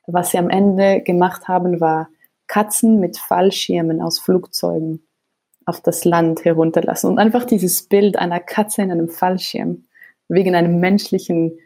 was 0.07 0.31
sie 0.31 0.39
am 0.39 0.51
Ende 0.51 1.01
gemacht 1.01 1.49
haben, 1.49 1.81
war 1.81 2.09
Katzen 2.47 3.01
mit 3.01 3.19
Fallschirmen 3.19 4.01
aus 4.01 4.19
Flugzeugen 4.19 5.03
auf 5.67 5.81
das 5.81 6.05
Land 6.05 6.45
herunterlassen. 6.45 7.11
Und 7.11 7.19
einfach 7.19 7.45
dieses 7.45 7.83
Bild 7.89 8.19
einer 8.19 8.41
Katze 8.41 8.83
in 8.83 8.93
einem 8.93 9.09
Fallschirm 9.09 9.85
wegen 10.29 10.55
einem 10.55 10.79
menschlichen 10.79 11.59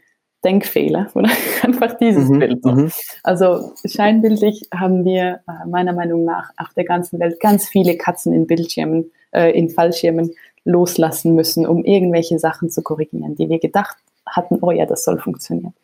Denkfehler 0.44 1.11
oder 1.14 1.31
einfach 1.62 1.94
dieses 1.94 2.29
mhm, 2.29 2.38
Bild. 2.38 2.64
Mhm. 2.64 2.92
Also 3.24 3.72
scheinbildlich 3.85 4.68
haben 4.72 5.05
wir 5.05 5.40
äh, 5.48 5.68
meiner 5.68 5.92
Meinung 5.92 6.24
nach 6.24 6.51
auf 6.59 6.72
der 6.74 6.85
ganzen 6.85 7.18
Welt 7.18 7.40
ganz 7.40 7.66
viele 7.66 7.96
Katzen 7.96 8.33
in 8.33 8.46
Bildschirmen, 8.46 9.11
äh, 9.32 9.50
in 9.50 9.70
Fallschirmen 9.70 10.34
loslassen 10.64 11.34
müssen, 11.34 11.66
um 11.66 11.84
irgendwelche 11.84 12.38
Sachen 12.38 12.70
zu 12.70 12.82
korrigieren, 12.82 13.36
die 13.36 13.48
wir 13.48 13.58
gedacht 13.58 13.96
hatten, 14.26 14.58
oh 14.60 14.70
ja, 14.70 14.86
das 14.86 15.04
soll 15.04 15.18
funktionieren. 15.18 15.74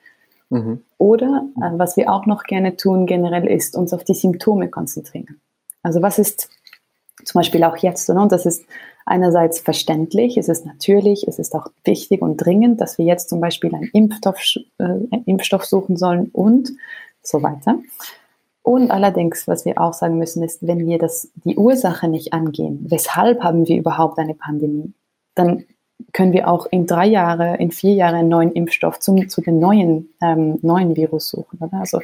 Mhm. 0.51 0.83
Oder 0.99 1.47
äh, 1.57 1.71
was 1.79 1.97
wir 1.97 2.13
auch 2.13 2.27
noch 2.27 2.45
gerne 2.45 2.77
tun 2.77 3.07
generell 3.07 3.47
ist, 3.47 3.77
uns 3.77 3.93
auf 3.93 4.05
die 4.05 4.15
Symptome 4.15 4.69
konzentrieren. 4.69 5.41
Also 5.83 6.03
was 6.03 6.19
ist 6.19 6.49
zum 7.25 7.39
Beispiel 7.39 7.65
auch 7.65 7.77
jetzt, 7.79 8.09
und 8.11 8.33
das 8.33 8.47
ist 8.47 8.65
einerseits 9.07 9.61
verständlich, 9.61 10.37
es 10.37 10.49
ist 10.49 10.67
natürlich, 10.67 11.27
es 11.29 11.39
ist 11.39 11.55
auch 11.55 11.69
wichtig 11.85 12.23
und 12.23 12.37
dringend, 12.37 12.81
dass 12.81 12.99
wir 12.99 13.05
jetzt 13.05 13.29
zum 13.29 13.41
Beispiel 13.41 13.75
einen 13.75 13.91
Impfstoff, 13.93 14.39
äh, 14.79 14.85
einen 14.85 15.25
Impfstoff 15.27 15.65
suchen 15.65 15.97
sollen 15.97 16.31
und 16.33 16.73
so 17.23 17.43
weiter. 17.43 17.79
Und 18.65 18.91
allerdings, 18.91 19.47
was 19.47 19.67
wir 19.67 19.79
auch 19.79 19.93
sagen 19.93 20.17
müssen, 20.17 20.43
ist, 20.43 20.67
wenn 20.67 20.87
wir 20.87 20.99
das, 20.99 21.29
die 21.45 21.57
Ursache 21.57 22.09
nicht 22.09 22.33
angehen, 22.33 22.87
weshalb 22.89 23.43
haben 23.43 23.69
wir 23.69 23.77
überhaupt 23.77 24.19
eine 24.19 24.35
Pandemie, 24.35 24.95
dann 25.35 25.65
können 26.15 26.33
wir 26.33 26.49
auch 26.49 26.65
in 26.71 26.87
drei 26.87 27.07
Jahre, 27.07 27.59
in 27.59 27.71
vier 27.71 27.93
Jahren 27.93 28.15
einen 28.15 28.29
neuen 28.31 28.53
Impfstoff 28.53 29.01
zum, 29.01 29.29
zu 29.29 29.43
den 29.43 29.59
neuen, 29.59 30.09
ähm, 30.23 30.59
neuen 30.63 30.97
Virus 30.97 31.29
suchen. 31.29 31.59
Oder? 31.61 31.79
Also 31.79 32.01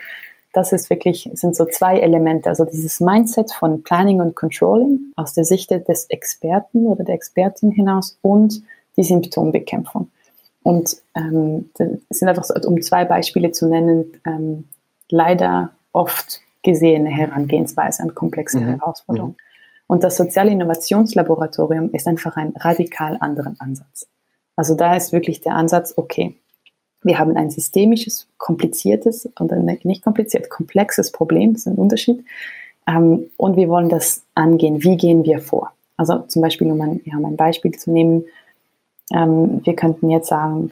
das 0.53 0.73
ist 0.73 0.91
wirklich, 0.91 1.31
sind 1.33 1.57
so 1.57 1.65
zwei 1.65 1.99
Elemente. 1.99 2.51
Also 2.51 2.67
dieses 2.67 3.01
Mindset 3.01 3.53
von 3.53 3.83
Planning 3.83 4.21
und 4.21 4.37
Controlling 4.37 4.99
aus 5.17 5.33
der 5.33 5.45
Sicht 5.45 5.71
des 5.71 6.11
Experten 6.11 6.87
oder 6.87 7.05
der 7.05 7.15
Expertin 7.15 7.71
hinaus 7.71 8.19
und 8.21 8.63
die 8.99 9.05
Symptombekämpfung. 9.05 10.11
Und 10.63 10.99
ähm, 11.15 11.71
es 12.11 12.19
sind 12.19 12.29
einfach 12.29 12.45
so, 12.45 12.53
um 12.69 12.83
zwei 12.83 13.07
Beispiele 13.07 13.51
zu 13.51 13.67
nennen, 13.67 14.21
ähm, 14.27 14.65
leider 15.09 15.71
oft 15.93 16.43
gesehene 16.63 17.11
Herangehensweise 17.11 18.03
an 18.03 18.15
komplexe 18.15 18.61
mhm. 18.61 18.69
Herausforderungen. 18.69 19.33
Mhm. 19.33 19.51
Und 19.87 20.05
das 20.05 20.17
Soziale 20.17 20.53
Innovationslaboratorium 20.53 21.91
ist 21.91 22.07
einfach 22.07 22.37
ein 22.37 22.53
radikal 22.57 23.17
anderen 23.21 23.59
Ansatz. 23.59 24.07
Also 24.55 24.75
da 24.75 24.95
ist 24.95 25.13
wirklich 25.13 25.41
der 25.41 25.55
Ansatz, 25.57 25.95
okay, 25.97 26.37
wir 27.03 27.19
haben 27.19 27.37
ein 27.37 27.51
systemisches, 27.51 28.29
kompliziertes 28.37 29.29
und 29.39 29.51
nicht 29.85 30.05
kompliziert, 30.05 30.51
komplexes 30.51 31.13
Problem, 31.13 31.55
das 31.55 31.63
ist 31.63 31.69
ein 31.69 31.77
Unterschied. 31.77 32.25
Ähm, 32.87 33.31
und 33.37 33.57
wir 33.57 33.69
wollen 33.69 33.89
das 33.89 34.23
angehen. 34.35 34.83
Wie 34.85 34.97
gehen 34.97 35.25
wir 35.25 35.41
vor? 35.41 35.73
Also 35.97 36.19
zum 36.21 36.43
Beispiel, 36.43 36.71
um 36.71 36.81
ein, 36.81 37.01
wir 37.05 37.15
haben 37.15 37.25
ein 37.25 37.37
Beispiel 37.37 37.73
zu 37.73 37.91
nehmen, 37.91 38.25
ähm, 39.13 39.61
wir 39.65 39.75
könnten 39.75 40.11
jetzt 40.11 40.29
sagen, 40.29 40.71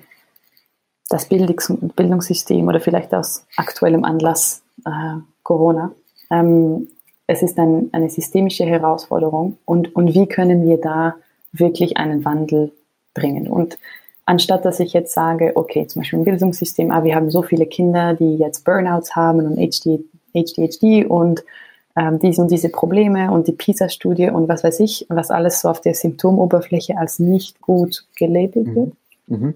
das 1.09 1.29
Bildungssystem 1.29 2.69
oder 2.69 2.81
vielleicht 2.81 3.15
aus 3.15 3.47
aktuellem 3.57 4.05
Anlass 4.05 4.63
äh, 4.85 5.17
Corona, 5.49 5.93
ähm, 6.31 6.89
es 7.27 7.43
ist 7.43 7.59
ein, 7.59 7.89
eine 7.93 8.11
systemische 8.11 8.67
Herausforderung 8.67 9.57
und, 9.65 9.97
und 9.97 10.13
wie 10.13 10.27
können 10.27 10.69
wir 10.69 10.77
da 10.77 11.15
wirklich 11.53 11.97
einen 11.97 12.23
Wandel 12.27 12.73
bringen? 13.15 13.49
Und 13.49 13.79
anstatt 14.27 14.67
dass 14.67 14.79
ich 14.79 14.93
jetzt 14.93 15.15
sage, 15.15 15.53
okay, 15.55 15.87
zum 15.87 16.03
Beispiel 16.03 16.19
im 16.19 16.27
Bildungssystem, 16.27 16.91
ah, 16.91 17.03
wir 17.03 17.15
haben 17.15 17.31
so 17.31 17.41
viele 17.41 17.65
Kinder, 17.65 18.13
die 18.13 18.37
jetzt 18.37 18.67
Burnouts 18.67 19.17
haben 19.17 19.41
und 19.47 19.57
HD, 19.57 20.05
HDHD 20.35 21.07
und 21.09 21.43
ähm, 21.97 22.19
diese 22.19 22.43
und 22.43 22.51
diese 22.51 22.69
Probleme 22.69 23.31
und 23.33 23.49
die 23.49 23.53
PISA-Studie 23.53 24.29
und 24.29 24.51
was 24.51 24.63
weiß 24.63 24.81
ich, 24.81 25.07
was 25.09 25.31
alles 25.31 25.63
so 25.63 25.71
auf 25.71 25.81
der 25.81 25.95
Symptomoberfläche 25.95 26.99
als 26.99 27.21
nicht 27.21 27.63
gut 27.63 28.05
gelabelt 28.19 28.67
mhm. 28.67 28.75
wird. 28.75 28.93
Mhm. 29.29 29.55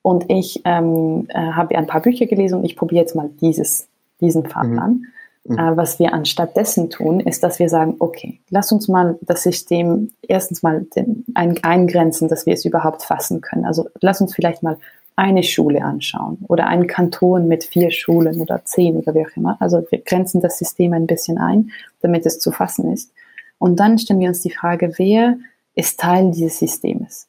Und 0.00 0.30
ich 0.30 0.62
ähm, 0.64 1.26
äh, 1.28 1.38
habe 1.38 1.76
ein 1.76 1.88
paar 1.88 2.02
Bücher 2.02 2.26
gelesen 2.26 2.60
und 2.60 2.64
ich 2.64 2.76
probiere 2.76 3.00
jetzt 3.00 3.16
mal 3.16 3.30
dieses, 3.40 3.88
diesen 4.20 4.44
Pfad 4.44 4.68
mhm. 4.68 4.78
an. 4.78 5.06
Mhm. 5.44 5.58
Äh, 5.58 5.76
was 5.76 5.98
wir 5.98 6.12
anstatt 6.14 6.56
dessen 6.56 6.90
tun, 6.90 7.20
ist, 7.20 7.42
dass 7.42 7.58
wir 7.58 7.68
sagen, 7.68 7.96
okay, 7.98 8.40
lass 8.50 8.72
uns 8.72 8.88
mal 8.88 9.18
das 9.20 9.42
System 9.42 10.10
erstens 10.22 10.62
mal 10.62 10.86
den, 10.96 11.24
ein, 11.34 11.62
eingrenzen, 11.62 12.28
dass 12.28 12.46
wir 12.46 12.54
es 12.54 12.64
überhaupt 12.64 13.02
fassen 13.02 13.40
können. 13.40 13.64
Also 13.64 13.88
lass 14.00 14.20
uns 14.20 14.34
vielleicht 14.34 14.62
mal 14.62 14.78
eine 15.16 15.42
Schule 15.42 15.84
anschauen 15.84 16.38
oder 16.48 16.66
einen 16.66 16.86
Kanton 16.86 17.46
mit 17.46 17.64
vier 17.64 17.90
Schulen 17.90 18.40
oder 18.40 18.64
zehn 18.64 18.96
oder 18.96 19.14
wie 19.14 19.24
auch 19.24 19.36
immer. 19.36 19.56
Also 19.60 19.84
wir 19.90 20.00
grenzen 20.00 20.40
das 20.40 20.58
System 20.58 20.92
ein 20.92 21.06
bisschen 21.06 21.38
ein, 21.38 21.70
damit 22.00 22.26
es 22.26 22.40
zu 22.40 22.50
fassen 22.50 22.92
ist. 22.92 23.12
Und 23.58 23.78
dann 23.78 23.98
stellen 23.98 24.20
wir 24.20 24.28
uns 24.28 24.40
die 24.40 24.50
Frage, 24.50 24.94
wer 24.96 25.38
ist 25.74 26.00
Teil 26.00 26.32
dieses 26.32 26.58
Systems? 26.58 27.28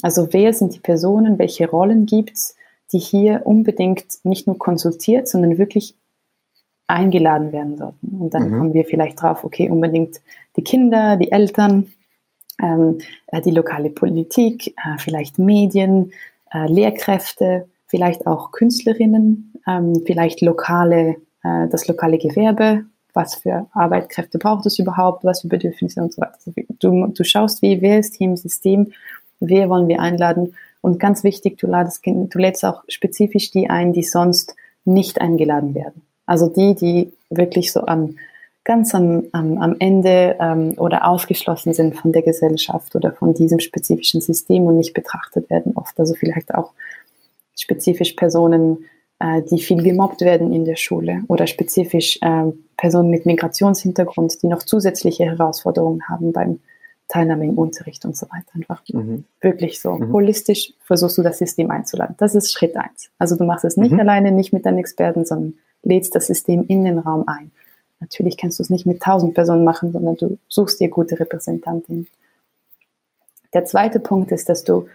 Also 0.00 0.32
wer 0.32 0.52
sind 0.52 0.74
die 0.74 0.80
Personen, 0.80 1.38
welche 1.38 1.68
Rollen 1.68 2.06
gibt's, 2.06 2.54
die 2.92 2.98
hier 2.98 3.42
unbedingt 3.44 4.24
nicht 4.24 4.46
nur 4.46 4.58
konsultiert, 4.58 5.28
sondern 5.28 5.58
wirklich 5.58 5.94
eingeladen 6.88 7.52
werden 7.52 7.76
sollten. 7.76 8.18
Und 8.18 8.34
dann 8.34 8.50
mhm. 8.50 8.58
kommen 8.58 8.74
wir 8.74 8.84
vielleicht 8.84 9.22
drauf, 9.22 9.44
okay, 9.44 9.70
unbedingt 9.70 10.20
die 10.56 10.64
Kinder, 10.64 11.16
die 11.16 11.30
Eltern, 11.30 11.92
ähm, 12.60 12.98
äh, 13.28 13.40
die 13.40 13.50
lokale 13.50 13.90
Politik, 13.90 14.68
äh, 14.68 14.98
vielleicht 14.98 15.38
Medien, 15.38 16.12
äh, 16.52 16.66
Lehrkräfte, 16.66 17.68
vielleicht 17.86 18.26
auch 18.26 18.50
Künstlerinnen, 18.50 19.52
ähm, 19.66 20.02
vielleicht 20.06 20.40
lokale, 20.40 21.16
äh, 21.44 21.68
das 21.68 21.86
lokale 21.86 22.18
Gewerbe, 22.18 22.84
was 23.12 23.36
für 23.36 23.66
Arbeitskräfte 23.72 24.38
braucht 24.38 24.66
es 24.66 24.78
überhaupt, 24.78 25.24
was 25.24 25.42
für 25.42 25.48
Bedürfnisse 25.48 26.00
und 26.00 26.12
so 26.12 26.22
weiter. 26.22 26.34
Also 26.34 26.52
du, 26.80 27.06
du 27.08 27.24
schaust, 27.24 27.62
wie, 27.62 27.80
wer 27.80 27.98
ist 27.98 28.16
hier 28.16 28.28
im 28.28 28.36
System, 28.36 28.92
wer 29.40 29.68
wollen 29.68 29.88
wir 29.88 30.00
einladen 30.00 30.54
und 30.80 30.98
ganz 30.98 31.24
wichtig, 31.24 31.58
du, 31.58 31.66
ladest, 31.66 32.04
du 32.06 32.38
lädst 32.38 32.64
auch 32.64 32.84
spezifisch 32.88 33.50
die 33.50 33.68
ein, 33.68 33.92
die 33.92 34.02
sonst 34.02 34.54
nicht 34.84 35.20
eingeladen 35.20 35.74
werden. 35.74 36.02
Also 36.28 36.48
die, 36.48 36.74
die 36.74 37.12
wirklich 37.30 37.72
so 37.72 37.80
am 37.86 38.16
ganz 38.62 38.94
am, 38.94 39.24
am, 39.32 39.56
am 39.56 39.76
Ende 39.78 40.36
ähm, 40.38 40.74
oder 40.76 41.08
ausgeschlossen 41.08 41.72
sind 41.72 41.96
von 41.96 42.12
der 42.12 42.20
Gesellschaft 42.20 42.94
oder 42.94 43.12
von 43.12 43.32
diesem 43.32 43.60
spezifischen 43.60 44.20
System 44.20 44.64
und 44.64 44.76
nicht 44.76 44.92
betrachtet 44.92 45.48
werden 45.48 45.72
oft. 45.74 45.98
Also 45.98 46.14
vielleicht 46.14 46.54
auch 46.54 46.72
spezifisch 47.56 48.12
Personen, 48.12 48.84
äh, 49.20 49.40
die 49.50 49.58
viel 49.58 49.82
gemobbt 49.82 50.20
werden 50.20 50.52
in 50.52 50.66
der 50.66 50.76
Schule 50.76 51.22
oder 51.28 51.46
spezifisch 51.46 52.18
äh, 52.20 52.52
Personen 52.76 53.08
mit 53.08 53.24
Migrationshintergrund, 53.24 54.42
die 54.42 54.48
noch 54.48 54.62
zusätzliche 54.62 55.24
Herausforderungen 55.24 56.06
haben 56.06 56.32
beim 56.32 56.60
Teilnahme 57.08 57.46
im 57.46 57.58
Unterricht 57.58 58.04
und 58.04 58.16
so 58.16 58.26
weiter. 58.26 58.54
Einfach 58.54 58.82
mhm. 58.92 59.24
wirklich 59.40 59.80
so 59.80 59.94
mhm. 59.94 60.12
holistisch 60.12 60.74
versuchst 60.84 61.18
du 61.18 61.22
das 61.22 61.38
System 61.38 61.70
einzuladen. 61.70 62.14
Das 62.18 62.34
ist 62.34 62.52
Schritt 62.52 62.76
eins. 62.76 63.10
Also 63.18 63.36
du 63.36 63.44
machst 63.44 63.64
es 63.64 63.76
nicht 63.76 63.92
mhm. 63.92 64.00
alleine, 64.00 64.30
nicht 64.30 64.52
mit 64.52 64.66
deinen 64.66 64.78
Experten, 64.78 65.24
sondern 65.24 65.54
lädst 65.82 66.14
das 66.14 66.26
System 66.26 66.64
in 66.68 66.84
den 66.84 66.98
Raum 66.98 67.24
ein. 67.26 67.50
Natürlich 68.00 68.36
kannst 68.36 68.58
du 68.58 68.62
es 68.62 68.70
nicht 68.70 68.86
mit 68.86 69.02
tausend 69.02 69.34
Personen 69.34 69.64
machen, 69.64 69.92
sondern 69.92 70.16
du 70.16 70.38
suchst 70.48 70.80
dir 70.80 70.88
gute 70.88 71.18
Repräsentantinnen. 71.18 72.06
Der 73.54 73.64
zweite 73.64 73.98
Punkt 73.98 74.30
ist, 74.30 74.48
dass 74.48 74.62
du 74.62 74.86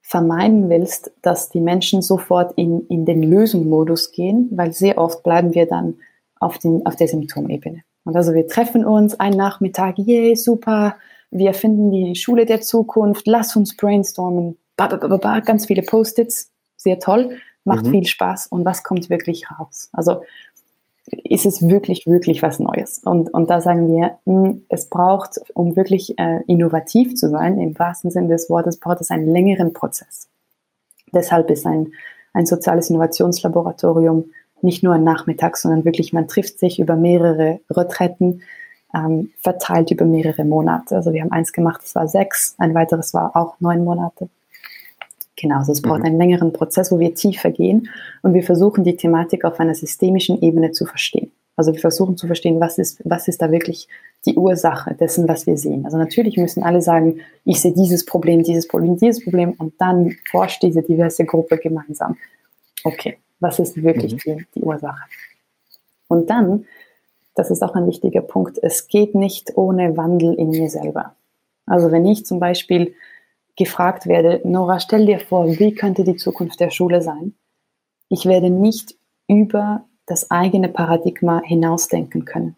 vermeiden 0.00 0.70
willst, 0.70 1.12
dass 1.22 1.50
die 1.50 1.60
Menschen 1.60 2.00
sofort 2.00 2.52
in, 2.56 2.86
in 2.86 3.04
den 3.04 3.22
Lösungsmodus 3.22 4.12
gehen, 4.12 4.48
weil 4.52 4.72
sehr 4.72 4.98
oft 4.98 5.22
bleiben 5.22 5.54
wir 5.54 5.66
dann 5.66 5.98
auf, 6.38 6.58
den, 6.58 6.86
auf 6.86 6.96
der 6.96 7.08
Symptomebene. 7.08 7.82
Und 8.04 8.16
also 8.16 8.32
wir 8.32 8.46
treffen 8.46 8.84
uns 8.84 9.18
einen 9.20 9.36
Nachmittag, 9.36 9.98
yay, 9.98 10.34
super, 10.34 10.96
wir 11.30 11.54
finden 11.54 11.90
die 11.90 12.14
Schule 12.16 12.46
der 12.46 12.60
Zukunft, 12.60 13.26
lass 13.26 13.56
uns 13.56 13.76
brainstormen, 13.76 14.56
ba, 14.76 14.86
ba, 14.88 15.16
ba, 15.16 15.40
ganz 15.40 15.66
viele 15.66 15.82
Post-its, 15.82 16.50
sehr 16.76 16.98
toll 16.98 17.38
macht 17.64 17.86
mhm. 17.86 17.90
viel 17.90 18.06
Spaß 18.06 18.48
und 18.48 18.64
was 18.64 18.82
kommt 18.82 19.10
wirklich 19.10 19.50
raus? 19.50 19.90
Also 19.92 20.22
ist 21.24 21.46
es 21.46 21.68
wirklich, 21.68 22.06
wirklich 22.06 22.42
was 22.42 22.58
Neues? 22.58 23.00
Und, 23.04 23.32
und 23.34 23.50
da 23.50 23.60
sagen 23.60 23.88
wir, 23.88 24.18
mh, 24.24 24.48
hm, 24.48 24.62
es 24.68 24.88
braucht, 24.88 25.40
um 25.54 25.76
wirklich 25.76 26.18
äh, 26.18 26.40
innovativ 26.46 27.14
zu 27.16 27.28
sein, 27.28 27.58
im 27.58 27.78
wahrsten 27.78 28.10
Sinne 28.10 28.28
des 28.28 28.48
Wortes, 28.48 28.78
braucht 28.78 29.00
es 29.00 29.10
einen 29.10 29.30
längeren 29.30 29.72
Prozess. 29.72 30.28
Deshalb 31.12 31.50
ist 31.50 31.66
ein, 31.66 31.92
ein 32.32 32.46
soziales 32.46 32.90
Innovationslaboratorium 32.90 34.30
nicht 34.62 34.82
nur 34.82 34.94
ein 34.94 35.04
Nachmittag, 35.04 35.56
sondern 35.56 35.84
wirklich, 35.84 36.12
man 36.12 36.28
trifft 36.28 36.58
sich 36.58 36.78
über 36.78 36.94
mehrere 36.94 37.60
Retretten, 37.70 38.42
ähm, 38.94 39.30
verteilt 39.40 39.90
über 39.90 40.04
mehrere 40.04 40.44
Monate. 40.44 40.96
Also 40.96 41.12
wir 41.12 41.22
haben 41.22 41.32
eins 41.32 41.52
gemacht, 41.52 41.82
das 41.82 41.94
war 41.94 42.08
sechs, 42.08 42.54
ein 42.58 42.74
weiteres 42.74 43.14
war 43.14 43.36
auch 43.36 43.54
neun 43.60 43.84
Monate. 43.84 44.28
Genau, 45.36 45.56
also 45.58 45.72
es 45.72 45.80
braucht 45.80 46.00
mhm. 46.00 46.06
einen 46.06 46.18
längeren 46.18 46.52
Prozess, 46.52 46.92
wo 46.92 46.98
wir 46.98 47.14
tiefer 47.14 47.50
gehen 47.50 47.88
und 48.22 48.34
wir 48.34 48.42
versuchen 48.42 48.84
die 48.84 48.96
Thematik 48.96 49.44
auf 49.44 49.58
einer 49.58 49.74
systemischen 49.74 50.40
Ebene 50.42 50.72
zu 50.72 50.84
verstehen. 50.84 51.32
Also 51.56 51.72
wir 51.72 51.80
versuchen 51.80 52.16
zu 52.16 52.26
verstehen, 52.26 52.60
was 52.60 52.78
ist, 52.78 53.02
was 53.04 53.28
ist 53.28 53.42
da 53.42 53.50
wirklich 53.50 53.86
die 54.26 54.34
Ursache 54.34 54.94
dessen, 54.94 55.28
was 55.28 55.46
wir 55.46 55.56
sehen. 55.56 55.84
Also 55.84 55.98
natürlich 55.98 56.36
müssen 56.36 56.62
alle 56.62 56.82
sagen, 56.82 57.20
ich 57.44 57.60
sehe 57.60 57.72
dieses 57.72 58.04
Problem, 58.04 58.42
dieses 58.42 58.66
Problem, 58.66 58.96
dieses 58.96 59.22
Problem 59.22 59.52
und 59.58 59.74
dann 59.78 60.16
forscht 60.30 60.62
diese 60.62 60.82
diverse 60.82 61.24
Gruppe 61.24 61.58
gemeinsam. 61.58 62.16
Okay, 62.84 63.18
was 63.40 63.58
ist 63.58 63.82
wirklich 63.82 64.14
mhm. 64.14 64.18
die, 64.18 64.46
die 64.54 64.62
Ursache? 64.62 65.04
Und 66.08 66.28
dann, 66.28 66.64
das 67.34 67.50
ist 67.50 67.62
auch 67.62 67.74
ein 67.74 67.86
wichtiger 67.86 68.22
Punkt, 68.22 68.58
es 68.62 68.88
geht 68.88 69.14
nicht 69.14 69.56
ohne 69.56 69.96
Wandel 69.96 70.34
in 70.34 70.50
mir 70.50 70.68
selber. 70.68 71.14
Also 71.66 71.92
wenn 71.92 72.06
ich 72.06 72.26
zum 72.26 72.40
Beispiel 72.40 72.94
gefragt 73.56 74.06
werde, 74.06 74.40
Nora, 74.44 74.80
stell 74.80 75.06
dir 75.06 75.20
vor, 75.20 75.46
wie 75.46 75.74
könnte 75.74 76.04
die 76.04 76.16
Zukunft 76.16 76.60
der 76.60 76.70
Schule 76.70 77.02
sein? 77.02 77.34
Ich 78.08 78.26
werde 78.26 78.50
nicht 78.50 78.96
über 79.28 79.84
das 80.06 80.30
eigene 80.30 80.68
Paradigma 80.68 81.42
hinausdenken 81.44 82.24
können. 82.24 82.56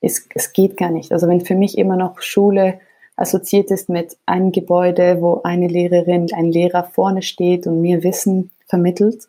Es, 0.00 0.28
es 0.34 0.52
geht 0.52 0.76
gar 0.76 0.90
nicht. 0.90 1.12
Also 1.12 1.26
wenn 1.26 1.40
für 1.40 1.56
mich 1.56 1.76
immer 1.78 1.96
noch 1.96 2.20
Schule 2.20 2.80
assoziiert 3.16 3.70
ist 3.70 3.88
mit 3.88 4.16
einem 4.26 4.52
Gebäude, 4.52 5.20
wo 5.20 5.42
eine 5.42 5.68
Lehrerin, 5.68 6.28
ein 6.32 6.50
Lehrer 6.50 6.84
vorne 6.84 7.22
steht 7.22 7.66
und 7.66 7.80
mir 7.80 8.02
Wissen 8.02 8.50
vermittelt, 8.66 9.28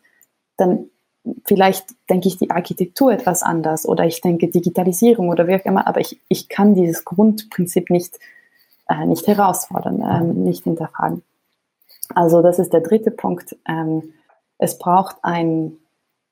dann 0.56 0.90
vielleicht 1.44 1.86
denke 2.10 2.28
ich 2.28 2.38
die 2.38 2.50
Architektur 2.50 3.12
etwas 3.12 3.42
anders 3.42 3.86
oder 3.86 4.04
ich 4.04 4.20
denke 4.20 4.48
Digitalisierung 4.48 5.28
oder 5.28 5.46
wie 5.46 5.54
auch 5.54 5.64
immer, 5.64 5.86
aber 5.86 6.00
ich, 6.00 6.20
ich 6.28 6.48
kann 6.48 6.74
dieses 6.74 7.04
Grundprinzip 7.04 7.90
nicht 7.90 8.18
äh, 8.88 9.06
nicht 9.06 9.26
herausfordern, 9.26 10.02
ähm, 10.02 10.44
nicht 10.44 10.64
hinterfragen. 10.64 11.22
Also 12.14 12.42
das 12.42 12.58
ist 12.58 12.72
der 12.72 12.80
dritte 12.80 13.10
Punkt. 13.10 13.56
Ähm, 13.68 14.12
es 14.58 14.78
braucht 14.78 15.16
einen 15.22 15.78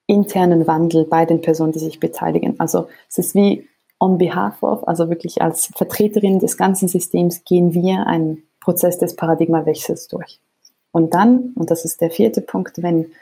internen 0.07 0.67
Wandel 0.67 1.05
bei 1.05 1.25
den 1.25 1.41
Personen, 1.41 1.73
die 1.73 1.79
sich 1.79 2.01
beteiligen. 2.01 2.61
Also 2.61 2.89
es 3.09 3.19
ist 3.19 3.35
wie 3.35 3.69
on 3.99 4.19
behalf 4.19 4.63
of, 4.63 4.87
also 4.87 5.09
wirklich 5.09 5.41
als 5.41 5.67
Vertreterin 5.75 6.41
des 6.41 6.57
ganzen 6.57 6.89
Systems 6.89 7.45
gehen 7.45 7.73
wir 7.73 8.07
einen 8.07 8.43
Prozess 8.61 8.99
des 8.99 9.17
Paradigmawechsels 9.17 10.09
durch. 10.09 10.41
Und 10.91 11.15
dann, 11.15 11.53
und 11.55 11.71
das 11.71 11.85
ist 11.85 12.01
der 12.01 12.11
vierte 12.11 12.43
Punkt, 12.43 12.83
wenn 12.83 13.13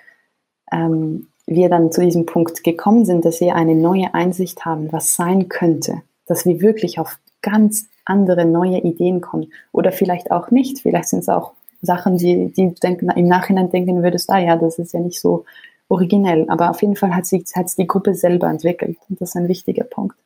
ähm, 0.72 1.28
wir 1.50 1.68
dann 1.68 1.92
zu 1.92 2.00
diesem 2.00 2.26
Punkt 2.26 2.64
gekommen 2.64 3.04
sind, 3.04 3.24
dass 3.24 3.40
wir 3.40 3.54
eine 3.54 3.74
neue 3.74 4.14
Einsicht 4.14 4.64
haben, 4.64 4.92
was 4.92 5.14
sein 5.16 5.48
könnte, 5.48 6.02
dass 6.26 6.46
wir 6.46 6.60
wirklich 6.60 6.98
auf 6.98 7.18
ganz 7.42 7.86
andere 8.04 8.44
neue 8.44 8.78
Ideen 8.78 9.20
kommen. 9.20 9.52
Oder 9.72 9.92
vielleicht 9.92 10.30
auch 10.30 10.50
nicht. 10.50 10.80
Vielleicht 10.80 11.08
sind 11.08 11.20
es 11.20 11.28
auch 11.28 11.52
Sachen, 11.82 12.16
die, 12.18 12.52
die 12.52 12.74
denken, 12.74 13.10
im 13.10 13.26
Nachhinein 13.26 13.70
denken 13.70 14.02
würdest, 14.02 14.30
ah 14.30 14.38
ja, 14.38 14.56
das 14.56 14.78
ist 14.78 14.92
ja 14.92 15.00
nicht 15.00 15.20
so 15.20 15.44
originell. 15.88 16.46
Aber 16.48 16.70
auf 16.70 16.80
jeden 16.82 16.96
Fall 16.96 17.14
hat 17.14 17.26
sich 17.26 17.44
hat 17.54 17.66
die 17.76 17.86
Gruppe 17.86 18.14
selber 18.14 18.48
entwickelt. 18.48 18.96
Und 19.08 19.20
das 19.20 19.30
ist 19.30 19.36
ein 19.36 19.48
wichtiger 19.48 19.84
Punkt. 19.84 20.16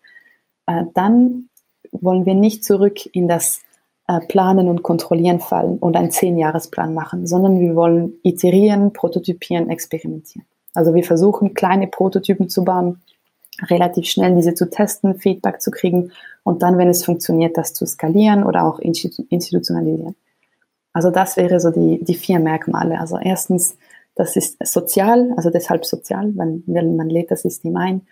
Äh, 0.66 0.84
dann 0.94 1.48
wollen 1.92 2.26
wir 2.26 2.34
nicht 2.34 2.64
zurück 2.64 3.06
in 3.14 3.28
das 3.28 3.62
äh, 4.08 4.20
Planen 4.20 4.68
und 4.68 4.82
Kontrollieren 4.82 5.40
fallen 5.40 5.78
und 5.78 5.96
einen 5.96 6.10
Zehnjahresplan 6.10 6.92
machen, 6.92 7.26
sondern 7.26 7.60
wir 7.60 7.74
wollen 7.74 8.14
iterieren, 8.22 8.92
prototypieren, 8.92 9.70
experimentieren. 9.70 10.46
Also 10.74 10.94
wir 10.94 11.04
versuchen, 11.04 11.54
kleine 11.54 11.86
Prototypen 11.86 12.48
zu 12.48 12.64
bauen, 12.64 13.00
relativ 13.62 14.06
schnell 14.06 14.34
diese 14.34 14.54
zu 14.54 14.68
testen, 14.68 15.14
Feedback 15.14 15.62
zu 15.62 15.70
kriegen 15.70 16.10
und 16.42 16.62
dann, 16.62 16.76
wenn 16.76 16.88
es 16.88 17.04
funktioniert, 17.04 17.56
das 17.56 17.72
zu 17.72 17.86
skalieren 17.86 18.44
oder 18.44 18.64
auch 18.64 18.80
institutionalisieren. 18.80 20.16
Also 20.92 21.10
das 21.10 21.36
wäre 21.36 21.60
so 21.60 21.70
die, 21.70 22.02
die 22.02 22.14
vier 22.14 22.40
Merkmale. 22.40 22.98
Also 23.00 23.18
erstens, 23.18 23.76
das 24.16 24.36
ist 24.36 24.64
sozial, 24.66 25.32
also 25.36 25.50
deshalb 25.50 25.84
sozial, 25.84 26.32
weil, 26.36 26.62
weil 26.66 26.86
man 26.88 27.08
lädt 27.08 27.30
das 27.30 27.42
System 27.42 27.76
ein, 27.76 28.02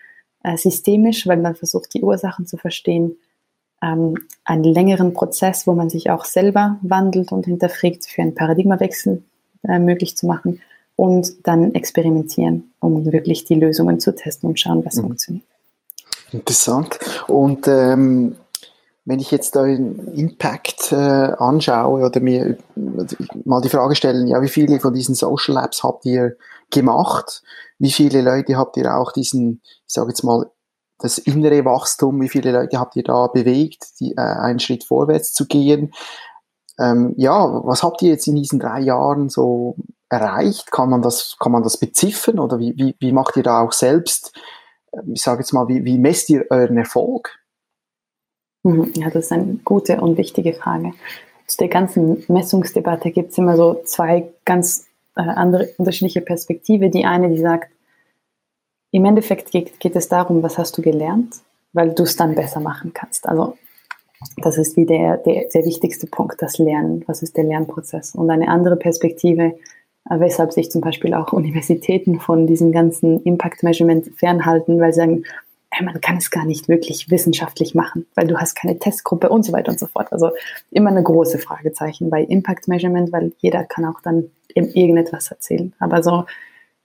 äh, 0.43 0.57
systemisch, 0.57 1.27
weil 1.27 1.37
man 1.37 1.55
versucht, 1.55 1.93
die 1.93 2.01
Ursachen 2.01 2.45
zu 2.45 2.57
verstehen, 2.57 3.17
ähm, 3.81 4.15
einen 4.45 4.63
längeren 4.63 5.13
Prozess, 5.13 5.67
wo 5.67 5.73
man 5.73 5.89
sich 5.89 6.09
auch 6.09 6.25
selber 6.25 6.77
wandelt 6.81 7.31
und 7.31 7.45
hinterfragt, 7.45 8.05
für 8.05 8.21
einen 8.21 8.35
Paradigmawechsel 8.35 9.23
äh, 9.63 9.79
möglich 9.79 10.15
zu 10.15 10.25
machen 10.25 10.61
und 10.95 11.47
dann 11.47 11.73
experimentieren, 11.73 12.73
um 12.79 13.11
wirklich 13.11 13.45
die 13.45 13.55
Lösungen 13.55 13.99
zu 13.99 14.15
testen 14.15 14.49
und 14.49 14.59
schauen, 14.59 14.85
was 14.85 14.95
mhm. 14.95 15.01
funktioniert. 15.01 15.45
Interessant. 16.31 16.99
Und 17.27 17.67
ähm, 17.67 18.35
wenn 19.05 19.19
ich 19.19 19.31
jetzt 19.31 19.55
da 19.55 19.65
den 19.65 20.13
Impact 20.13 20.91
äh, 20.91 20.95
anschaue 20.95 22.05
oder 22.05 22.19
mir 22.21 22.57
mal 23.45 23.61
die 23.61 23.69
Frage 23.69 23.95
stellen, 23.95 24.27
ja, 24.27 24.41
wie 24.41 24.49
viele 24.49 24.79
von 24.79 24.93
diesen 24.93 25.13
Social 25.13 25.55
Labs 25.55 25.83
habt 25.83 26.05
ihr 26.05 26.37
gemacht? 26.71 27.43
Wie 27.79 27.91
viele 27.91 28.21
Leute 28.21 28.57
habt 28.57 28.77
ihr 28.77 28.95
auch 28.95 29.11
diesen, 29.11 29.61
ich 29.63 29.93
sage 29.93 30.09
jetzt 30.09 30.23
mal, 30.23 30.49
das 30.99 31.17
innere 31.17 31.65
Wachstum, 31.65 32.21
wie 32.21 32.29
viele 32.29 32.51
Leute 32.51 32.79
habt 32.79 32.95
ihr 32.95 33.03
da 33.03 33.27
bewegt, 33.27 33.99
die, 33.99 34.13
äh, 34.13 34.21
einen 34.21 34.59
Schritt 34.59 34.85
vorwärts 34.85 35.33
zu 35.33 35.47
gehen? 35.47 35.93
Ähm, 36.79 37.13
ja, 37.17 37.61
was 37.63 37.83
habt 37.83 38.01
ihr 38.01 38.09
jetzt 38.09 38.27
in 38.27 38.35
diesen 38.35 38.59
drei 38.59 38.79
Jahren 38.79 39.29
so 39.29 39.75
erreicht? 40.09 40.71
Kann 40.71 40.89
man 40.89 41.01
das, 41.01 41.37
kann 41.39 41.51
man 41.51 41.63
das 41.63 41.77
beziffern 41.77 42.39
oder 42.39 42.59
wie, 42.59 42.73
wie, 42.77 42.95
wie 42.99 43.11
macht 43.11 43.37
ihr 43.37 43.43
da 43.43 43.61
auch 43.61 43.73
selbst 43.73 44.33
ich 45.11 45.21
sage 45.21 45.39
jetzt 45.39 45.53
mal, 45.53 45.67
wie, 45.67 45.83
wie 45.85 45.97
messt 45.97 46.29
ihr 46.29 46.45
euren 46.49 46.77
Erfolg? 46.77 47.39
Mhm, 48.63 48.91
ja, 48.95 49.09
das 49.09 49.25
ist 49.25 49.31
eine 49.31 49.59
gute 49.63 49.99
und 49.99 50.17
wichtige 50.17 50.53
Frage. 50.53 50.93
Zu 51.47 51.57
der 51.57 51.67
ganzen 51.67 52.23
Messungsdebatte 52.27 53.11
gibt 53.11 53.31
es 53.31 53.37
immer 53.37 53.57
so 53.57 53.81
zwei 53.85 54.29
ganz 54.45 54.87
äh, 55.15 55.21
andere 55.21 55.69
unterschiedliche 55.77 56.21
Perspektive. 56.21 56.89
Die 56.89 57.05
eine, 57.05 57.29
die 57.29 57.41
sagt, 57.41 57.69
im 58.91 59.05
Endeffekt 59.05 59.51
geht, 59.51 59.79
geht 59.79 59.95
es 59.95 60.07
darum, 60.07 60.43
was 60.43 60.57
hast 60.57 60.77
du 60.77 60.81
gelernt, 60.81 61.37
weil 61.73 61.93
du 61.93 62.03
es 62.03 62.15
dann 62.15 62.35
besser 62.35 62.59
machen 62.59 62.93
kannst. 62.93 63.27
Also 63.27 63.57
das 64.37 64.57
ist 64.57 64.77
wie 64.77 64.85
der, 64.85 65.17
der, 65.17 65.45
der 65.53 65.65
wichtigste 65.65 66.07
Punkt, 66.07 66.41
das 66.41 66.57
Lernen. 66.57 67.03
Was 67.07 67.21
ist 67.21 67.37
der 67.37 67.43
Lernprozess? 67.43 68.15
Und 68.15 68.29
eine 68.29 68.47
andere 68.47 68.75
Perspektive, 68.75 69.55
äh, 70.09 70.19
weshalb 70.19 70.53
sich 70.53 70.71
zum 70.71 70.81
Beispiel 70.81 71.13
auch 71.13 71.33
Universitäten 71.33 72.19
von 72.19 72.47
diesem 72.47 72.71
ganzen 72.71 73.21
Impact 73.23 73.63
Measurement 73.63 74.11
fernhalten, 74.15 74.79
weil 74.79 74.93
sie 74.93 74.99
sagen, 74.99 75.23
hey, 75.71 75.85
man 75.85 75.99
kann 76.01 76.17
es 76.17 76.29
gar 76.29 76.45
nicht 76.45 76.69
wirklich 76.69 77.09
wissenschaftlich 77.09 77.73
machen, 77.73 78.05
weil 78.15 78.27
du 78.27 78.37
hast 78.37 78.55
keine 78.55 78.77
Testgruppe 78.77 79.29
und 79.29 79.43
so 79.43 79.53
weiter 79.53 79.71
und 79.71 79.79
so 79.79 79.87
fort. 79.87 80.11
Also 80.11 80.31
immer 80.71 80.91
eine 80.91 81.03
große 81.03 81.39
Fragezeichen 81.39 82.09
bei 82.09 82.23
Impact 82.23 82.67
Measurement, 82.67 83.11
weil 83.11 83.31
jeder 83.39 83.63
kann 83.63 83.85
auch 83.85 84.01
dann 84.01 84.29
irgendetwas 84.55 85.31
erzählen. 85.31 85.73
Aber 85.79 86.03
so 86.03 86.25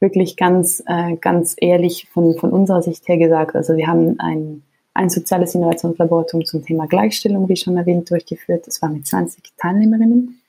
wirklich 0.01 0.37
ganz, 0.37 0.83
äh, 0.87 1.17
ganz 1.17 1.55
ehrlich 1.59 2.09
von, 2.13 2.37
von 2.39 2.51
unserer 2.51 2.83
Sicht 2.83 3.09
her 3.09 3.19
gesagt, 3.19 3.57
also 3.57 3.77
wir 3.77 3.87
haben 3.87 4.19
ein, 4.21 4.63
ein 4.99 5.09
soziales 5.11 5.55
Innovationslaboratorium 5.55 6.45
zum 6.45 6.65
Thema 6.65 6.89
Gleichstellung, 6.89 7.49
wie 7.49 7.57
schon 7.57 7.77
erwähnt, 7.77 8.11
durchgeführt. 8.11 8.67
Das 8.67 8.83
war 8.83 8.89
mit 8.89 9.07
20 9.07 9.45
Teilnehmerinnen 9.57 10.41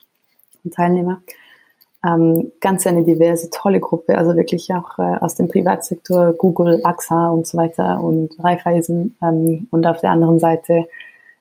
und 0.63 0.73
Teilnehmern. 0.73 1.21
Ähm, 2.03 2.51
ganz 2.59 2.88
eine 2.88 3.03
diverse, 3.03 3.51
tolle 3.51 3.79
Gruppe, 3.79 4.17
also 4.17 4.35
wirklich 4.35 4.73
auch 4.73 4.97
äh, 4.97 5.17
aus 5.19 5.35
dem 5.35 5.49
Privatsektor, 5.49 6.33
Google, 6.33 6.81
AXA 6.83 7.29
und 7.29 7.45
so 7.45 7.59
weiter 7.59 8.01
und 8.01 8.43
Raiffeisen. 8.43 9.15
Ähm, 9.21 9.67
und 9.69 9.85
auf 9.85 10.01
der 10.01 10.09
anderen 10.12 10.39
Seite 10.39 10.88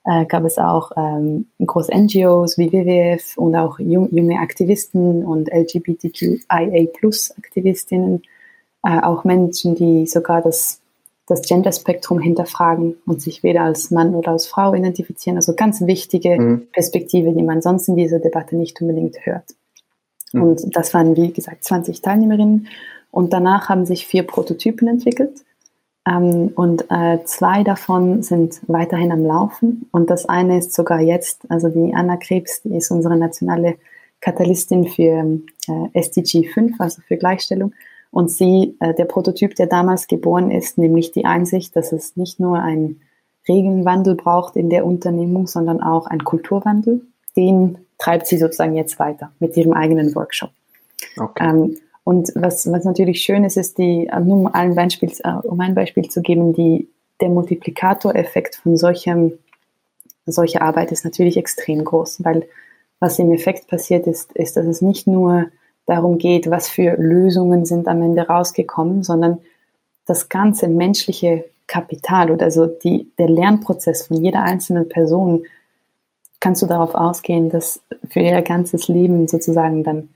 äh, 0.05 0.25
gab 0.25 0.43
es 0.43 0.59
auch 0.59 0.91
ähm, 0.95 1.47
große 1.65 1.91
NGOs 1.91 2.59
wie 2.59 2.71
WWF 2.71 3.35
und 3.37 3.55
auch 3.55 3.79
jung, 3.79 4.13
junge 4.13 4.39
Aktivisten 4.39 5.25
und 5.25 5.51
LGBTQIA-Plus-Aktivistinnen, 5.51 8.21
äh, 8.83 9.01
auch 9.01 9.23
Menschen, 9.23 9.73
die 9.73 10.05
sogar 10.05 10.43
das, 10.43 10.79
das 11.29 11.43
Gender-Spektrum 11.43 12.19
hinterfragen 12.19 12.97
und 13.05 13.21
sich 13.21 13.43
weder 13.43 13.61
als 13.61 13.91
Mann 13.91 14.15
oder 14.15 14.31
als 14.31 14.47
Frau 14.47 14.73
identifizieren. 14.73 15.37
Also 15.37 15.53
ganz 15.53 15.81
wichtige 15.81 16.39
mhm. 16.39 16.67
Perspektive, 16.73 17.31
die 17.33 17.43
man 17.43 17.61
sonst 17.61 17.87
in 17.87 17.95
dieser 17.95 18.19
Debatte 18.19 18.55
nicht 18.55 18.81
unbedingt 18.81 19.25
hört. 19.25 19.45
Mhm. 20.33 20.43
Und 20.43 20.75
das 20.75 20.93
waren, 20.93 21.15
wie 21.15 21.31
gesagt, 21.31 21.63
20 21.63 22.01
Teilnehmerinnen. 22.01 22.67
Und 23.11 23.33
danach 23.33 23.69
haben 23.69 23.85
sich 23.85 24.07
vier 24.07 24.23
Prototypen 24.23 24.87
entwickelt. 24.87 25.43
Ähm, 26.07 26.51
und 26.55 26.85
äh, 26.89 27.19
zwei 27.25 27.63
davon 27.63 28.23
sind 28.23 28.59
weiterhin 28.67 29.11
am 29.11 29.23
Laufen. 29.23 29.87
Und 29.91 30.09
das 30.09 30.27
eine 30.27 30.57
ist 30.57 30.73
sogar 30.73 30.99
jetzt, 30.99 31.41
also 31.49 31.69
die 31.69 31.93
Anna 31.93 32.17
Krebs, 32.17 32.63
die 32.63 32.75
ist 32.75 32.91
unsere 32.91 33.17
nationale 33.17 33.75
Katalystin 34.21 34.87
für 34.87 35.39
äh, 35.67 35.99
SDG 35.99 36.47
5, 36.47 36.79
also 36.79 37.01
für 37.07 37.17
Gleichstellung. 37.17 37.73
Und 38.11 38.31
sie, 38.31 38.75
äh, 38.79 38.93
der 38.93 39.05
Prototyp, 39.05 39.55
der 39.55 39.67
damals 39.67 40.07
geboren 40.07 40.51
ist, 40.51 40.77
nämlich 40.77 41.11
die 41.11 41.25
Einsicht, 41.25 41.75
dass 41.75 41.91
es 41.91 42.17
nicht 42.17 42.39
nur 42.39 42.59
einen 42.59 43.01
Regelnwandel 43.47 44.15
braucht 44.15 44.55
in 44.55 44.69
der 44.69 44.85
Unternehmung, 44.85 45.47
sondern 45.47 45.81
auch 45.81 46.07
einen 46.07 46.23
Kulturwandel, 46.23 47.01
den 47.35 47.77
treibt 47.97 48.27
sie 48.27 48.37
sozusagen 48.37 48.75
jetzt 48.75 48.99
weiter 48.99 49.31
mit 49.39 49.55
ihrem 49.57 49.73
eigenen 49.73 50.15
Workshop. 50.15 50.51
Okay. 51.17 51.47
Ähm, 51.47 51.77
und 52.03 52.31
was, 52.35 52.71
was 52.71 52.85
natürlich 52.85 53.21
schön 53.21 53.43
ist, 53.43 53.57
ist 53.57 53.77
die, 53.77 54.07
äh, 54.07 54.19
nur 54.19 54.37
um 54.37 54.47
ein 54.47 54.73
Beispiel, 54.75 55.11
äh, 55.23 55.33
um 55.43 55.59
ein 55.59 55.75
Beispiel 55.75 56.09
zu 56.09 56.21
geben, 56.21 56.53
die, 56.53 56.89
der 57.21 57.29
Multiplikatoreffekt 57.29 58.55
von 58.55 58.77
solchem 58.77 59.33
solche 60.31 60.61
Arbeit 60.61 60.91
ist 60.91 61.05
natürlich 61.05 61.37
extrem 61.37 61.83
groß, 61.83 62.23
weil 62.23 62.47
was 62.99 63.19
im 63.19 63.31
Effekt 63.31 63.67
passiert 63.67 64.07
ist, 64.07 64.31
ist, 64.33 64.57
dass 64.57 64.65
es 64.65 64.81
nicht 64.81 65.07
nur 65.07 65.47
darum 65.89 66.17
geht, 66.17 66.49
was 66.49 66.69
für 66.69 66.95
Lösungen 66.97 67.65
sind 67.65 67.87
am 67.87 68.01
Ende 68.01 68.27
rausgekommen, 68.27 69.03
sondern 69.03 69.39
das 70.05 70.29
ganze 70.29 70.67
menschliche 70.67 71.45
Kapital 71.67 72.31
oder 72.31 72.45
also 72.45 72.65
die, 72.65 73.11
der 73.17 73.29
Lernprozess 73.29 74.07
von 74.07 74.23
jeder 74.23 74.43
einzelnen 74.43 74.89
Person, 74.89 75.43
kannst 76.39 76.61
du 76.61 76.65
darauf 76.65 76.95
ausgehen, 76.95 77.49
dass 77.49 77.81
für 78.09 78.21
ihr 78.21 78.41
ganzes 78.41 78.87
Leben 78.87 79.27
sozusagen 79.27 79.83
dann 79.83 80.09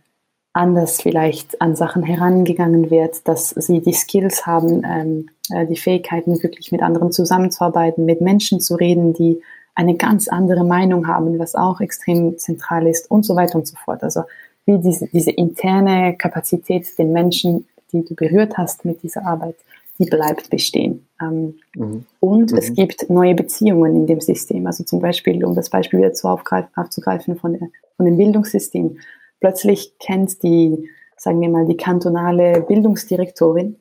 anders 0.53 1.01
vielleicht 1.01 1.61
an 1.61 1.75
Sachen 1.75 2.03
herangegangen 2.03 2.89
wird, 2.91 3.27
dass 3.27 3.49
sie 3.49 3.81
die 3.81 3.93
Skills 3.93 4.45
haben, 4.45 4.83
ähm, 4.85 5.29
äh, 5.51 5.65
die 5.65 5.75
Fähigkeiten, 5.75 6.41
wirklich 6.41 6.71
mit 6.71 6.81
anderen 6.81 7.11
zusammenzuarbeiten, 7.11 8.05
mit 8.05 8.21
Menschen 8.21 8.59
zu 8.59 8.75
reden, 8.75 9.13
die 9.13 9.41
eine 9.75 9.95
ganz 9.95 10.27
andere 10.27 10.63
Meinung 10.63 11.07
haben, 11.07 11.39
was 11.39 11.55
auch 11.55 11.81
extrem 11.81 12.37
zentral 12.37 12.87
ist 12.87 13.09
und 13.09 13.25
so 13.25 13.35
weiter 13.35 13.57
und 13.57 13.67
so 13.67 13.75
fort. 13.83 14.03
Also 14.03 14.23
wie 14.65 14.79
diese, 14.79 15.07
diese 15.07 15.31
interne 15.31 16.15
Kapazität 16.17 16.97
den 16.97 17.11
Menschen, 17.11 17.67
die 17.91 18.03
du 18.03 18.15
berührt 18.15 18.57
hast 18.57 18.85
mit 18.85 19.03
dieser 19.03 19.25
Arbeit, 19.25 19.55
die 19.99 20.05
bleibt 20.05 20.49
bestehen. 20.49 21.05
Ähm, 21.21 21.55
mhm. 21.75 22.05
Und 22.19 22.51
mhm. 22.51 22.57
es 22.57 22.73
gibt 22.73 23.09
neue 23.09 23.35
Beziehungen 23.35 23.95
in 23.95 24.07
dem 24.07 24.21
System. 24.21 24.65
Also 24.65 24.83
zum 24.83 24.99
Beispiel, 24.99 25.43
um 25.45 25.55
das 25.55 25.69
Beispiel 25.69 25.99
wieder 25.99 26.13
zu 26.13 26.27
aufzugreifen 26.27 27.35
von, 27.35 27.53
der, 27.53 27.69
von 27.97 28.05
dem 28.05 28.17
Bildungssystem. 28.17 28.97
Plötzlich 29.39 29.97
kennt 29.99 30.41
die, 30.43 30.89
sagen 31.17 31.41
wir 31.41 31.49
mal, 31.49 31.65
die 31.65 31.77
kantonale 31.77 32.61
Bildungsdirektorin 32.61 33.77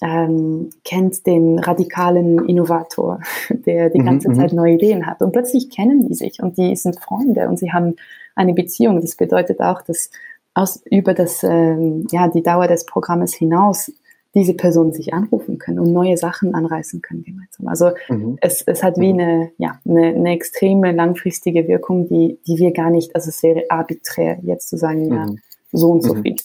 ähm, 0.00 0.70
kennt 0.84 1.26
den 1.26 1.58
radikalen 1.58 2.48
Innovator, 2.48 3.20
der 3.50 3.90
die 3.90 4.00
mhm, 4.00 4.04
ganze 4.06 4.28
mhm, 4.28 4.34
Zeit 4.34 4.52
neue 4.52 4.74
Ideen 4.74 5.06
hat. 5.06 5.22
Und 5.22 5.32
plötzlich 5.32 5.70
kennen 5.70 6.06
die 6.06 6.14
sich 6.14 6.40
und 6.40 6.56
die 6.56 6.76
sind 6.76 7.00
Freunde 7.00 7.48
und 7.48 7.58
sie 7.58 7.72
haben 7.72 7.96
eine 8.38 8.54
Beziehung. 8.54 9.00
Das 9.00 9.16
bedeutet 9.16 9.60
auch, 9.60 9.82
dass 9.82 10.10
aus, 10.54 10.82
über 10.90 11.14
das, 11.14 11.42
ähm, 11.42 12.06
ja, 12.10 12.28
die 12.28 12.42
Dauer 12.42 12.66
des 12.66 12.86
Programmes 12.86 13.34
hinaus 13.34 13.92
diese 14.34 14.54
Personen 14.54 14.92
sich 14.92 15.14
anrufen 15.14 15.58
können 15.58 15.78
und 15.78 15.92
neue 15.92 16.16
Sachen 16.16 16.54
anreißen 16.54 17.02
können 17.02 17.24
gemeinsam. 17.24 17.66
Also 17.66 17.90
mhm. 18.08 18.38
es, 18.40 18.62
es 18.62 18.82
hat 18.82 18.98
wie 18.98 19.12
mhm. 19.12 19.20
eine, 19.20 19.50
ja, 19.58 19.80
eine, 19.84 20.06
eine 20.08 20.32
extreme 20.32 20.92
langfristige 20.92 21.66
Wirkung, 21.66 22.08
die, 22.08 22.38
die 22.46 22.58
wir 22.58 22.72
gar 22.72 22.90
nicht, 22.90 23.14
also 23.14 23.30
es 23.30 23.42
wäre 23.42 23.64
arbiträr 23.68 24.38
jetzt 24.42 24.68
zu 24.68 24.76
sagen, 24.76 25.12
ja, 25.12 25.26
mhm. 25.26 25.38
so 25.72 25.90
und 25.90 26.02
so 26.02 26.14
viel. 26.14 26.36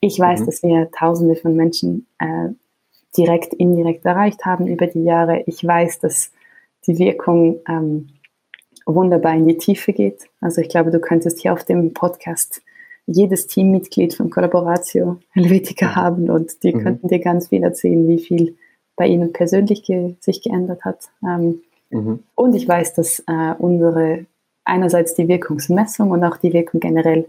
Ich 0.00 0.18
weiß, 0.18 0.46
dass 0.46 0.62
wir 0.62 0.90
Tausende 0.90 1.36
von 1.36 1.54
Menschen 1.54 2.06
äh, 2.18 2.48
direkt, 3.16 3.54
indirekt 3.54 4.04
erreicht 4.04 4.44
haben 4.44 4.66
über 4.66 4.86
die 4.86 5.04
Jahre. 5.04 5.42
Ich 5.46 5.64
weiß, 5.64 6.00
dass 6.00 6.32
die 6.86 6.98
Wirkung 6.98 7.60
ähm, 7.68 8.08
wunderbar 8.86 9.34
in 9.34 9.46
die 9.46 9.58
Tiefe 9.58 9.92
geht. 9.92 10.24
Also 10.40 10.60
ich 10.60 10.68
glaube, 10.68 10.90
du 10.90 11.00
könntest 11.00 11.40
hier 11.40 11.52
auf 11.52 11.64
dem 11.64 11.92
Podcast 11.92 12.62
jedes 13.06 13.46
Teammitglied 13.46 14.14
von 14.14 14.30
Collaboratio 14.30 15.18
Helvetica 15.30 15.94
haben 15.96 16.30
und 16.30 16.62
die 16.62 16.74
mhm. 16.74 16.82
könnten 16.82 17.08
dir 17.08 17.18
ganz 17.18 17.48
viel 17.48 17.62
erzählen, 17.62 18.06
wie 18.08 18.18
viel 18.18 18.56
bei 18.96 19.06
ihnen 19.06 19.32
persönlich 19.32 19.82
ge 19.82 20.14
sich 20.20 20.42
geändert 20.42 20.84
hat. 20.84 21.10
Ähm, 21.24 21.62
mhm. 21.90 22.20
Und 22.34 22.54
ich 22.54 22.68
weiß, 22.68 22.94
dass 22.94 23.20
äh, 23.26 23.54
unsere 23.58 24.26
einerseits 24.64 25.14
die 25.14 25.28
Wirkungsmessung 25.28 26.10
und 26.10 26.22
auch 26.24 26.36
die 26.36 26.52
Wirkung 26.52 26.80
generell 26.80 27.26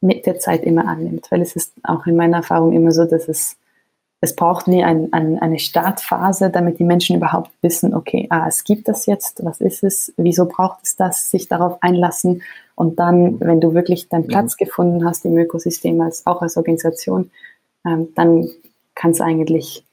mit 0.00 0.24
der 0.24 0.38
Zeit 0.38 0.64
immer 0.64 0.86
annimmt, 0.88 1.30
weil 1.30 1.42
es 1.42 1.56
ist 1.56 1.74
auch 1.82 2.06
in 2.06 2.16
meiner 2.16 2.38
Erfahrung 2.38 2.72
immer 2.72 2.92
so, 2.92 3.04
dass 3.04 3.28
es 3.28 3.56
es 4.20 4.36
braucht 4.36 4.68
nie 4.68 4.84
ein, 4.84 5.12
ein, 5.12 5.38
eine 5.38 5.58
Startphase, 5.58 6.50
damit 6.50 6.78
die 6.78 6.84
Menschen 6.84 7.16
überhaupt 7.16 7.50
wissen, 7.62 7.94
okay, 7.94 8.26
ah, 8.30 8.46
es 8.46 8.64
gibt 8.64 8.86
das 8.88 9.06
jetzt, 9.06 9.42
was 9.44 9.60
ist 9.60 9.82
es, 9.82 10.12
wieso 10.16 10.46
braucht 10.46 10.80
es 10.84 10.96
das, 10.96 11.30
sich 11.30 11.48
darauf 11.48 11.82
einlassen 11.82 12.42
und 12.74 12.98
dann, 12.98 13.40
wenn 13.40 13.60
du 13.60 13.74
wirklich 13.74 14.08
deinen 14.08 14.26
Platz 14.26 14.56
mhm. 14.58 14.64
gefunden 14.64 15.04
hast 15.06 15.24
im 15.24 15.36
Ökosystem, 15.38 16.00
als, 16.00 16.26
auch 16.26 16.42
als 16.42 16.56
Organisation, 16.58 17.30
ähm, 17.86 18.08
dann 18.14 18.48
kann 18.94 19.12
es 19.12 19.22
eigentlich, 19.22 19.84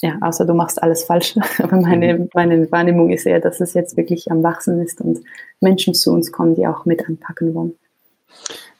ja, 0.00 0.18
außer 0.20 0.44
du 0.44 0.54
machst 0.54 0.82
alles 0.82 1.04
falsch, 1.04 1.36
aber 1.62 1.76
meine, 1.76 2.18
mhm. 2.18 2.30
meine 2.34 2.70
Wahrnehmung 2.72 3.10
ist 3.10 3.26
eher, 3.26 3.40
dass 3.40 3.60
es 3.60 3.74
jetzt 3.74 3.96
wirklich 3.96 4.30
am 4.32 4.42
Wachsen 4.42 4.80
ist 4.80 5.00
und 5.00 5.20
Menschen 5.60 5.94
zu 5.94 6.12
uns 6.12 6.32
kommen, 6.32 6.56
die 6.56 6.66
auch 6.66 6.84
mit 6.84 7.08
anpacken 7.08 7.54
wollen. 7.54 7.78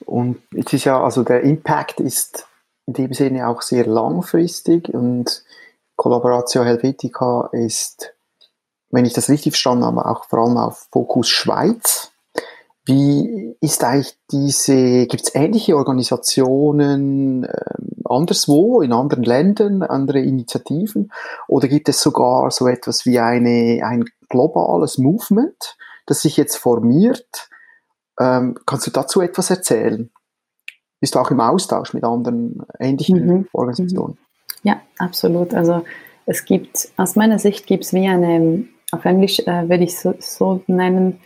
Und 0.07 0.39
es 0.57 0.73
ist 0.73 0.85
ja, 0.85 1.01
also 1.01 1.23
der 1.23 1.43
Impact 1.43 2.01
ist 2.01 2.49
in 2.87 2.95
dem 2.95 3.13
Sinne 3.13 3.49
auch 3.49 3.63
sehr 3.63 3.87
langfristig 3.87 4.93
und 4.93 5.45
Collaboratio 5.97 6.65
Helvetica 6.65 7.49
ist, 7.53 8.15
wenn 8.91 9.05
ich 9.05 9.13
das 9.13 9.29
richtig 9.29 9.53
verstanden 9.53 9.85
habe, 9.85 10.07
auch 10.07 10.25
vor 10.25 10.41
allem 10.41 10.57
auf 10.57 10.89
Fokus 10.91 11.29
Schweiz. 11.29 12.11
Wie 12.85 13.57
ist 13.61 13.85
eigentlich 13.85 14.19
diese, 14.33 15.07
gibt 15.07 15.23
es 15.23 15.35
ähnliche 15.37 15.77
Organisationen 15.77 17.45
äh, 17.45 17.75
anderswo, 18.05 18.83
in 18.83 18.93
anderen 18.93 19.23
Ländern, 19.23 19.83
andere 19.83 20.19
Initiativen? 20.19 21.13
Oder 21.47 21.69
gibt 21.69 21.89
es 21.89 22.01
sogar 22.01 22.51
so 22.51 22.67
etwas 22.67 23.07
wie 23.07 23.21
eine, 23.21 23.83
ein 23.85 24.05
globales 24.29 24.99
Movement, 24.99 25.77
das 26.07 26.23
sich 26.23 26.37
jetzt 26.37 26.57
formiert? 26.57 27.49
Ähm, 28.19 28.59
kannst 28.67 28.89
du 28.89 28.91
dazu 28.91 29.21
etwas 29.21 29.51
erzählen? 29.51 30.11
Bist 31.03 31.17
du 31.17 31.19
auch 31.19 31.33
im 31.33 31.41
Austausch 31.41 31.95
mit 31.95 32.05
anderen 32.05 32.63
ähnlichen 32.79 33.27
mhm. 33.27 33.49
Organisationen? 33.53 34.17
Ja, 34.63 34.81
absolut. 34.99 35.53
Also 35.53 35.85
es 36.27 36.45
gibt, 36.45 36.93
aus 36.97 37.17
meiner 37.17 37.41
Sicht 37.41 37.67
gibt 37.67 37.83
es 37.83 37.93
wie 37.93 38.07
eine, 38.07 38.67
auf 38.93 39.05
Englisch 39.05 39.41
äh, 39.41 39.69
würde 39.69 39.83
ich 39.83 39.99
so, 39.99 40.15
so 40.21 40.63
nennen, 40.69 41.19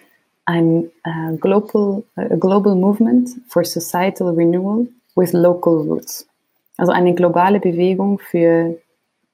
ein 0.46 0.84
äh, 1.04 1.36
global, 1.38 2.04
äh, 2.16 2.38
global 2.38 2.74
Movement 2.74 3.28
for 3.48 3.64
Societal 3.64 4.28
Renewal 4.28 4.86
with 5.14 5.34
Local 5.34 5.74
Roots. 5.74 6.26
Also 6.78 6.92
eine 6.92 7.14
globale 7.14 7.60
Bewegung 7.60 8.18
für 8.18 8.78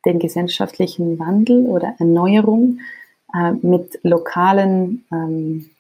den 0.05 0.19
gesellschaftlichen 0.19 1.21
Wandel 1.21 1.67
oder 1.67 1.95
Erneuerung 2.01 2.81
äh, 3.33 3.53
mit 3.53 4.01
lokalen 4.03 5.05
ähm, 5.13 5.71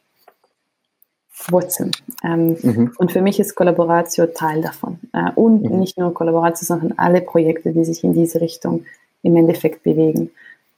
Wurzeln. 1.48 1.92
Ähm, 2.22 2.56
mhm. 2.62 2.92
Und 2.98 3.12
für 3.12 3.22
mich 3.22 3.40
ist 3.40 3.54
Kollaboratio 3.54 4.26
Teil 4.26 4.62
davon. 4.62 4.98
Äh, 5.12 5.30
und 5.34 5.62
mhm. 5.62 5.78
nicht 5.78 5.98
nur 5.98 6.14
Kollaboratio, 6.14 6.64
sondern 6.64 6.92
alle 6.98 7.20
Projekte, 7.20 7.72
die 7.72 7.84
sich 7.84 8.04
in 8.04 8.12
diese 8.12 8.40
Richtung 8.40 8.84
im 9.22 9.36
Endeffekt 9.36 9.82
bewegen. 9.82 10.30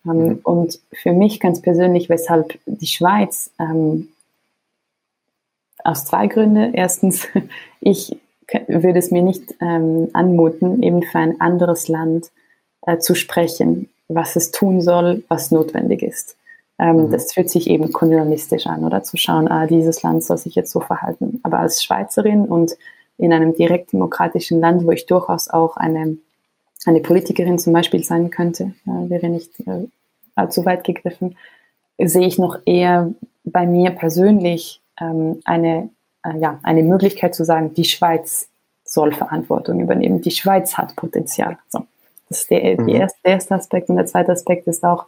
Ähm, 0.06 0.16
mhm. 0.16 0.40
Und 0.42 0.80
für 0.92 1.12
mich 1.12 1.40
ganz 1.40 1.60
persönlich, 1.60 2.08
weshalb 2.08 2.58
die 2.66 2.86
Schweiz, 2.86 3.50
ähm, 3.58 4.08
aus 5.84 6.06
zwei 6.06 6.26
Gründen. 6.26 6.74
Erstens, 6.74 7.28
ich 7.80 8.16
würde 8.66 8.98
es 8.98 9.10
mir 9.10 9.22
nicht 9.22 9.54
ähm, 9.60 10.08
anmuten, 10.12 10.82
eben 10.82 11.02
für 11.02 11.18
ein 11.18 11.40
anderes 11.40 11.88
Land 11.88 12.30
äh, 12.82 12.98
zu 12.98 13.14
sprechen, 13.14 13.88
was 14.08 14.36
es 14.36 14.50
tun 14.50 14.80
soll, 14.80 15.22
was 15.28 15.50
notwendig 15.50 16.02
ist. 16.02 16.36
Ähm, 16.78 17.06
mhm. 17.06 17.10
Das 17.10 17.32
fühlt 17.32 17.50
sich 17.50 17.68
eben 17.68 17.92
kolonialistisch 17.92 18.66
an, 18.66 18.84
oder 18.84 19.02
zu 19.02 19.16
schauen, 19.16 19.48
ah, 19.48 19.66
dieses 19.66 20.02
Land 20.02 20.24
soll 20.24 20.38
sich 20.38 20.54
jetzt 20.54 20.72
so 20.72 20.80
verhalten. 20.80 21.40
Aber 21.42 21.58
als 21.58 21.82
Schweizerin 21.82 22.46
und 22.46 22.76
in 23.16 23.32
einem 23.32 23.54
direkt 23.54 23.92
demokratischen 23.92 24.60
Land, 24.60 24.84
wo 24.84 24.90
ich 24.90 25.06
durchaus 25.06 25.48
auch 25.48 25.76
eine, 25.76 26.16
eine 26.86 27.00
Politikerin 27.00 27.58
zum 27.58 27.72
Beispiel 27.72 28.02
sein 28.02 28.30
könnte, 28.30 28.74
äh, 28.86 29.08
wäre 29.08 29.28
nicht 29.28 29.60
äh, 29.60 29.86
allzu 30.34 30.64
weit 30.64 30.84
gegriffen, 30.84 31.36
sehe 31.98 32.26
ich 32.26 32.38
noch 32.38 32.58
eher 32.66 33.12
bei 33.44 33.66
mir 33.66 33.90
persönlich 33.90 34.80
ähm, 35.00 35.40
eine, 35.44 35.90
äh, 36.24 36.36
ja, 36.38 36.58
eine 36.64 36.82
Möglichkeit 36.82 37.34
zu 37.34 37.44
sagen, 37.44 37.72
die 37.74 37.84
Schweiz 37.84 38.48
soll 38.84 39.12
Verantwortung 39.12 39.80
übernehmen. 39.80 40.20
Die 40.20 40.30
Schweiz 40.30 40.76
hat 40.76 40.96
Potenzial. 40.96 41.58
So. 41.68 41.86
Das 42.28 42.40
ist 42.40 42.50
der, 42.50 42.80
mhm. 42.80 42.86
der 42.86 43.08
erste 43.22 43.54
Aspekt. 43.54 43.88
Und 43.88 43.96
der 43.96 44.06
zweite 44.06 44.32
Aspekt 44.32 44.66
ist 44.66 44.84
auch, 44.84 45.06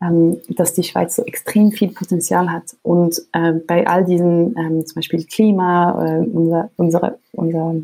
ähm, 0.00 0.40
dass 0.48 0.74
die 0.74 0.84
Schweiz 0.84 1.16
so 1.16 1.24
extrem 1.24 1.72
viel 1.72 1.88
Potenzial 1.88 2.50
hat 2.50 2.76
und 2.82 3.20
äh, 3.32 3.52
bei 3.52 3.86
all 3.86 4.04
diesen, 4.04 4.56
ähm, 4.56 4.86
zum 4.86 4.94
Beispiel 4.96 5.24
Klima, 5.24 6.04
äh, 6.04 6.26
unser, 6.26 6.70
unsere, 6.76 7.18
unser 7.32 7.74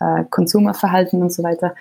äh, 0.00 0.24
Konsumerverhalten 0.30 1.22
und 1.22 1.32
so 1.32 1.42
weiter, 1.42 1.74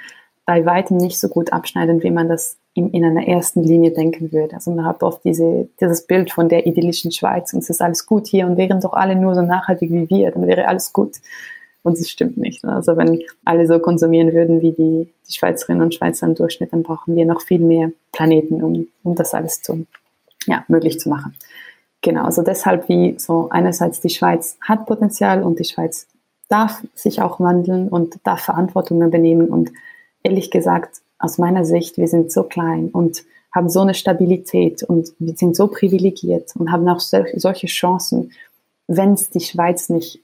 bei 0.45 0.65
weitem 0.65 0.97
nicht 0.97 1.19
so 1.19 1.27
gut 1.27 1.53
abschneiden, 1.53 2.01
wie 2.03 2.11
man 2.11 2.27
das 2.27 2.57
in, 2.73 2.91
in 2.91 3.05
einer 3.05 3.27
ersten 3.27 3.63
Linie 3.63 3.91
denken 3.91 4.31
würde. 4.31 4.55
Also 4.55 4.71
man 4.71 4.85
hat 4.85 5.03
oft 5.03 5.23
diese, 5.23 5.67
dieses 5.79 6.05
Bild 6.05 6.31
von 6.31 6.49
der 6.49 6.65
idyllischen 6.65 7.11
Schweiz 7.11 7.53
und 7.53 7.59
es 7.59 7.69
ist 7.69 7.81
alles 7.81 8.05
gut 8.05 8.27
hier 8.27 8.47
und 8.47 8.57
wären 8.57 8.81
doch 8.81 8.93
alle 8.93 9.15
nur 9.15 9.35
so 9.35 9.41
nachhaltig 9.41 9.91
wie 9.91 10.09
wir, 10.09 10.31
dann 10.31 10.47
wäre 10.47 10.67
alles 10.67 10.93
gut. 10.93 11.17
Und 11.89 11.97
es 11.97 12.11
stimmt 12.11 12.37
nicht. 12.37 12.63
Also 12.63 12.97
wenn 12.97 13.23
alle 13.45 13.65
so 13.65 13.79
konsumieren 13.79 14.31
würden 14.31 14.61
wie 14.61 14.73
die, 14.73 15.11
die 15.27 15.33
Schweizerinnen 15.33 15.81
und 15.81 15.95
Schweizer 15.95 16.27
im 16.27 16.35
Durchschnitt, 16.35 16.71
dann 16.71 16.83
brauchen 16.83 17.15
wir 17.15 17.25
noch 17.25 17.41
viel 17.41 17.57
mehr 17.57 17.91
Planeten, 18.11 18.61
um, 18.61 18.87
um 19.01 19.15
das 19.15 19.33
alles 19.33 19.63
zu, 19.63 19.87
ja, 20.45 20.63
möglich 20.67 20.99
zu 20.99 21.09
machen. 21.09 21.35
Genau, 22.03 22.25
also 22.25 22.43
deshalb 22.43 22.87
wie 22.89 23.17
so 23.17 23.49
einerseits 23.49 24.01
die 24.01 24.11
Schweiz 24.11 24.59
hat 24.61 24.85
Potenzial 24.85 25.41
und 25.41 25.57
die 25.57 25.65
Schweiz 25.65 26.05
darf 26.47 26.85
sich 26.93 27.23
auch 27.23 27.39
wandeln 27.39 27.87
und 27.87 28.19
darf 28.23 28.41
Verantwortung 28.41 29.01
übernehmen 29.01 29.49
und 29.49 29.71
ehrlich 30.21 30.51
gesagt, 30.51 30.97
aus 31.17 31.39
meiner 31.39 31.65
Sicht, 31.65 31.97
wir 31.97 32.07
sind 32.07 32.31
so 32.31 32.43
klein 32.43 32.89
und 32.89 33.23
haben 33.51 33.67
so 33.67 33.79
eine 33.79 33.95
Stabilität 33.95 34.83
und 34.83 35.09
wir 35.17 35.35
sind 35.35 35.55
so 35.55 35.67
privilegiert 35.69 36.55
und 36.55 36.71
haben 36.71 36.87
auch 36.87 36.99
solche 36.99 37.65
Chancen, 37.65 38.31
wenn 38.85 39.13
es 39.13 39.31
die 39.31 39.39
Schweiz 39.39 39.89
nicht 39.89 40.19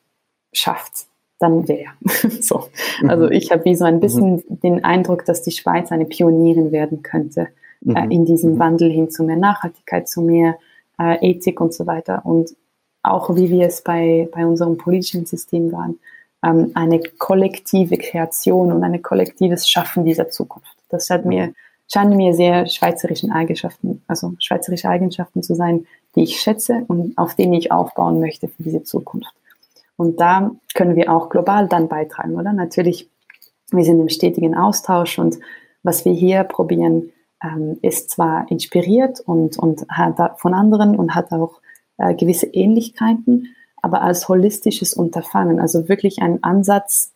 schafft, 0.54 1.08
dann 1.40 1.68
wer? 1.68 1.88
so. 2.42 2.66
Also 3.08 3.26
mhm. 3.26 3.32
ich 3.32 3.52
habe 3.52 3.66
wie 3.66 3.76
so 3.76 3.86
ein 3.86 4.00
bisschen 4.00 4.36
mhm. 4.36 4.60
den 4.64 4.84
Eindruck, 4.84 5.26
dass 5.26 5.42
die 5.42 5.52
Schweiz 5.52 5.92
eine 5.92 6.06
Pionierin 6.06 6.72
werden 6.72 7.04
könnte 7.04 7.50
äh, 7.86 8.06
mhm. 8.06 8.12
in 8.12 8.26
diesem 8.26 8.54
mhm. 8.54 8.60
Wandel 8.60 8.92
hin 8.92 9.10
zu 9.10 9.24
mehr 9.24 9.38
Nachhaltigkeit, 9.38 10.08
zu 10.08 10.22
mehr 10.22 10.58
äh, 11.00 11.18
Ethik 11.30 11.62
und 11.62 11.74
so 11.74 11.86
weiter. 11.86 12.22
Und 12.26 12.56
auch 13.04 13.36
wie 13.36 13.50
wir 13.50 13.68
es 13.68 13.82
bei, 13.82 14.28
bei 14.32 14.46
unserem 14.46 14.78
politischen 14.78 15.26
System 15.26 15.72
waren, 15.72 16.00
ähm, 16.44 16.72
eine 16.74 17.02
kollektive 17.18 17.98
Kreation 17.98 18.72
und 18.72 18.84
ein 18.84 19.02
kollektives 19.02 19.70
Schaffen 19.70 20.06
dieser 20.06 20.30
Zukunft. 20.30 20.76
Das 20.90 21.10
hat 21.10 21.26
mir, 21.26 21.54
scheint 21.92 22.16
mir 22.16 22.34
sehr 22.34 22.68
schweizerischen 22.68 23.32
Eigenschaften, 23.32 24.02
also 24.08 24.34
schweizerische 24.40 24.90
Eigenschaften 24.90 25.44
zu 25.44 25.56
sein, 25.56 25.86
die 26.16 26.24
ich 26.24 26.40
schätze 26.40 26.84
und 26.88 27.18
auf 27.18 27.36
denen 27.36 27.54
ich 27.54 27.72
aufbauen 27.72 28.20
möchte 28.20 28.48
für 28.48 28.64
diese 28.64 28.84
Zukunft. 28.84 29.34
Und 29.98 30.20
da 30.20 30.52
können 30.74 30.96
wir 30.96 31.12
auch 31.12 31.30
global 31.30 31.68
dann 31.68 31.88
beitragen, 31.88 32.36
oder? 32.36 32.54
Natürlich, 32.54 33.10
wir 33.72 33.84
sind 33.84 34.00
im 34.00 34.10
stetigen 34.10 34.56
Austausch 34.56 35.20
und 35.20 35.40
was 35.84 36.04
wir 36.04 36.14
hier 36.14 36.44
probieren, 36.44 37.12
ähm, 37.44 37.78
ist 37.82 38.10
zwar 38.10 38.50
inspiriert 38.50 39.20
und, 39.20 39.58
und 39.58 39.86
hat 39.90 40.40
von 40.40 40.54
anderen 40.54 40.96
und 40.96 41.16
hat 41.16 41.32
auch 41.32 41.62
äh, 41.98 42.14
gewisse 42.16 42.48
Ähnlichkeiten, 42.48 43.56
aber 43.82 44.02
als 44.02 44.28
holistisches 44.28 44.94
Unterfangen, 44.94 45.60
also 45.60 45.88
wirklich 45.88 46.22
ein 46.22 46.44
Ansatz, 46.44 47.12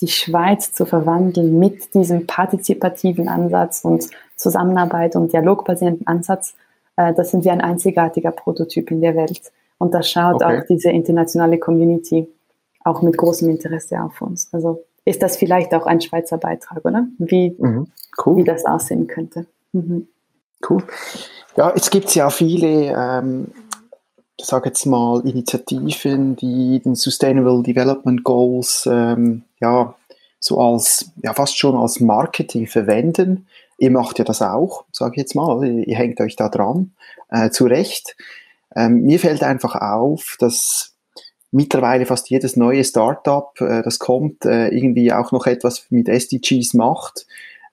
die 0.00 0.08
Schweiz 0.08 0.72
zu 0.72 0.86
verwandeln 0.86 1.58
mit 1.58 1.94
diesem 1.94 2.26
partizipativen 2.26 3.28
Ansatz 3.28 3.84
und 3.84 4.08
Zusammenarbeit 4.36 5.16
und 5.16 5.32
dialogbasierenden 5.32 6.06
Ansatz, 6.06 6.54
äh, 6.96 7.12
das 7.14 7.30
sind 7.30 7.44
wir 7.44 7.52
ein 7.52 7.60
einzigartiger 7.60 8.30
Prototyp 8.30 8.90
in 8.90 9.00
der 9.00 9.16
Welt. 9.16 9.52
Und 9.78 9.94
da 9.94 10.02
schaut 10.02 10.36
okay. 10.36 10.60
auch 10.60 10.66
diese 10.66 10.90
internationale 10.90 11.58
Community 11.58 12.28
auch 12.84 13.02
mit 13.02 13.16
großem 13.16 13.48
Interesse 13.48 14.00
auf 14.00 14.20
uns. 14.20 14.48
Also 14.52 14.84
ist 15.04 15.22
das 15.22 15.36
vielleicht 15.36 15.74
auch 15.74 15.86
ein 15.86 16.00
Schweizer 16.00 16.38
Beitrag, 16.38 16.84
oder? 16.84 17.06
Wie, 17.18 17.56
mhm. 17.58 17.88
cool. 18.24 18.36
wie 18.36 18.44
das 18.44 18.64
aussehen 18.64 19.06
könnte. 19.06 19.46
Mhm. 19.72 20.08
Cool. 20.68 20.82
Ja, 21.56 21.72
jetzt 21.74 21.90
gibt 21.90 22.06
es 22.06 22.14
ja 22.14 22.30
viele, 22.30 22.94
ähm, 22.96 23.48
ich 24.36 24.46
sage 24.46 24.68
jetzt 24.68 24.86
mal, 24.86 25.20
Initiativen, 25.26 26.36
die 26.36 26.80
den 26.80 26.94
Sustainable 26.94 27.62
Development 27.62 28.24
Goals 28.24 28.88
ähm, 28.90 29.42
ja, 29.60 29.94
so 30.40 30.60
als, 30.60 31.10
ja, 31.22 31.32
fast 31.32 31.58
schon 31.58 31.76
als 31.76 32.00
Marketing 32.00 32.66
verwenden. 32.66 33.46
Ihr 33.78 33.90
macht 33.90 34.18
ja 34.18 34.24
das 34.24 34.42
auch, 34.42 34.84
sage 34.92 35.12
ich 35.14 35.18
jetzt 35.18 35.34
mal, 35.34 35.64
ihr 35.64 35.96
hängt 35.96 36.20
euch 36.20 36.36
da 36.36 36.48
dran, 36.48 36.92
äh, 37.30 37.50
zu 37.50 37.64
Recht. 37.64 38.16
Ähm, 38.74 39.02
mir 39.02 39.18
fällt 39.18 39.42
einfach 39.42 39.74
auf, 39.76 40.36
dass 40.38 40.94
mittlerweile 41.50 42.06
fast 42.06 42.28
jedes 42.30 42.56
neue 42.56 42.84
Startup, 42.84 43.50
äh, 43.60 43.82
das 43.82 43.98
kommt, 43.98 44.44
äh, 44.44 44.68
irgendwie 44.68 45.12
auch 45.12 45.32
noch 45.32 45.46
etwas 45.46 45.86
mit 45.90 46.08
SDGs 46.08 46.74
macht. 46.74 47.26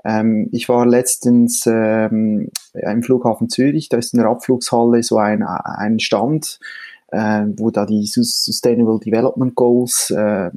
Ähm, 0.06 0.50
ich 0.52 0.70
war 0.70 0.86
letztens 0.86 1.66
ähm, 1.66 2.50
im 2.74 3.04
Flughafen 3.04 3.50
Zürich, 3.50 3.90
da 3.90 3.98
ist 3.98 4.14
in 4.14 4.20
der 4.20 4.30
Abflugshalle 4.30 5.04
so 5.04 5.18
ein, 5.18 5.44
ein 5.44 6.00
Stand, 6.00 6.60
äh, 7.12 7.46
wo 7.58 7.72
da 7.72 7.86
die 7.86 8.06
Sustainable 8.06 9.00
Development 9.00 9.56
Goals 9.56 10.12
äh, 10.12 10.52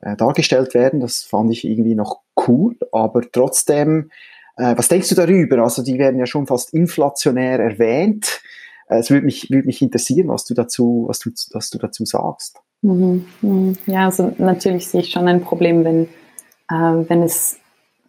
äh, 0.00 0.16
dargestellt 0.16 0.74
werden. 0.74 1.00
Das 1.00 1.22
fand 1.22 1.50
ich 1.52 1.64
irgendwie 1.64 1.94
noch 1.94 2.20
cool, 2.48 2.76
aber 2.92 3.22
trotzdem, 3.30 4.10
äh, 4.56 4.74
was 4.76 4.88
denkst 4.88 5.08
du 5.08 5.14
darüber? 5.14 5.58
Also 5.58 5.82
die 5.82 5.98
werden 5.98 6.18
ja 6.18 6.26
schon 6.26 6.46
fast 6.46 6.74
inflationär 6.74 7.60
erwähnt. 7.60 8.40
Äh, 8.90 8.98
es 8.98 9.10
würde 9.10 9.24
mich, 9.24 9.50
würde 9.50 9.66
mich 9.66 9.80
interessieren, 9.80 10.28
was 10.28 10.44
du 10.44 10.54
dazu, 10.54 11.04
was 11.08 11.18
du, 11.20 11.30
was 11.52 11.70
du 11.70 11.78
dazu 11.78 12.04
sagst. 12.04 12.60
Mhm, 12.82 13.24
mhm. 13.40 13.76
Ja, 13.86 14.06
also 14.06 14.34
natürlich 14.38 14.88
sehe 14.88 15.00
ich 15.00 15.10
schon 15.10 15.28
ein 15.28 15.42
Problem, 15.42 15.84
wenn, 15.84 16.04
äh, 16.70 17.08
wenn 17.08 17.22
es 17.22 17.58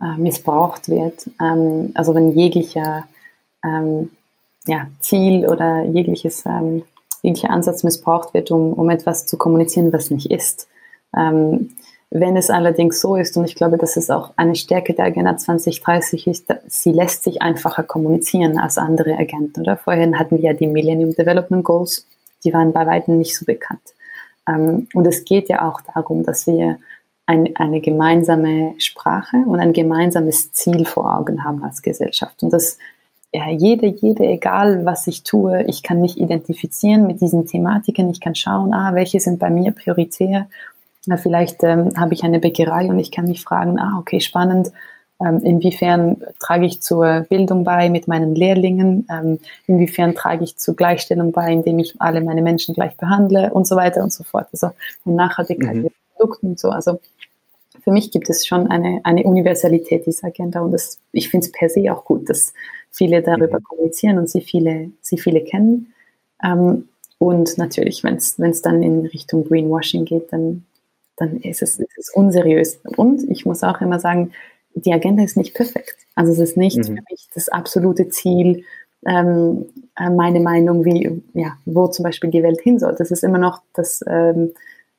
äh, 0.01 0.17
missbraucht 0.17 0.89
wird. 0.89 1.29
Ähm, 1.39 1.91
also 1.93 2.15
wenn 2.15 2.31
jeglicher 2.31 3.05
ähm, 3.63 4.09
ja, 4.65 4.87
Ziel 4.99 5.47
oder 5.47 5.83
jegliches, 5.83 6.45
ähm, 6.45 6.83
jeglicher 7.21 7.51
Ansatz 7.51 7.83
missbraucht 7.83 8.33
wird, 8.33 8.51
um, 8.51 8.73
um 8.73 8.89
etwas 8.89 9.25
zu 9.25 9.37
kommunizieren, 9.37 9.93
was 9.93 10.09
nicht 10.09 10.31
ist. 10.31 10.67
Ähm, 11.15 11.71
wenn 12.13 12.35
es 12.35 12.49
allerdings 12.49 12.99
so 12.99 13.15
ist, 13.15 13.37
und 13.37 13.45
ich 13.45 13.55
glaube, 13.55 13.77
das 13.77 13.95
ist 13.95 14.11
auch 14.11 14.31
eine 14.35 14.55
Stärke 14.55 14.93
der 14.93 15.05
Agenda 15.05 15.37
2030 15.37 16.27
ist, 16.27 16.53
sie 16.67 16.91
lässt 16.91 17.23
sich 17.23 17.41
einfacher 17.41 17.83
kommunizieren 17.83 18.59
als 18.59 18.77
andere 18.77 19.17
Agenten. 19.17 19.61
Oder 19.61 19.77
vorhin 19.77 20.19
hatten 20.19 20.35
wir 20.35 20.51
ja 20.51 20.53
die 20.53 20.67
Millennium 20.67 21.15
Development 21.15 21.63
Goals, 21.63 22.05
die 22.43 22.53
waren 22.53 22.73
bei 22.73 22.85
weitem 22.85 23.17
nicht 23.17 23.37
so 23.37 23.45
bekannt. 23.45 23.81
Ähm, 24.45 24.87
und 24.93 25.07
es 25.07 25.23
geht 25.23 25.47
ja 25.47 25.67
auch 25.67 25.79
darum, 25.81 26.23
dass 26.23 26.47
wir 26.47 26.79
ein, 27.27 27.55
eine 27.55 27.79
gemeinsame 27.79 28.73
Sprache 28.77 29.37
und 29.45 29.61
ein 29.61 29.71
gemeinsames 29.71 30.51
Ziel 30.51 30.85
vor 30.85 31.17
Augen 31.17 31.45
haben 31.45 31.63
als 31.63 31.81
Gesellschaft. 31.81 32.43
Und 32.43 32.51
das 32.51 32.77
ja, 33.33 33.49
jede, 33.49 33.87
jede, 33.87 34.25
egal 34.25 34.83
was 34.83 35.07
ich 35.07 35.23
tue, 35.23 35.63
ich 35.63 35.83
kann 35.83 36.01
mich 36.01 36.19
identifizieren 36.19 37.07
mit 37.07 37.21
diesen 37.21 37.45
Thematiken, 37.45 38.09
ich 38.09 38.19
kann 38.19 38.35
schauen, 38.35 38.73
ah, 38.73 38.93
welche 38.93 39.21
sind 39.21 39.39
bei 39.39 39.49
mir 39.49 39.71
prioritär. 39.71 40.49
Na, 41.05 41.17
vielleicht 41.17 41.63
ähm, 41.63 41.93
habe 41.97 42.13
ich 42.13 42.23
eine 42.23 42.39
Bäckerei 42.39 42.87
und 42.87 42.99
ich 42.99 43.11
kann 43.11 43.25
mich 43.25 43.41
fragen, 43.41 43.79
ah, 43.79 43.97
okay, 43.99 44.19
spannend, 44.19 44.71
ähm, 45.19 45.39
inwiefern 45.43 46.23
trage 46.39 46.65
ich 46.65 46.81
zur 46.81 47.21
Bildung 47.29 47.63
bei 47.63 47.89
mit 47.89 48.07
meinen 48.07 48.35
Lehrlingen, 48.35 49.07
ähm, 49.11 49.39
inwiefern 49.67 50.15
trage 50.15 50.43
ich 50.43 50.57
zur 50.57 50.75
Gleichstellung 50.75 51.31
bei, 51.31 51.51
indem 51.51 51.79
ich 51.79 51.99
alle 51.99 52.21
meine 52.21 52.41
Menschen 52.41 52.73
gleich 52.73 52.95
behandle 52.97 53.51
und 53.53 53.67
so 53.67 53.75
weiter 53.75 54.03
und 54.03 54.11
so 54.11 54.23
fort. 54.23 54.47
Also 54.51 54.71
Nachhaltigkeit 55.05 55.75
mhm. 55.75 55.89
Produkten 56.15 56.47
und 56.47 56.59
so. 56.59 56.69
Also 56.69 56.99
für 57.83 57.91
mich 57.91 58.11
gibt 58.11 58.29
es 58.29 58.45
schon 58.45 58.67
eine, 58.67 59.01
eine 59.03 59.23
Universalität 59.23 60.05
dieser 60.05 60.27
Agenda 60.27 60.61
und 60.61 60.71
das, 60.71 60.99
ich 61.11 61.29
finde 61.29 61.45
es 61.47 61.51
per 61.51 61.69
se 61.69 61.91
auch 61.93 62.05
gut, 62.05 62.29
dass 62.29 62.53
viele 62.89 63.21
darüber 63.21 63.59
mhm. 63.59 63.63
kommunizieren 63.63 64.17
und 64.17 64.29
sie 64.29 64.41
viele, 64.41 64.91
sie 65.01 65.17
viele 65.17 65.41
kennen. 65.41 65.93
Ähm, 66.43 66.89
und 67.17 67.57
natürlich, 67.59 68.03
wenn 68.03 68.15
es 68.15 68.61
dann 68.63 68.81
in 68.81 69.05
Richtung 69.05 69.43
Greenwashing 69.43 70.05
geht, 70.05 70.33
dann, 70.33 70.65
dann 71.21 71.37
ist, 71.37 71.61
es, 71.61 71.79
ist 71.79 71.97
es 71.97 72.09
unseriös. 72.13 72.79
Und 72.97 73.29
ich 73.29 73.45
muss 73.45 73.63
auch 73.63 73.79
immer 73.81 73.99
sagen, 73.99 74.31
die 74.73 74.93
Agenda 74.93 75.23
ist 75.23 75.37
nicht 75.37 75.53
perfekt. 75.53 75.95
Also 76.15 76.31
es 76.31 76.39
ist 76.39 76.57
nicht 76.57 76.77
mhm. 76.77 76.83
für 76.83 77.03
mich 77.09 77.27
das 77.33 77.47
absolute 77.49 78.09
Ziel, 78.09 78.63
ähm, 79.05 79.65
äh, 79.97 80.09
meine 80.09 80.39
Meinung, 80.39 80.83
wie, 80.85 81.21
ja, 81.33 81.57
wo 81.65 81.87
zum 81.87 82.03
Beispiel 82.03 82.31
die 82.31 82.43
Welt 82.43 82.61
hin 82.61 82.79
soll. 82.79 82.95
Das 82.97 83.11
ist 83.11 83.23
immer 83.23 83.37
noch 83.37 83.61
das 83.73 84.03
ähm, 84.07 84.51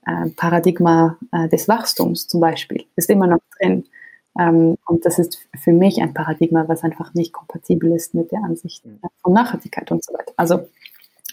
äh, 0.06 0.28
Paradigma 0.36 1.18
äh, 1.32 1.48
des 1.48 1.68
Wachstums 1.68 2.28
zum 2.28 2.40
Beispiel, 2.40 2.84
ist 2.96 3.10
immer 3.10 3.26
noch 3.26 3.40
drin. 3.58 3.84
Ähm, 4.38 4.76
und 4.86 5.04
das 5.04 5.18
ist 5.18 5.46
für 5.60 5.72
mich 5.72 6.00
ein 6.00 6.14
Paradigma, 6.14 6.68
was 6.68 6.84
einfach 6.84 7.14
nicht 7.14 7.32
kompatibel 7.32 7.92
ist 7.92 8.14
mit 8.14 8.32
der 8.32 8.42
Ansicht 8.44 8.84
mhm. 8.86 9.00
von 9.22 9.32
Nachhaltigkeit 9.32 9.90
und 9.90 10.04
so 10.04 10.12
weiter. 10.14 10.32
Also, 10.36 10.68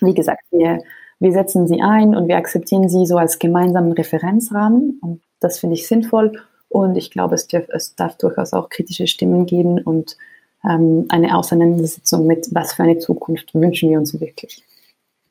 wie 0.02 0.14
gesagt, 0.14 0.44
wir, 0.52 0.82
wir 1.20 1.32
setzen 1.32 1.68
sie 1.68 1.82
ein 1.82 2.16
und 2.16 2.28
wir 2.28 2.38
akzeptieren 2.38 2.90
sie 2.90 3.06
so 3.06 3.18
als 3.18 3.40
gemeinsamen 3.40 3.92
Referenzrahmen 3.92 5.00
und 5.02 5.22
das 5.40 5.60
finde 5.60 5.76
ich 5.76 5.88
sinnvoll. 5.88 6.42
Und 6.70 6.96
ich 6.96 7.10
glaube, 7.10 7.36
es 7.36 7.48
darf, 7.48 7.68
es 7.70 7.96
darf 7.96 8.18
durchaus 8.18 8.54
auch 8.54 8.70
kritische 8.70 9.08
Stimmen 9.08 9.46
geben 9.46 9.82
und 9.82 10.18
ähm, 10.64 11.06
eine 11.10 11.36
Auseinandersetzung 11.36 12.28
mit, 12.28 12.48
was 12.52 12.74
für 12.74 12.84
eine 12.84 13.00
Zukunft 13.00 13.54
wünschen 13.54 13.90
wir 13.90 13.98
uns 13.98 14.20
wirklich. 14.20 14.64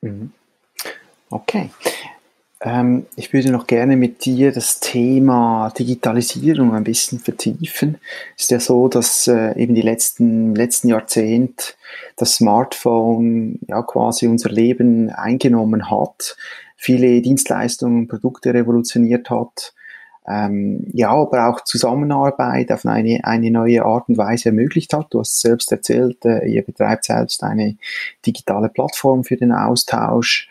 Mhm. 0.01 0.31
Okay. 1.29 1.69
Ähm, 2.61 3.05
ich 3.15 3.31
würde 3.31 3.51
noch 3.51 3.67
gerne 3.67 3.95
mit 3.95 4.25
dir 4.25 4.51
das 4.51 4.79
Thema 4.79 5.71
Digitalisierung 5.77 6.73
ein 6.73 6.83
bisschen 6.83 7.19
vertiefen. 7.19 7.99
Es 8.35 8.43
ist 8.43 8.51
ja 8.51 8.59
so, 8.59 8.89
dass 8.89 9.27
äh, 9.27 9.57
eben 9.57 9.75
die 9.75 9.81
letzten, 9.81 10.55
letzten 10.55 10.89
Jahrzehnt 10.89 11.77
das 12.17 12.35
Smartphone 12.35 13.59
ja 13.67 13.81
quasi 13.83 14.27
unser 14.27 14.49
Leben 14.49 15.09
eingenommen 15.09 15.89
hat, 15.89 16.35
viele 16.75 17.21
Dienstleistungen 17.21 17.99
und 17.99 18.07
Produkte 18.09 18.53
revolutioniert 18.53 19.29
hat, 19.29 19.73
ähm, 20.27 20.85
ja, 20.93 21.09
aber 21.09 21.47
auch 21.47 21.61
Zusammenarbeit 21.61 22.71
auf 22.71 22.85
eine, 22.85 23.21
eine 23.23 23.51
neue 23.51 23.83
Art 23.83 24.09
und 24.09 24.17
Weise 24.17 24.49
ermöglicht 24.49 24.93
hat. 24.93 25.07
Du 25.11 25.21
hast 25.21 25.39
selbst 25.41 25.71
erzählt, 25.71 26.23
äh, 26.25 26.45
ihr 26.45 26.61
betreibt 26.61 27.05
selbst 27.05 27.41
eine 27.41 27.77
digitale 28.25 28.69
Plattform 28.69 29.23
für 29.23 29.37
den 29.37 29.53
Austausch 29.53 30.49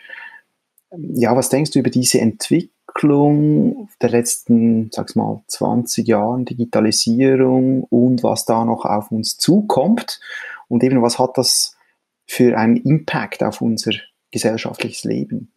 ja, 0.91 1.35
was 1.35 1.49
denkst 1.49 1.71
du 1.71 1.79
über 1.79 1.89
diese 1.89 2.19
Entwicklung 2.19 3.89
der 4.01 4.09
letzten, 4.09 4.89
sag's 4.91 5.15
mal, 5.15 5.41
20 5.47 6.07
Jahren 6.07 6.45
Digitalisierung 6.45 7.83
und 7.83 8.23
was 8.23 8.45
da 8.45 8.65
noch 8.65 8.85
auf 8.85 9.11
uns 9.11 9.37
zukommt? 9.37 10.19
Und 10.67 10.83
eben, 10.83 11.01
was 11.01 11.19
hat 11.19 11.37
das 11.37 11.77
für 12.25 12.57
einen 12.57 12.77
Impact 12.77 13.43
auf 13.43 13.61
unser 13.61 13.91
gesellschaftliches 14.31 15.03
Leben? 15.03 15.51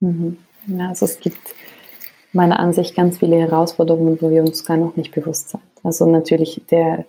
Mhm. 0.00 0.38
Ja, 0.66 0.88
also 0.88 1.06
es 1.06 1.20
gibt 1.20 1.54
meiner 2.32 2.60
Ansicht 2.60 2.94
ganz 2.94 3.18
viele 3.18 3.36
Herausforderungen, 3.36 4.20
wo 4.20 4.30
wir 4.30 4.42
uns 4.42 4.64
gar 4.64 4.76
noch 4.76 4.96
nicht 4.96 5.12
bewusst 5.12 5.50
sind. 5.50 5.62
Also 5.82 6.06
natürlich 6.06 6.62
der, 6.70 7.04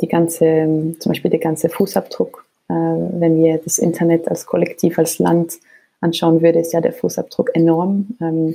die 0.00 0.08
ganze, 0.08 0.94
zum 0.98 1.10
Beispiel 1.10 1.30
der 1.30 1.40
ganze 1.40 1.68
Fußabdruck, 1.68 2.46
äh, 2.68 2.72
wenn 2.72 3.42
wir 3.42 3.58
das 3.58 3.78
Internet 3.78 4.28
als 4.28 4.46
Kollektiv, 4.46 4.98
als 4.98 5.18
Land 5.18 5.58
anschauen 6.00 6.42
würde, 6.42 6.60
ist 6.60 6.72
ja 6.72 6.80
der 6.80 6.92
Fußabdruck 6.92 7.54
enorm. 7.54 8.16
Ähm, 8.20 8.54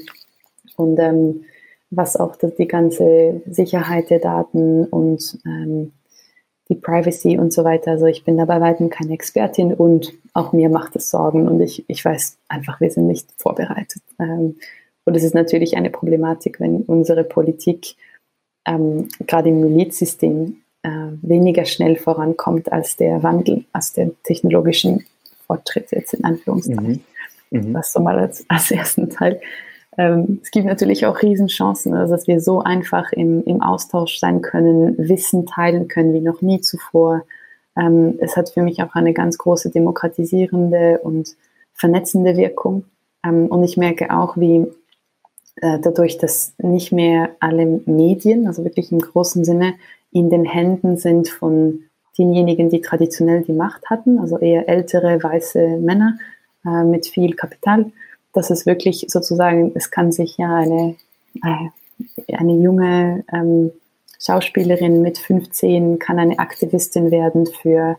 und 0.76 1.00
ähm, 1.00 1.46
was 1.92 2.18
auch 2.18 2.36
die, 2.36 2.68
ganze 2.68 3.42
Sicherheit 3.46 4.10
der 4.10 4.20
Daten 4.20 4.86
und 4.86 5.40
ähm, 5.46 5.92
die 6.70 6.76
Privacy 6.76 7.38
und 7.38 7.54
so 7.54 7.64
weiter. 7.64 7.92
Also 7.92 8.08
ich 8.08 8.24
bin 8.24 8.38
da 8.38 8.46
bei 8.46 8.60
weitem 8.60 8.90
keine 8.90 9.14
Expertin 9.14 9.74
und 9.74 10.14
auch 10.34 10.52
mir 10.52 10.70
macht 10.70 10.96
es 10.96 11.10
Sorgen 11.10 11.48
und 11.48 11.62
ich, 11.62 11.86
ich 11.88 12.04
weiß 12.04 12.38
einfach, 12.48 12.82
wir 12.82 12.90
sind 12.90 13.08
nicht 13.08 13.28
vorbereitet. 13.38 14.02
Ähm, 14.20 14.58
und 15.06 15.16
es 15.16 15.24
ist 15.24 15.36
natürlich 15.36 15.78
eine 15.78 15.92
Problematik, 15.92 16.60
wenn 16.60 16.82
unsere 16.82 17.24
Politik 17.24 17.96
ähm, 18.66 19.08
gerade 19.28 19.50
im 19.50 19.62
Milizsystem 19.62 20.58
äh, 20.82 20.90
weniger 21.22 21.66
schnell 21.66 21.96
vorankommt 21.96 22.72
als 22.72 22.98
der 22.98 23.22
Wandel, 23.22 23.66
als 23.72 23.94
der 23.94 24.12
technologischen 24.24 25.06
Fortschritt 25.46 25.92
jetzt 25.92 26.16
in 26.16 26.24
Anführungszeichen. 26.24 26.88
Mhm. 26.88 27.02
Mhm. 27.64 27.74
Das 27.74 27.94
so 27.94 28.00
mal 28.00 28.18
als, 28.18 28.46
als 28.50 28.72
ersten 28.72 29.10
Teil. 29.10 29.42
Ähm, 29.98 30.40
es 30.44 30.52
gibt 30.52 30.66
natürlich 30.66 31.06
auch 31.06 31.22
Riesenchancen, 31.22 31.94
also 31.94 32.14
dass 32.14 32.28
wir 32.28 32.42
so 32.42 32.62
einfach 32.62 33.12
im, 33.12 33.44
im 33.44 33.62
Austausch 33.62 34.20
sein 34.20 34.42
können, 34.42 34.98
Wissen 34.98 35.46
teilen 35.46 35.88
können 35.88 36.14
wie 36.14 36.22
noch 36.22 36.42
nie 36.42 36.62
zuvor. 36.62 37.24
Ähm, 37.78 38.16
es 38.20 38.36
hat 38.36 38.50
für 38.50 38.62
mich 38.62 38.82
auch 38.84 38.96
eine 38.96 39.14
ganz 39.14 39.38
große 39.38 39.70
demokratisierende 39.70 41.00
und 41.02 41.36
vernetzende 41.74 42.36
Wirkung. 42.36 42.86
Ähm, 43.26 43.48
und 43.48 43.64
ich 43.64 43.78
merke 43.78 44.16
auch, 44.16 44.38
wie 44.38 44.68
äh, 45.62 45.80
dadurch, 45.80 46.18
dass 46.18 46.54
nicht 46.58 46.92
mehr 46.92 47.30
alle 47.40 47.66
Medien, 47.86 48.48
also 48.48 48.64
wirklich 48.64 48.92
im 48.92 49.00
großen 49.00 49.46
Sinne, 49.46 49.76
in 50.12 50.30
den 50.30 50.46
Händen 50.46 50.98
sind 50.98 51.30
von 51.30 51.84
denjenigen, 52.18 52.70
die 52.70 52.82
traditionell 52.82 53.42
die 53.42 53.54
Macht 53.54 53.90
hatten, 53.90 54.20
also 54.20 54.38
eher 54.38 54.70
ältere 54.70 55.22
weiße 55.22 55.78
Männer 55.78 56.18
äh, 56.66 56.84
mit 56.84 57.08
viel 57.08 57.36
Kapital, 57.36 57.92
dass 58.34 58.50
es 58.50 58.66
wirklich 58.66 59.06
sozusagen, 59.10 59.72
es 59.76 59.92
kann 59.92 60.12
sich 60.12 60.38
ja 60.38 60.56
eine, 60.56 60.96
äh, 61.44 62.34
eine 62.34 62.54
junge 62.56 63.24
ähm, 63.32 63.72
Schauspielerin 64.20 65.02
mit 65.02 65.18
15 65.18 66.00
kann 66.00 66.20
eine 66.20 66.40
Aktivistin 66.40 67.12
werden 67.12 67.48
für 67.62 67.98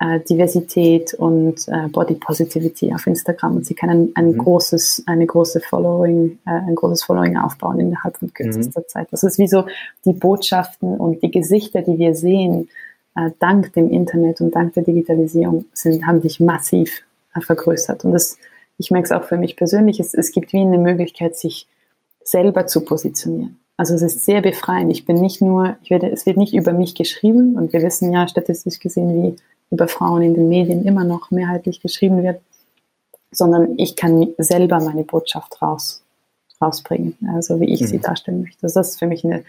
äh, 0.00 0.20
Diversität 0.20 1.12
und 1.14 1.66
äh, 1.68 1.88
Body 1.88 2.14
Positivity 2.14 2.94
auf 2.94 3.06
Instagram 3.06 3.56
und 3.56 3.66
sie 3.66 3.74
kann 3.74 3.90
ein, 3.90 4.12
ein 4.14 4.32
mhm. 4.32 4.38
großes, 4.38 5.04
eine 5.06 5.26
große 5.26 5.60
Following, 5.60 6.38
äh, 6.46 6.50
ein 6.50 6.74
großes 6.74 7.02
Following 7.02 7.36
aufbauen 7.36 7.80
innerhalb 7.80 8.16
von 8.16 8.32
kürzester 8.32 8.80
mhm. 8.80 8.88
Zeit. 8.88 9.08
Das 9.10 9.24
ist 9.24 9.38
wie 9.38 9.48
so 9.48 9.66
die 10.04 10.12
Botschaften 10.12 10.96
und 10.96 11.22
die 11.22 11.30
Gesichter, 11.30 11.82
die 11.82 11.98
wir 11.98 12.14
sehen, 12.14 12.68
äh, 13.16 13.30
dank 13.40 13.72
dem 13.72 13.90
Internet 13.90 14.40
und 14.40 14.54
dank 14.54 14.74
der 14.74 14.84
Digitalisierung 14.84 15.64
sind, 15.72 16.06
haben 16.06 16.22
sich 16.22 16.38
massiv 16.38 17.02
vergrößert 17.42 18.04
und 18.04 18.12
das 18.12 18.38
ich 18.78 18.90
merke 18.90 19.06
es 19.06 19.12
auch 19.12 19.24
für 19.24 19.36
mich 19.36 19.56
persönlich, 19.56 20.00
es, 20.00 20.14
es 20.14 20.32
gibt 20.32 20.52
wie 20.52 20.60
eine 20.60 20.78
Möglichkeit, 20.78 21.36
sich 21.36 21.66
selber 22.22 22.66
zu 22.66 22.84
positionieren. 22.84 23.58
Also 23.76 23.94
es 23.94 24.02
ist 24.02 24.24
sehr 24.24 24.40
befreiend. 24.40 24.90
Ich 24.90 25.04
bin 25.04 25.20
nicht 25.20 25.42
nur, 25.42 25.76
ich 25.82 25.90
werde, 25.90 26.10
es 26.10 26.26
wird 26.26 26.36
nicht 26.36 26.54
über 26.54 26.72
mich 26.72 26.94
geschrieben 26.94 27.56
und 27.56 27.72
wir 27.72 27.82
wissen 27.82 28.12
ja 28.12 28.26
statistisch 28.26 28.78
gesehen, 28.78 29.22
wie 29.22 29.36
über 29.70 29.88
Frauen 29.88 30.22
in 30.22 30.34
den 30.34 30.48
Medien 30.48 30.84
immer 30.84 31.04
noch 31.04 31.30
mehrheitlich 31.30 31.80
geschrieben 31.80 32.22
wird, 32.22 32.40
sondern 33.30 33.74
ich 33.78 33.96
kann 33.96 34.34
selber 34.38 34.80
meine 34.80 35.04
Botschaft 35.04 35.60
raus, 35.60 36.02
rausbringen, 36.60 37.16
also 37.34 37.60
wie 37.60 37.72
ich 37.72 37.82
mhm. 37.82 37.86
sie 37.86 37.98
darstellen 37.98 38.42
möchte. 38.42 38.62
Das 38.62 38.76
ist 38.76 38.98
für 38.98 39.06
mich 39.06 39.24
eine 39.24 39.44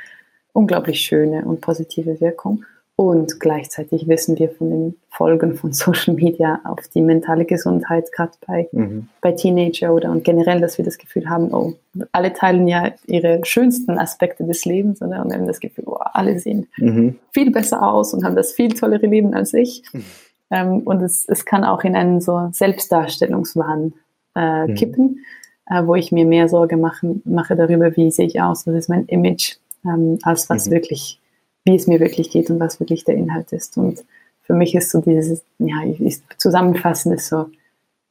unglaublich 0.53 1.01
schöne 1.01 1.45
und 1.45 1.61
positive 1.61 2.19
Wirkung. 2.19 2.65
Und 2.99 3.39
gleichzeitig 3.39 4.09
wissen 4.09 4.37
wir 4.39 4.49
von 4.49 4.69
den 4.69 4.95
Folgen 5.07 5.55
von 5.55 5.71
Social 5.71 6.15
Media 6.15 6.59
auf 6.65 6.85
die 6.93 6.99
mentale 6.99 7.45
Gesundheit, 7.45 8.11
gerade 8.11 8.33
bei, 8.45 8.67
mhm. 8.73 9.07
bei 9.21 9.31
Teenager 9.31 9.93
oder 9.93 10.11
und 10.11 10.25
generell, 10.25 10.59
dass 10.59 10.77
wir 10.77 10.83
das 10.83 10.97
Gefühl 10.97 11.29
haben, 11.29 11.53
oh, 11.53 11.75
alle 12.11 12.33
teilen 12.33 12.67
ja 12.67 12.91
ihre 13.07 13.39
schönsten 13.45 13.97
Aspekte 13.97 14.43
des 14.43 14.65
Lebens 14.65 15.01
oder? 15.01 15.23
und 15.23 15.33
haben 15.33 15.47
das 15.47 15.61
Gefühl, 15.61 15.85
oh, 15.87 15.95
alle 15.95 16.37
sehen 16.39 16.67
mhm. 16.75 17.15
viel 17.31 17.51
besser 17.51 17.89
aus 17.89 18.13
und 18.13 18.25
haben 18.25 18.35
das 18.35 18.51
viel 18.51 18.73
tollere 18.73 19.07
Leben 19.07 19.33
als 19.33 19.53
ich. 19.53 19.81
Mhm. 19.93 20.03
Ähm, 20.51 20.79
und 20.79 21.01
es, 21.01 21.23
es 21.25 21.45
kann 21.45 21.63
auch 21.63 21.85
in 21.85 21.95
einen 21.95 22.19
so 22.19 22.49
Selbstdarstellungswahn 22.51 23.93
äh, 24.35 24.67
mhm. 24.67 24.75
kippen, 24.75 25.25
äh, 25.67 25.85
wo 25.85 25.95
ich 25.95 26.11
mir 26.11 26.25
mehr 26.25 26.49
Sorge 26.49 26.75
machen, 26.75 27.21
mache 27.23 27.55
darüber, 27.55 27.95
wie 27.95 28.11
sehe 28.11 28.25
ich 28.25 28.41
aus, 28.41 28.67
was 28.67 28.75
ist 28.75 28.89
mein 28.89 29.05
Image, 29.05 29.55
ähm, 29.85 30.19
als 30.23 30.49
was 30.49 30.67
mhm. 30.67 30.71
wirklich 30.71 31.21
wie 31.69 31.75
es 31.75 31.87
mir 31.87 31.99
wirklich 31.99 32.31
geht 32.31 32.49
und 32.49 32.59
was 32.59 32.79
wirklich 32.79 33.05
der 33.05 33.15
Inhalt 33.15 33.51
ist. 33.51 33.77
Und 33.77 34.03
für 34.41 34.53
mich 34.53 34.73
ist 34.75 34.89
so 34.89 35.01
dieses, 35.01 35.43
ja, 35.59 35.83
ich, 35.83 36.21
zusammenfassen 36.37 37.13
ist 37.13 37.27
so, 37.27 37.45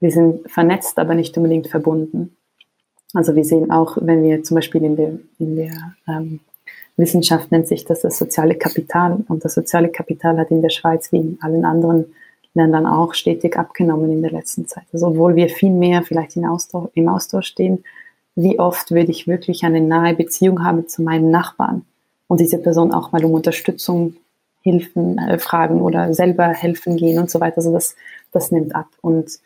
wir 0.01 0.13
sind 0.13 0.49
vernetzt, 0.51 0.99
aber 0.99 1.15
nicht 1.15 1.37
unbedingt 1.37 1.67
verbunden. 1.67 2.37
Also 3.15 3.35
wir 3.35 3.45
sehen 3.45 3.71
auch, 3.71 3.99
wenn 4.01 4.23
wir 4.23 4.45
zum 4.45 4.55
Beispiel 4.57 4.85
in 4.85 4.97
der, 4.97 5.19
in 5.39 5.57
der 5.57 5.95
ähm, 6.07 6.41
Wissenschaft 6.97 7.51
nennt 7.51 7.67
sich 7.67 7.85
das 7.85 8.03
das 8.03 8.19
soziale 8.19 8.55
Kapital 8.55 9.25
und 9.29 9.45
das 9.45 9.55
soziale 9.55 9.89
Kapital 9.89 10.39
hat 10.39 10.51
in 10.51 10.63
der 10.63 10.71
Schweiz 10.71 11.11
wie 11.11 11.19
in 11.19 11.39
allen 11.41 11.65
anderen 11.65 12.13
Ländern 12.55 12.87
auch 12.87 13.15
stetig 13.15 13.57
abgenommen 13.57 14.13
in 14.13 14.23
der 14.23 14.33
letzten 14.33 14.67
Zeit. 14.67 14.85
Also 14.93 15.09
obwohl 15.09 15.37
wir 15.37 15.49
viel 15.49 15.71
mehr 15.71 16.03
vielleicht 16.03 16.37
Austausch, 16.39 16.91
im 16.95 17.09
Austausch 17.09 17.47
stehen, 17.47 17.85
wie 18.35 18.59
oft 18.61 18.91
würde 18.91 19.11
ich 19.11 19.27
wirklich 19.27 19.65
eine 19.65 19.81
nahe 19.81 20.15
Beziehung 20.15 20.65
haben 20.65 20.87
zu 20.87 21.03
meinem 21.03 21.31
Nachbarn? 21.31 21.85
Und 22.29 22.41
diese 22.41 22.59
Person 22.59 22.93
auch 22.93 23.11
mal 23.11 23.25
um 23.25 23.33
Unterstützung 23.33 24.15
Hilfen 24.63 25.19
äh, 25.19 25.39
fragen 25.39 25.81
oder 25.81 26.13
selber 26.15 26.49
helfen 26.49 26.97
gehen 26.97 27.19
und 27.19 27.31
so 27.31 27.41
weiter. 27.41 27.59
Also 27.59 27.73
das, 27.73 27.97
das 28.33 28.51
nimmt 28.51 28.75
ab. 28.75 28.89
Und 29.01 29.39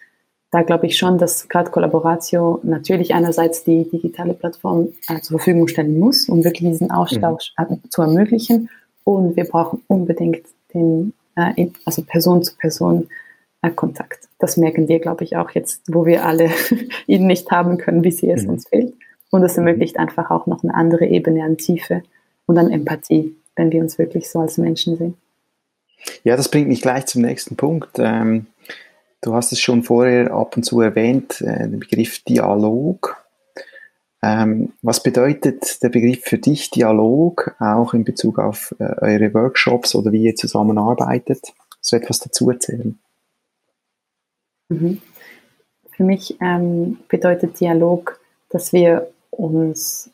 da 0.51 0.63
glaube 0.63 0.87
ich 0.87 0.99
schon, 0.99 1.19
dass 1.19 1.49
gerade 1.49 1.71
Collaboratio 1.71 2.61
natürlich 2.63 3.15
einerseits 3.15 3.65
die 3.65 3.89
digitale 3.89 4.35
Plattform 4.35 4.89
äh, 5.09 5.21
zur 5.21 5.39
Verfügung 5.39 5.69
stellen 5.69 5.99
muss, 5.99 6.29
um 6.29 6.45
wirklich 6.45 6.69
diesen 6.69 6.91
Austausch 6.91 7.55
mhm. 7.59 7.81
zu 7.89 8.03
ermöglichen. 8.03 8.69
Und 9.05 9.37
wir 9.37 9.45
brauchen 9.45 9.83
unbedingt 9.87 10.43
den, 10.75 11.13
äh, 11.37 11.69
also 11.85 12.03
Person 12.03 12.43
zu 12.43 12.57
Person 12.57 13.09
äh, 13.63 13.71
Kontakt. 13.71 14.29
Das 14.39 14.57
merken 14.57 14.89
wir, 14.89 14.99
glaube 14.99 15.25
ich, 15.25 15.37
auch 15.37 15.51
jetzt, 15.53 15.83
wo 15.89 16.05
wir 16.05 16.25
alle 16.25 16.51
ihn 17.07 17.27
nicht 17.27 17.51
haben 17.51 17.79
können, 17.79 18.03
wie 18.03 18.11
sehr 18.11 18.35
es 18.35 18.45
mhm. 18.45 18.51
uns 18.51 18.69
fehlt. 18.69 18.95
Und 19.31 19.43
es 19.45 19.57
ermöglicht 19.57 19.99
einfach 19.99 20.31
auch 20.31 20.47
noch 20.47 20.63
eine 20.63 20.75
andere 20.75 21.07
Ebene 21.07 21.45
an 21.45 21.57
Tiefe 21.57 22.03
und 22.53 22.59
an 22.59 22.71
Empathie, 22.71 23.35
wenn 23.57 23.73
wir 23.73 23.81
uns 23.81 23.99
wirklich 23.99 24.31
so 24.31 24.41
als 24.41 24.59
Menschen 24.59 24.97
sehen. 24.97 25.15
Ja, 26.23 26.37
das 26.37 26.51
bringt 26.51 26.69
mich 26.69 26.83
gleich 26.83 27.07
zum 27.07 27.23
nächsten 27.23 27.57
Punkt. 27.57 27.99
Ähm, 27.99 28.47
du 29.23 29.35
hast 29.35 29.53
es 29.53 29.61
schon 29.61 29.83
vorher 29.83 30.33
ab 30.33 30.57
und 30.57 30.65
zu 30.65 30.81
erwähnt, 30.81 31.41
äh, 31.41 31.69
den 31.69 31.81
Begriff 31.81 32.23
Dialog. 32.25 33.17
Ähm, 34.23 34.73
was 34.83 35.03
bedeutet 35.03 35.83
der 35.83 35.89
Begriff 35.89 36.25
für 36.25 36.39
dich 36.39 36.71
Dialog, 36.71 37.57
auch 37.59 37.95
in 37.95 38.05
Bezug 38.05 38.39
auf 38.39 38.75
äh, 38.79 38.85
eure 39.01 39.33
Workshops 39.35 39.95
oder 39.95 40.13
wie 40.13 40.25
ihr 40.25 40.37
zusammenarbeitet? 40.37 41.55
So 41.81 41.97
etwas 41.97 42.21
dazu 42.21 42.51
erzählen? 42.51 42.99
Mhm. 44.69 45.01
Für 45.97 46.05
mich 46.05 46.37
ähm, 46.41 46.99
bedeutet 47.09 47.59
Dialog, 47.59 48.21
dass 48.51 48.73
wir 48.73 49.11
uns 49.31 50.11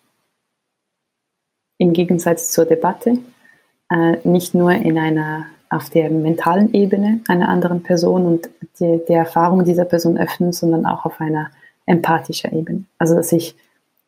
im 1.78 1.92
Gegensatz 1.92 2.52
zur 2.52 2.66
Debatte 2.66 3.18
äh, 3.90 4.16
nicht 4.24 4.54
nur 4.54 4.72
in 4.72 4.98
einer 4.98 5.46
auf 5.70 5.90
der 5.90 6.10
mentalen 6.10 6.72
Ebene 6.72 7.20
einer 7.28 7.48
anderen 7.48 7.82
Person 7.82 8.26
und 8.26 8.48
die, 8.80 9.00
die 9.06 9.12
Erfahrung 9.12 9.64
dieser 9.64 9.84
Person 9.84 10.16
öffnen, 10.16 10.52
sondern 10.52 10.86
auch 10.86 11.04
auf 11.04 11.20
einer 11.20 11.50
empathischen 11.86 12.56
Ebene. 12.56 12.84
Also 12.98 13.14
dass 13.14 13.32
ich 13.32 13.54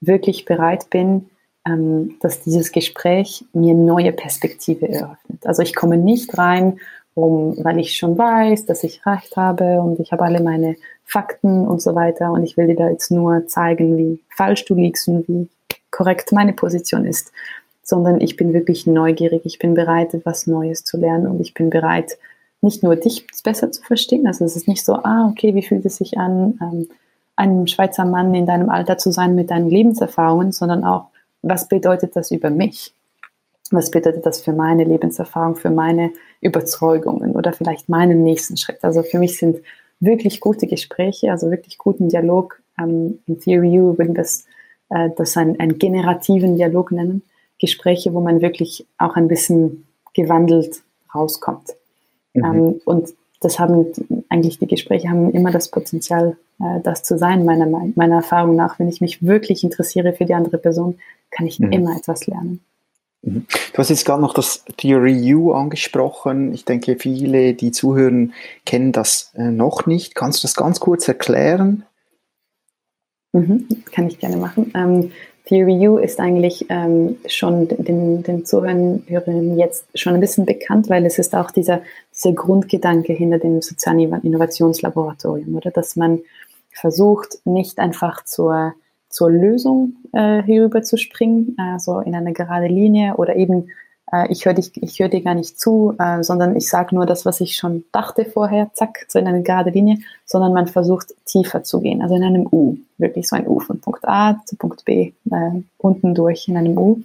wirklich 0.01 0.47
bereit 0.47 0.89
bin, 0.91 1.29
ähm, 1.67 2.17
dass 2.21 2.41
dieses 2.43 2.73
Gespräch 2.73 3.45
mir 3.53 3.75
neue 3.75 4.13
Perspektive 4.13 4.89
eröffnet. 4.89 5.45
Also 5.45 5.63
ich 5.63 5.75
komme 5.75 5.99
nicht 5.99 6.37
rein, 6.39 6.81
um, 7.15 7.57
weil 7.63 7.79
ich 7.79 7.97
schon 7.97 8.17
weiß, 8.17 8.67
dass 8.67 8.85
ich 8.85 9.05
recht 9.05 9.37
habe 9.37 9.81
und 9.81 10.01
ich 10.01 10.13
habe 10.13 10.25
alle 10.25 10.43
meine 10.43 10.77
Fakten 11.05 11.67
und 11.67 11.83
so 11.83 11.95
weiter 11.95 12.33
und 12.33 12.45
ich 12.45 12.57
will 12.57 12.69
dir 12.69 12.77
da 12.77 12.89
jetzt 12.89 13.11
nur 13.11 13.47
zeigen, 13.47 13.99
wie 13.99 14.21
falsch 14.35 14.65
du 14.65 14.75
liegst 14.75 15.09
und 15.09 15.29
wie 15.29 15.49
korrekt 15.91 16.33
meine 16.33 16.53
Position 16.53 17.05
ist, 17.05 17.33
sondern 17.83 18.21
ich 18.21 18.37
bin 18.37 18.53
wirklich 18.53 18.87
neugierig, 18.87 19.43
ich 19.45 19.59
bin 19.59 19.75
bereit, 19.75 20.15
etwas 20.15 20.47
Neues 20.47 20.85
zu 20.85 20.97
lernen 20.97 21.27
und 21.27 21.41
ich 21.41 21.55
bin 21.55 21.71
bereit, 21.71 22.19
nicht 22.63 22.83
nur 22.83 22.97
dich 22.97 23.27
besser 23.43 23.73
zu 23.73 23.83
verstehen, 23.83 24.27
also 24.27 24.45
es 24.45 24.57
ist 24.57 24.69
nicht 24.69 24.85
so, 24.85 24.95
ah, 24.95 25.29
okay, 25.31 25.55
wie 25.55 25.63
fühlt 25.63 25.85
es 25.87 25.97
sich 25.97 26.19
an, 26.19 26.59
ähm, 26.61 26.89
ein 27.41 27.67
Schweizer 27.67 28.05
Mann 28.05 28.35
in 28.35 28.45
deinem 28.45 28.69
Alter 28.69 28.99
zu 28.99 29.11
sein 29.11 29.35
mit 29.35 29.51
deinen 29.51 29.71
Lebenserfahrungen, 29.71 30.53
sondern 30.53 30.85
auch, 30.85 31.07
was 31.43 31.69
bedeutet 31.69 32.15
das 32.15 32.31
über 32.31 32.51
mich? 32.51 32.95
Was 33.71 33.91
bedeutet 33.91 34.27
das 34.27 34.43
für 34.43 34.53
meine 34.53 34.85
Lebenserfahrung, 34.85 35.57
für 35.57 35.71
meine 35.71 36.13
Überzeugungen 36.43 37.33
oder 37.33 37.53
vielleicht 37.53 37.89
meinen 37.89 38.23
nächsten 38.23 38.59
Schritt? 38.59 38.79
Also 38.83 39.03
für 39.03 39.19
mich 39.19 39.39
sind 39.39 39.59
wirklich 40.01 40.41
gute 40.41 40.67
Gespräche, 40.67 41.31
also 41.31 41.51
wirklich 41.51 41.79
guten 41.79 42.09
Dialog. 42.09 42.61
Ähm, 42.79 43.21
in 43.27 43.41
Theory 43.41 43.81
U 43.81 43.97
würden 43.97 44.15
das, 44.15 44.45
äh, 44.91 45.09
das 45.17 45.37
einen, 45.37 45.59
einen 45.61 45.79
generativen 45.79 46.57
Dialog 46.57 46.93
nennen. 46.93 47.23
Gespräche, 47.61 48.13
wo 48.15 48.21
man 48.21 48.41
wirklich 48.41 48.87
auch 48.99 49.17
ein 49.17 49.29
bisschen 49.29 49.87
gewandelt 50.15 50.83
rauskommt. 51.15 51.75
Mhm. 52.35 52.45
Ähm, 52.45 52.81
und 52.85 53.15
das 53.41 53.59
haben 53.59 53.87
eigentlich 54.29 54.59
die 54.59 54.67
Gespräche 54.67 55.09
haben 55.09 55.31
immer 55.33 55.51
das 55.51 55.71
Potenzial, 55.71 56.37
äh, 56.61 56.81
das 56.83 57.03
zu 57.03 57.19
sein, 57.19 57.45
meiner, 57.45 57.67
meiner 57.67 58.17
Erfahrung 58.17 58.57
nach. 58.57 58.79
Wenn 58.79 58.89
ich 58.89 59.01
mich 59.01 59.23
wirklich 59.23 59.65
interessiere 59.65 60.13
für 60.13 60.27
die 60.27 60.35
andere 60.35 60.59
Person, 60.59 60.99
kann 61.31 61.47
ich 61.47 61.59
mhm. 61.59 61.73
immer 61.73 61.97
etwas 61.97 62.27
lernen. 62.27 62.61
Mhm. 63.23 63.47
Du 63.73 63.79
hast 63.79 63.91
jetzt 63.91 64.05
gerade 64.05 64.23
noch 64.23 64.35
das 64.35 64.65
Theory 64.77 65.35
U 65.35 65.53
angesprochen. 65.53 66.53
Ich 66.53 66.65
denke, 66.65 66.97
viele, 66.99 67.55
die 67.55 67.73
zuhören, 67.73 68.35
kennen 68.65 68.93
das 68.93 69.33
äh, 69.35 69.51
noch 69.51 69.87
nicht. 69.87 70.15
Kannst 70.15 70.43
du 70.43 70.47
das 70.47 70.55
ganz 70.55 70.81
kurz 70.81 71.09
erklären? 71.09 71.85
Mhm, 73.33 73.69
kann 73.93 74.09
ich 74.09 74.19
gerne 74.19 74.37
machen. 74.37 74.73
Ähm, 74.75 75.13
Theory 75.51 75.89
U 75.89 75.99
ist 75.99 76.21
eigentlich 76.21 76.67
ähm, 76.69 77.17
schon 77.27 77.67
den, 77.67 78.23
den 78.23 78.47
Zuhörern 78.47 79.03
jetzt 79.57 79.85
schon 79.97 80.15
ein 80.15 80.21
bisschen 80.21 80.47
bekannt, 80.47 80.89
weil 80.89 81.05
es 81.05 81.19
ist 81.19 81.35
auch 81.35 81.51
dieser, 81.51 81.83
dieser 82.15 82.33
Grundgedanke 82.33 83.13
hinter 83.13 83.41
dem 83.41 83.61
sozialen 83.61 84.15
Innovationslaboratorium, 84.23 85.57
oder? 85.57 85.73
Dass 85.73 85.97
man 85.97 86.21
versucht, 86.71 87.41
nicht 87.45 87.81
einfach 87.81 88.25
zur 88.25 88.75
zur 89.11 89.29
Lösung 89.29 89.97
äh, 90.13 90.41
hierüber 90.45 90.83
zu 90.83 90.97
springen, 90.97 91.57
also 91.59 91.99
in 91.99 92.15
eine 92.15 92.33
gerade 92.33 92.69
Linie 92.69 93.17
oder 93.17 93.35
eben 93.35 93.67
äh, 94.13 94.31
ich 94.31 94.45
höre 94.45 94.55
hör 94.55 95.09
dir 95.09 95.23
gar 95.23 95.35
nicht 95.35 95.59
zu, 95.59 95.95
äh, 95.99 96.23
sondern 96.23 96.57
ich 96.57 96.69
sage 96.69 96.95
nur 96.95 97.07
das, 97.07 97.25
was 97.25 97.41
ich 97.41 97.57
schon 97.57 97.85
dachte 97.93 98.25
vorher, 98.25 98.71
zack, 98.75 99.07
so 99.09 99.19
in 99.19 99.27
eine 99.27 99.43
gerade 99.43 99.71
Linie, 99.71 99.99
sondern 100.25 100.53
man 100.53 100.67
versucht 100.67 101.15
tiefer 101.27 101.63
zu 101.63 101.81
gehen, 101.81 102.03
also 102.03 102.15
in 102.15 102.25
einem 102.25 102.47
U, 102.51 102.77
wirklich 102.99 103.29
so 103.29 103.37
ein 103.37 103.47
U 103.47 103.61
von 103.61 103.81
Punkt 103.81 104.07
A 104.07 104.41
zu 104.47 104.57
Punkt 104.57 104.85
B, 104.85 105.13
äh, 105.31 105.51
unten 105.79 106.15
durch 106.15 106.49
in 106.49 106.57
einem 106.57 106.77
U. 106.77 107.01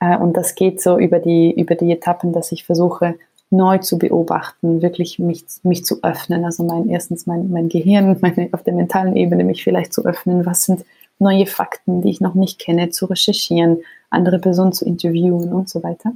Äh, 0.00 0.16
und 0.18 0.36
das 0.36 0.54
geht 0.54 0.80
so 0.80 0.98
über 0.98 1.18
die, 1.18 1.52
über 1.52 1.74
die 1.74 1.92
Etappen, 1.92 2.32
dass 2.32 2.52
ich 2.52 2.64
versuche, 2.64 3.14
neu 3.48 3.78
zu 3.78 3.96
beobachten, 3.98 4.82
wirklich 4.82 5.20
mich, 5.20 5.44
mich 5.62 5.84
zu 5.84 6.02
öffnen. 6.02 6.44
Also 6.44 6.64
mein, 6.64 6.88
erstens 6.88 7.26
mein, 7.26 7.48
mein 7.50 7.68
Gehirn, 7.68 8.16
meine, 8.20 8.48
auf 8.52 8.64
der 8.64 8.74
mentalen 8.74 9.14
Ebene 9.14 9.44
mich 9.44 9.62
vielleicht 9.62 9.92
zu 9.92 10.04
öffnen. 10.04 10.44
Was 10.44 10.64
sind 10.64 10.84
neue 11.18 11.46
Fakten, 11.46 12.02
die 12.02 12.10
ich 12.10 12.20
noch 12.20 12.34
nicht 12.34 12.58
kenne, 12.58 12.90
zu 12.90 13.06
recherchieren, 13.06 13.78
andere 14.10 14.38
Personen 14.38 14.72
zu 14.72 14.84
interviewen 14.84 15.52
und 15.52 15.68
so 15.68 15.82
weiter. 15.82 16.12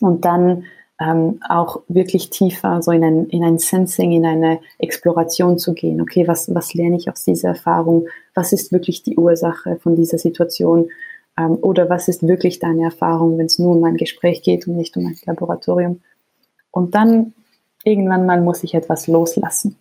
Und 0.00 0.24
dann 0.24 0.64
ähm, 1.00 1.40
auch 1.48 1.80
wirklich 1.88 2.30
tiefer 2.30 2.82
so 2.82 2.90
in 2.90 3.04
ein, 3.04 3.26
in 3.28 3.44
ein 3.44 3.58
Sensing, 3.58 4.12
in 4.12 4.26
eine 4.26 4.60
Exploration 4.78 5.58
zu 5.58 5.74
gehen. 5.74 6.00
Okay, 6.00 6.26
was, 6.26 6.52
was 6.54 6.74
lerne 6.74 6.96
ich 6.96 7.10
aus 7.10 7.24
dieser 7.24 7.48
Erfahrung? 7.50 8.08
Was 8.34 8.52
ist 8.52 8.72
wirklich 8.72 9.02
die 9.02 9.16
Ursache 9.16 9.76
von 9.76 9.96
dieser 9.96 10.18
Situation? 10.18 10.90
Ähm, 11.38 11.58
oder 11.60 11.88
was 11.88 12.08
ist 12.08 12.26
wirklich 12.26 12.58
deine 12.58 12.84
Erfahrung, 12.84 13.38
wenn 13.38 13.46
es 13.46 13.58
nur 13.58 13.76
um 13.76 13.84
ein 13.84 13.96
Gespräch 13.96 14.42
geht 14.42 14.66
und 14.66 14.76
nicht 14.76 14.96
um 14.96 15.06
ein 15.06 15.16
Laboratorium? 15.24 16.00
Und 16.70 16.94
dann 16.94 17.32
irgendwann 17.84 18.26
mal 18.26 18.40
muss 18.40 18.64
ich 18.64 18.74
etwas 18.74 19.06
loslassen. 19.06 19.76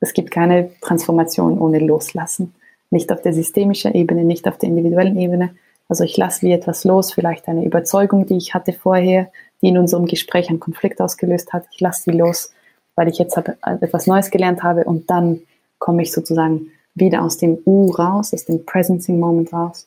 Es 0.00 0.14
gibt 0.14 0.30
keine 0.30 0.70
Transformation 0.80 1.58
ohne 1.58 1.78
Loslassen 1.78 2.54
nicht 2.92 3.10
auf 3.10 3.22
der 3.22 3.32
systemischen 3.32 3.94
Ebene, 3.94 4.22
nicht 4.22 4.46
auf 4.46 4.58
der 4.58 4.68
individuellen 4.68 5.18
Ebene. 5.18 5.54
Also 5.88 6.04
ich 6.04 6.16
lasse 6.16 6.42
wie 6.42 6.52
etwas 6.52 6.84
los, 6.84 7.12
vielleicht 7.12 7.48
eine 7.48 7.64
Überzeugung, 7.64 8.26
die 8.26 8.36
ich 8.36 8.54
hatte 8.54 8.72
vorher, 8.72 9.32
die 9.62 9.68
in 9.68 9.78
unserem 9.78 10.06
Gespräch 10.06 10.48
einen 10.48 10.60
Konflikt 10.60 11.00
ausgelöst 11.00 11.52
hat. 11.52 11.64
Ich 11.72 11.80
lasse 11.80 12.10
sie 12.10 12.16
los, 12.16 12.52
weil 12.94 13.08
ich 13.08 13.18
jetzt 13.18 13.36
etwas 13.36 14.06
Neues 14.06 14.30
gelernt 14.30 14.62
habe 14.62 14.84
und 14.84 15.08
dann 15.08 15.40
komme 15.78 16.02
ich 16.02 16.12
sozusagen 16.12 16.72
wieder 16.94 17.22
aus 17.22 17.38
dem 17.38 17.58
U 17.64 17.90
raus, 17.90 18.34
aus 18.34 18.44
dem 18.44 18.66
Presencing 18.66 19.18
Moment 19.18 19.52
raus 19.52 19.86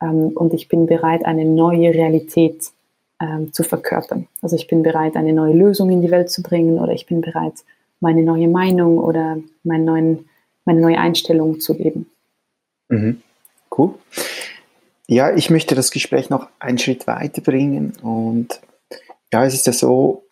ähm, 0.00 0.28
und 0.34 0.54
ich 0.54 0.68
bin 0.68 0.86
bereit, 0.86 1.24
eine 1.24 1.44
neue 1.44 1.92
Realität 1.92 2.70
ähm, 3.20 3.52
zu 3.52 3.62
verkörpern. 3.62 4.28
Also 4.42 4.56
ich 4.56 4.66
bin 4.66 4.82
bereit, 4.82 5.16
eine 5.16 5.32
neue 5.32 5.54
Lösung 5.54 5.90
in 5.90 6.02
die 6.02 6.10
Welt 6.10 6.30
zu 6.30 6.42
bringen 6.42 6.78
oder 6.78 6.92
ich 6.92 7.06
bin 7.06 7.20
bereit, 7.20 7.54
meine 8.00 8.22
neue 8.22 8.48
Meinung 8.48 8.98
oder 8.98 9.38
meinen 9.62 9.84
neuen, 9.84 10.28
meine 10.64 10.80
neue 10.80 10.98
Einstellung 10.98 11.60
zu 11.60 11.72
leben. 11.72 12.06
Mhm. 12.88 13.20
Cool. 13.76 13.94
Ja, 15.06 15.34
ich 15.34 15.50
möchte 15.50 15.74
das 15.74 15.90
Gespräch 15.90 16.30
noch 16.30 16.48
einen 16.58 16.78
Schritt 16.78 17.06
weiterbringen 17.06 17.92
und 18.02 18.60
ja, 19.34 19.44
es 19.44 19.54
ist 19.54 19.66
ja 19.66 19.72
so, 19.72 20.28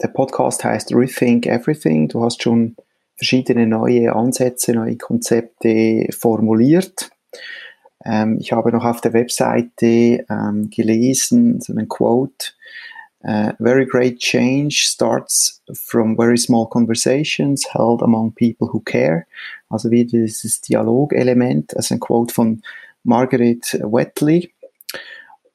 der 0.00 0.08
Podcast 0.08 0.64
heißt 0.64 0.94
Rethink 0.94 1.44
Everything. 1.44 2.08
Du 2.08 2.24
hast 2.24 2.42
schon 2.42 2.74
verschiedene 3.14 3.66
neue 3.66 4.14
Ansätze, 4.14 4.72
neue 4.72 4.96
Konzepte 4.96 6.08
formuliert. 6.18 7.10
Ähm, 8.02 8.38
ich 8.40 8.52
habe 8.52 8.72
noch 8.72 8.86
auf 8.86 9.02
der 9.02 9.12
Webseite 9.12 10.24
ähm, 10.30 10.70
gelesen, 10.74 11.60
so 11.60 11.74
einen 11.74 11.88
Quote, 11.88 12.52
Uh, 13.24 13.52
very 13.58 13.84
great 13.84 14.20
change 14.20 14.84
starts 14.86 15.60
from 15.74 16.16
very 16.16 16.38
small 16.38 16.68
conversations 16.68 17.66
held 17.72 18.00
among 18.00 18.30
people 18.30 18.68
who 18.68 18.78
care. 18.78 19.26
Also 19.68 19.90
wie 19.90 20.04
dieses 20.04 20.60
Dialogelement, 20.60 21.76
also 21.76 21.96
ein 21.96 21.98
Quote 21.98 22.32
von 22.32 22.62
Margaret 23.02 23.80
Wetley. 23.82 24.52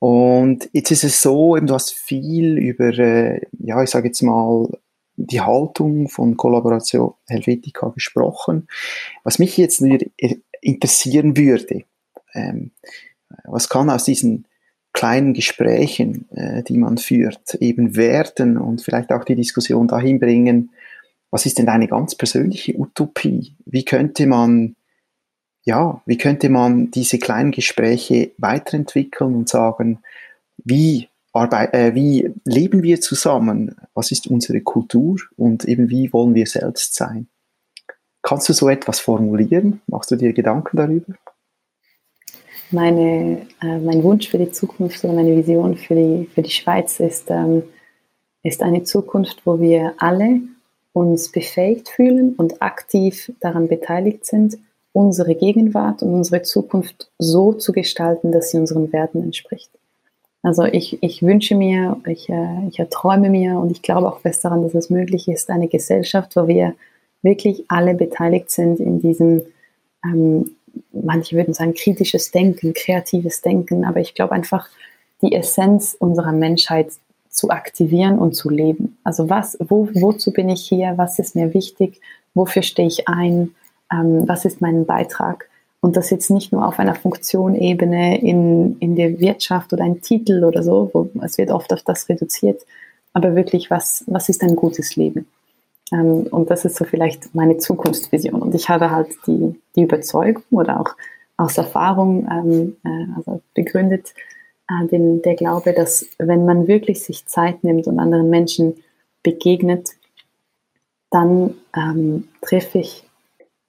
Und 0.02 0.68
jetzt 0.74 0.89
ist 0.89 1.04
es 1.04 1.22
so, 1.22 1.56
eben, 1.56 1.68
du 1.68 1.76
hast 1.76 1.93
viel 1.93 2.58
über, 2.58 2.97
äh, 2.97 3.39
ja, 3.60 3.84
ich 3.84 3.91
sage 3.91 4.08
jetzt 4.08 4.24
mal, 4.24 4.68
die 5.16 5.41
Haltung 5.41 6.10
von 6.10 6.38
Kollaboration 6.38 7.14
Helvetica 7.28 7.89
gesprochen. 7.89 8.68
Was 9.24 9.38
mich 9.38 9.58
jetzt 9.58 9.80
interessieren 10.60 11.38
würde, 11.38 11.84
ähm, 12.34 12.72
was 13.43 13.70
kann 13.70 13.91
aus 13.91 14.04
diesen 14.04 14.47
kleinen 14.91 15.36
Gesprächen, 15.36 16.28
äh, 16.32 16.64
die 16.64 16.78
man 16.78 16.97
führt, 16.97 17.54
eben 17.60 17.95
werden 17.95 18.58
und 18.58 18.82
vielleicht 18.82 19.12
auch 19.12 19.24
die 19.24 19.36
Diskussion 19.36 19.88
dahin 19.88 20.20
bringen, 20.20 20.72
was 21.30 21.45
ist 21.45 21.60
denn 21.60 21.68
deine 21.68 21.88
ganz 21.88 22.16
persönliche 22.16 22.76
Utopie? 22.76 23.56
Wie 23.66 23.86
könnte 23.86 24.26
man, 24.26 24.76
ja, 25.64 26.01
wie 26.05 26.18
könnte 26.18 26.49
man 26.49 26.91
diese 26.91 27.20
kleinen 27.20 27.51
Gespräche 27.51 28.32
weiterentwickeln 28.38 29.36
und 29.36 29.49
sagen, 29.49 29.99
wie, 30.57 31.07
arbeit, 31.34 31.74
äh, 31.74 31.95
wie 31.95 32.32
leben 32.45 32.84
wir 32.84 32.99
zusammen? 33.01 33.76
Was 33.93 34.12
ist 34.12 34.28
unsere 34.28 34.62
Kultur 34.62 35.20
und 35.38 35.66
eben 35.66 35.89
wie 35.89 36.12
wollen 36.14 36.36
wir 36.36 36.47
selbst 36.47 36.95
sein? 36.95 37.28
Kannst 38.22 38.49
du 38.49 38.53
so 38.53 38.70
etwas 38.70 38.99
formulieren? 38.99 39.82
Machst 39.88 40.12
du 40.12 40.16
dir 40.16 40.34
Gedanken 40.34 40.78
darüber? 40.78 41.14
Meine, 42.72 43.47
äh, 43.62 43.80
mein 43.80 44.03
Wunsch 44.03 44.30
für 44.30 44.38
die 44.38 44.51
Zukunft 44.51 45.03
oder 45.03 45.14
meine 45.14 45.36
Vision 45.36 45.78
für 45.78 45.95
die, 45.95 46.30
für 46.34 46.41
die 46.41 46.51
Schweiz 46.51 46.99
ist, 46.99 47.30
ähm, 47.30 47.64
ist 48.43 48.64
eine 48.64 48.84
Zukunft, 48.84 49.45
wo 49.45 49.59
wir 49.59 49.93
alle 49.97 50.41
uns 50.93 51.32
befähigt 51.32 51.89
fühlen 51.89 52.34
und 52.36 52.62
aktiv 52.62 53.32
daran 53.39 53.68
beteiligt 53.68 54.26
sind, 54.26 54.57
unsere 54.94 55.36
Gegenwart 55.36 56.04
und 56.04 56.14
unsere 56.14 56.42
Zukunft 56.42 57.10
so 57.18 57.54
zu 57.54 57.72
gestalten, 57.72 58.32
dass 58.32 58.52
sie 58.52 58.58
unseren 58.58 58.92
Werten 58.92 59.24
entspricht. 59.24 59.72
Also 60.44 60.64
ich, 60.64 61.02
ich 61.02 61.22
wünsche 61.22 61.56
mir, 61.56 61.98
ich, 62.08 62.28
äh, 62.30 62.68
ich 62.68 62.80
erträume 62.80 63.30
mir 63.30 63.60
und 63.60 63.72
ich 63.72 63.82
glaube 63.82 64.08
auch 64.08 64.20
fest 64.20 64.44
daran, 64.44 64.64
dass 64.64 64.74
es 64.74 64.89
möglich 64.89 65.28
ist, 65.28 65.50
eine 65.50 65.68
Gesellschaft, 65.68 66.36
wo 66.36 66.48
wir 66.48 66.74
wirklich 67.22 67.66
alle 67.68 67.94
beteiligt 67.94 68.50
sind 68.50 68.80
in 68.80 69.02
diesem 69.02 69.44
ähm, 70.04 70.56
manche 70.92 71.36
würden 71.36 71.54
sagen 71.54 71.74
kritisches 71.74 72.32
Denken, 72.32 72.74
kreatives 72.74 73.42
Denken, 73.42 73.86
aber 73.86 74.00
ich 74.00 74.14
glaube 74.14 74.34
einfach, 74.34 74.68
die 75.22 75.34
Essenz 75.34 75.96
unserer 76.00 76.32
Menschheit 76.32 76.92
zu 77.30 77.50
aktivieren 77.50 78.20
und 78.20 78.34
zu 78.34 78.50
leben. 78.50 78.98
Also 79.04 79.30
was, 79.30 79.58
wo, 79.60 79.88
wozu 79.94 80.32
bin 80.32 80.50
ich 80.50 80.64
hier? 80.68 80.94
Was 80.98 81.20
ist 81.20 81.36
mir 81.36 81.54
wichtig? 81.54 82.02
Wofür 82.34 82.62
stehe 82.62 82.88
ich 82.88 83.08
ein? 83.08 83.56
Ähm, 83.92 84.28
was 84.28 84.46
ist 84.46 84.62
mein 84.62 84.86
Beitrag? 84.86 85.50
Und 85.82 85.98
das 85.98 86.12
jetzt 86.12 86.30
nicht 86.30 86.52
nur 86.52 86.68
auf 86.68 86.78
einer 86.80 86.96
Funktionebene 86.96 88.22
in, 88.22 88.78
in 88.80 88.96
der 88.96 89.20
Wirtschaft 89.20 89.74
oder 89.74 89.84
ein 89.84 90.02
Titel 90.02 90.44
oder 90.44 90.62
so, 90.62 90.92
wo 90.94 91.10
es 91.24 91.38
wird 91.39 91.50
oft 91.50 91.74
auf 91.74 91.82
das 91.82 92.08
reduziert, 92.08 92.62
aber 93.14 93.36
wirklich, 93.36 93.72
was, 93.72 94.04
was 94.08 94.30
ist 94.30 94.44
ein 94.44 94.56
gutes 94.56 94.96
Leben? 94.96 95.26
Ähm, 95.92 96.28
und 96.30 96.50
das 96.50 96.66
ist 96.66 96.78
so 96.78 96.86
vielleicht 96.86 97.34
meine 97.36 97.58
Zukunftsvision. 97.58 98.42
Und 98.42 98.56
ich 98.56 98.70
habe 98.70 98.92
halt 98.92 99.10
die, 99.28 99.56
die 99.76 99.84
Überzeugung 99.84 100.44
oder 100.52 100.80
auch 100.80 100.96
aus 101.38 101.58
Erfahrung 101.58 102.28
ähm, 102.32 102.78
äh, 102.84 103.18
also 103.18 103.42
begründet, 103.54 104.14
äh, 104.70 104.88
den, 104.88 105.22
der 105.22 105.36
Glaube, 105.36 105.74
dass 105.74 106.06
wenn 106.18 106.46
man 106.46 106.68
wirklich 106.68 107.04
sich 107.04 107.26
Zeit 107.26 107.64
nimmt 107.64 107.88
und 107.88 108.00
anderen 108.00 108.30
Menschen 108.30 108.76
begegnet, 109.24 109.89
dann 111.10 111.56
ähm, 111.76 112.30
treffe 112.42 112.80
ich 112.80 113.04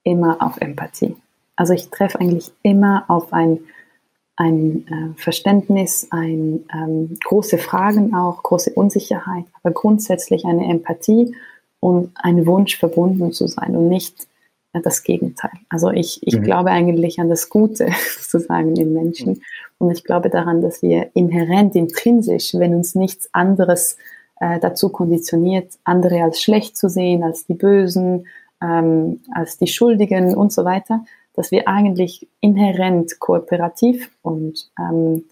immer 0.05 0.43
auf 0.43 0.61
Empathie. 0.61 1.17
Also 1.57 1.75
ich 1.75 1.91
treffe 1.91 2.21
eigentlich 2.21 2.51
immer 2.63 3.05
auf 3.09 3.33
ein, 3.33 3.61
ein 4.37 4.87
äh, 4.89 5.21
Verständnis, 5.21 6.09
ein, 6.11 6.65
ähm, 6.75 7.19
große 7.25 7.59
Fragen 7.59 8.15
auch, 8.15 8.43
große 8.43 8.73
Unsicherheit, 8.73 9.45
aber 9.63 9.73
grundsätzlich 9.73 10.45
eine 10.45 10.67
Empathie 10.67 11.35
und 11.81 12.11
ein 12.15 12.47
Wunsch 12.47 12.79
verbunden 12.79 13.33
zu 13.33 13.47
sein 13.47 13.77
und 13.77 13.89
nicht 13.89 14.27
das 14.73 15.03
Gegenteil. 15.03 15.51
Also 15.69 15.91
ich, 15.91 16.27
ich 16.27 16.39
mhm. 16.39 16.45
glaube 16.45 16.71
eigentlich 16.71 17.21
an 17.21 17.29
das 17.29 17.51
Gute 17.51 17.89
sozusagen 18.19 18.75
im 18.77 18.95
Menschen 18.95 19.43
und 19.79 19.91
ich 19.91 20.05
glaube 20.05 20.31
daran, 20.31 20.63
dass 20.63 20.81
wir 20.81 21.11
inhärent, 21.15 21.75
intrinsisch, 21.75 22.55
wenn 22.55 22.75
uns 22.75 22.95
nichts 22.95 23.29
anderes 23.35 23.99
äh, 24.41 24.59
dazu 24.61 24.89
konditioniert, 24.89 25.75
andere 25.85 26.23
als 26.23 26.41
schlecht 26.41 26.77
zu 26.77 26.89
sehen, 26.89 27.23
als 27.23 27.47
die 27.47 27.55
Bösen, 27.55 28.27
ähm, 28.63 29.21
als 29.33 29.59
die 29.59 29.67
Schuldigen 29.67 30.35
und 30.35 30.53
so 30.53 30.65
weiter, 30.65 31.05
dass 31.35 31.51
wir 31.51 31.69
eigentlich 31.69 32.29
inhärent 32.41 33.19
kooperativ 33.19 34.11
und, 34.23 34.71
ähm, 34.79 35.25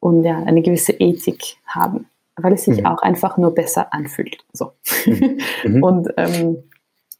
und 0.00 0.24
ja, 0.24 0.38
eine 0.38 0.62
gewisse 0.62 0.92
Ethik 0.92 1.56
haben, 1.66 2.06
weil 2.36 2.54
es 2.54 2.64
sich 2.64 2.80
mhm. 2.80 2.86
auch 2.86 3.02
einfach 3.02 3.36
nur 3.36 3.54
besser 3.54 3.92
anfühlt. 3.92 4.38
So. 4.52 4.72
Mhm. 5.06 5.38
mhm. 5.64 5.82
und 5.82 6.08
ähm, 6.16 6.58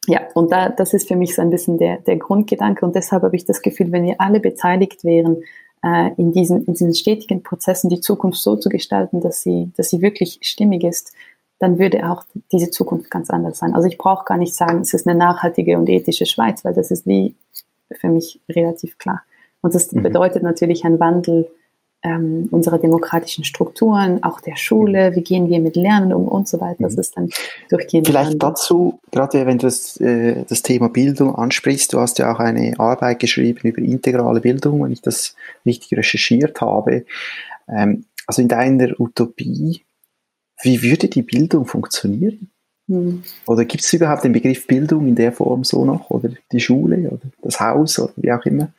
ja, 0.07 0.21
und 0.33 0.51
da, 0.51 0.69
das 0.69 0.93
ist 0.93 1.07
für 1.07 1.15
mich 1.15 1.33
so 1.33 1.41
ein 1.41 1.49
bisschen 1.49 1.77
der, 1.77 1.97
der 1.99 2.17
Grundgedanke 2.17 2.85
und 2.85 2.95
deshalb 2.95 3.23
habe 3.23 3.35
ich 3.35 3.45
das 3.45 3.61
Gefühl, 3.61 3.91
wenn 3.91 4.03
wir 4.03 4.19
alle 4.19 4.41
beteiligt 4.41 5.05
wären, 5.05 5.43
äh, 5.83 6.11
in, 6.17 6.31
diesen, 6.31 6.65
in 6.65 6.73
diesen 6.73 6.93
stetigen 6.93 7.43
Prozessen 7.43 7.89
die 7.89 8.01
Zukunft 8.01 8.39
so 8.39 8.55
zu 8.55 8.69
gestalten, 8.69 9.21
dass 9.21 9.41
sie, 9.41 9.71
dass 9.77 9.89
sie 9.89 10.01
wirklich 10.01 10.39
stimmig 10.41 10.83
ist, 10.83 11.13
dann 11.59 11.79
würde 11.79 12.09
auch 12.09 12.25
diese 12.51 12.69
Zukunft 12.69 13.09
ganz 13.09 13.29
anders 13.29 13.57
sein. 13.57 13.73
Also 13.73 13.87
ich 13.87 13.97
brauche 13.97 14.25
gar 14.25 14.37
nicht 14.37 14.55
sagen, 14.55 14.81
es 14.81 14.93
ist 14.93 15.07
eine 15.07 15.17
nachhaltige 15.17 15.77
und 15.77 15.89
ethische 15.89 16.25
Schweiz, 16.25 16.65
weil 16.65 16.73
das 16.73 16.91
ist 16.91 17.07
wie 17.07 17.35
für 17.91 18.09
mich 18.09 18.41
relativ 18.49 18.97
klar. 18.97 19.23
Und 19.61 19.73
das 19.75 19.91
mhm. 19.91 20.03
bedeutet 20.03 20.43
natürlich 20.43 20.83
ein 20.83 20.99
Wandel 20.99 21.49
ähm, 22.03 22.49
unserer 22.51 22.79
demokratischen 22.79 23.45
Strukturen, 23.45 24.23
auch 24.23 24.41
der 24.41 24.57
Schule, 24.57 25.15
wie 25.15 25.21
gehen 25.21 25.49
wir 25.49 25.61
mit 25.61 25.77
Lernen 25.77 26.13
um 26.13 26.27
und 26.27 26.49
so 26.49 26.59
weiter. 26.59 26.83
Das 26.83 26.93
mhm. 26.93 26.99
ist 26.99 27.17
dann 27.17 27.29
durchgehend. 27.69 28.07
Vielleicht 28.07 28.33
Wandel. 28.33 28.49
dazu, 28.49 28.99
gerade 29.11 29.45
wenn 29.45 29.57
du 29.57 29.67
das, 29.67 29.99
äh, 30.01 30.43
das 30.47 30.61
Thema 30.63 30.89
Bildung 30.89 31.33
ansprichst, 31.33 31.93
du 31.93 31.99
hast 31.99 32.19
ja 32.19 32.33
auch 32.33 32.39
eine 32.39 32.73
Arbeit 32.77 33.19
geschrieben 33.19 33.61
über 33.63 33.81
integrale 33.81 34.41
Bildung, 34.41 34.83
wenn 34.83 34.91
ich 34.91 35.01
das 35.01 35.35
richtig 35.65 35.97
recherchiert 35.97 36.59
habe. 36.59 37.05
Ähm, 37.69 38.03
also 38.27 38.41
in 38.41 38.49
deiner 38.49 38.99
Utopie, 38.99 39.81
wie 40.63 40.81
würde 40.81 41.07
die 41.07 41.21
Bildung 41.21 41.65
funktionieren? 41.65 42.49
Hm. 42.87 43.23
Oder 43.47 43.65
gibt 43.65 43.83
es 43.83 43.93
überhaupt 43.93 44.23
den 44.23 44.33
Begriff 44.33 44.67
Bildung 44.67 45.07
in 45.07 45.15
der 45.15 45.31
Form 45.31 45.63
so 45.63 45.85
noch? 45.85 46.09
Oder 46.09 46.29
die 46.51 46.59
Schule 46.59 47.09
oder 47.09 47.31
das 47.41 47.59
Haus 47.59 47.99
oder 47.99 48.13
wie 48.17 48.31
auch 48.31 48.45
immer? 48.45 48.73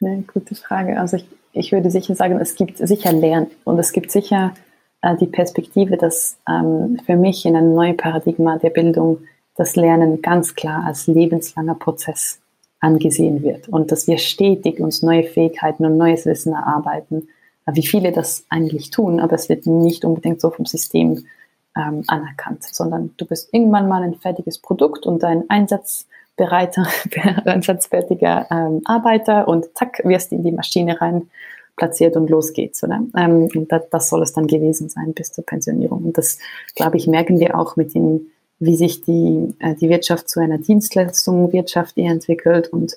Eine 0.00 0.22
gute 0.22 0.54
Frage. 0.54 0.98
Also 1.00 1.16
ich, 1.16 1.26
ich 1.52 1.72
würde 1.72 1.90
sicher 1.90 2.14
sagen, 2.14 2.38
es 2.38 2.54
gibt 2.54 2.78
sicher 2.78 3.12
Lernen 3.12 3.48
und 3.64 3.78
es 3.78 3.92
gibt 3.92 4.10
sicher 4.10 4.54
äh, 5.02 5.16
die 5.16 5.26
Perspektive, 5.26 5.96
dass 5.96 6.38
ähm, 6.48 6.98
für 7.06 7.16
mich 7.16 7.46
in 7.46 7.56
einem 7.56 7.74
neuen 7.74 7.96
Paradigma 7.96 8.58
der 8.58 8.70
Bildung 8.70 9.20
das 9.56 9.74
Lernen 9.74 10.20
ganz 10.20 10.54
klar 10.54 10.84
als 10.84 11.06
lebenslanger 11.06 11.76
Prozess 11.76 12.40
angesehen 12.80 13.42
wird 13.42 13.68
und 13.68 13.90
dass 13.90 14.06
wir 14.06 14.18
stetig 14.18 14.80
uns 14.80 15.02
neue 15.02 15.24
Fähigkeiten 15.24 15.86
und 15.86 15.96
neues 15.96 16.26
Wissen 16.26 16.52
erarbeiten, 16.52 17.28
wie 17.72 17.86
viele 17.86 18.12
das 18.12 18.44
eigentlich 18.48 18.90
tun, 18.90 19.20
aber 19.20 19.34
es 19.34 19.48
wird 19.48 19.66
nicht 19.66 20.04
unbedingt 20.04 20.40
so 20.40 20.50
vom 20.50 20.66
System 20.66 21.26
ähm, 21.76 22.04
anerkannt, 22.06 22.64
sondern 22.64 23.10
du 23.16 23.26
bist 23.26 23.52
irgendwann 23.52 23.88
mal 23.88 24.02
ein 24.02 24.14
fertiges 24.14 24.58
Produkt 24.58 25.04
und 25.04 25.22
dein 25.22 25.48
einsatzbereiter, 25.50 26.86
einsatzfertiger 27.44 28.46
ähm, 28.50 28.82
Arbeiter 28.84 29.48
und 29.48 29.66
zack, 29.76 30.00
wirst 30.04 30.32
in 30.32 30.42
die 30.42 30.52
Maschine 30.52 31.00
rein 31.00 31.28
platziert 31.76 32.16
und 32.16 32.30
los 32.30 32.52
geht's. 32.52 32.82
Oder? 32.82 33.02
Ähm, 33.16 33.48
und 33.54 33.70
das, 33.70 33.82
das 33.90 34.08
soll 34.08 34.22
es 34.22 34.32
dann 34.32 34.46
gewesen 34.46 34.88
sein 34.88 35.12
bis 35.12 35.32
zur 35.32 35.44
Pensionierung. 35.44 36.04
Und 36.04 36.18
das, 36.18 36.38
glaube 36.74 36.96
ich, 36.96 37.06
merken 37.06 37.38
wir 37.40 37.58
auch 37.58 37.76
mit 37.76 37.94
den, 37.94 38.32
wie 38.58 38.76
sich 38.76 39.02
die, 39.02 39.54
äh, 39.58 39.74
die 39.74 39.90
Wirtschaft 39.90 40.30
zu 40.30 40.40
einer 40.40 40.58
Dienstleistungswirtschaft 40.58 41.98
eher 41.98 42.12
entwickelt 42.12 42.68
und 42.68 42.94
äh, 42.94 42.96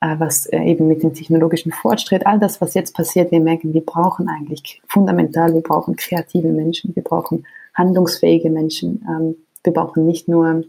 was 0.00 0.46
äh, 0.46 0.60
eben 0.60 0.88
mit 0.88 1.02
dem 1.02 1.14
technologischen 1.14 1.72
Fortschritt, 1.72 2.26
all 2.26 2.38
das, 2.38 2.60
was 2.60 2.74
jetzt 2.74 2.94
passiert, 2.94 3.32
wir 3.32 3.40
merken, 3.40 3.74
wir 3.74 3.84
brauchen 3.84 4.28
eigentlich 4.28 4.80
fundamental, 4.86 5.54
wir 5.54 5.62
brauchen 5.62 5.96
kreative 5.96 6.48
Menschen, 6.48 6.94
wir 6.94 7.02
brauchen 7.02 7.44
handlungsfähige 7.74 8.50
Menschen. 8.50 9.04
Ähm, 9.08 9.36
wir 9.64 9.72
brauchen 9.72 10.06
nicht 10.06 10.28
nur 10.28 10.64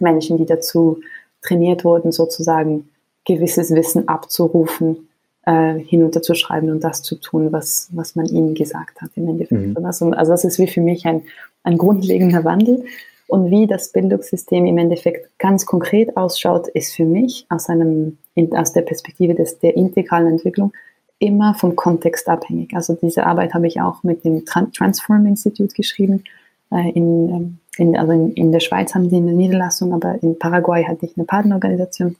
Menschen, 0.00 0.38
die 0.38 0.46
dazu 0.46 1.00
trainiert 1.42 1.84
wurden, 1.84 2.12
sozusagen 2.12 2.88
gewisses 3.24 3.70
Wissen 3.72 4.08
abzurufen, 4.08 5.08
äh, 5.44 5.78
hinunterzuschreiben 5.78 6.70
und 6.70 6.82
das 6.82 7.02
zu 7.02 7.16
tun, 7.16 7.52
was, 7.52 7.88
was 7.92 8.16
man 8.16 8.26
ihnen 8.26 8.54
gesagt 8.54 9.00
hat 9.00 9.10
im 9.16 9.28
Endeffekt. 9.28 9.78
Mhm. 9.78 9.84
Also, 9.84 10.10
also 10.10 10.32
das 10.32 10.44
ist 10.44 10.58
wie 10.58 10.66
für 10.66 10.80
mich 10.80 11.06
ein, 11.06 11.22
ein 11.62 11.78
grundlegender 11.78 12.44
Wandel. 12.44 12.84
Und 13.28 13.50
wie 13.50 13.66
das 13.66 13.90
Bildungssystem 13.90 14.66
im 14.66 14.78
Endeffekt 14.78 15.36
ganz 15.38 15.66
konkret 15.66 16.16
ausschaut, 16.16 16.68
ist 16.68 16.94
für 16.94 17.04
mich 17.04 17.46
aus, 17.48 17.68
einem, 17.68 18.18
aus 18.52 18.72
der 18.72 18.82
Perspektive 18.82 19.34
des, 19.34 19.58
der 19.58 19.76
integralen 19.76 20.32
Entwicklung 20.32 20.72
immer 21.18 21.54
vom 21.54 21.76
Kontext 21.76 22.28
abhängig. 22.28 22.74
Also 22.74 22.94
diese 22.94 23.26
Arbeit 23.26 23.54
habe 23.54 23.66
ich 23.66 23.80
auch 23.80 24.02
mit 24.02 24.24
dem 24.24 24.44
Transform 24.44 25.26
Institute 25.26 25.74
geschrieben. 25.74 26.24
Äh, 26.70 26.90
in, 26.90 27.28
ähm, 27.28 27.58
in, 27.78 27.96
also 27.96 28.12
in, 28.12 28.32
in 28.34 28.52
der 28.52 28.60
Schweiz 28.60 28.94
haben 28.94 29.08
sie 29.08 29.16
eine 29.16 29.32
Niederlassung, 29.32 29.92
aber 29.94 30.22
in 30.22 30.38
Paraguay 30.38 30.84
hatte 30.84 31.06
ich 31.06 31.16
eine 31.16 31.24
Partnerorganisation. 31.24 32.16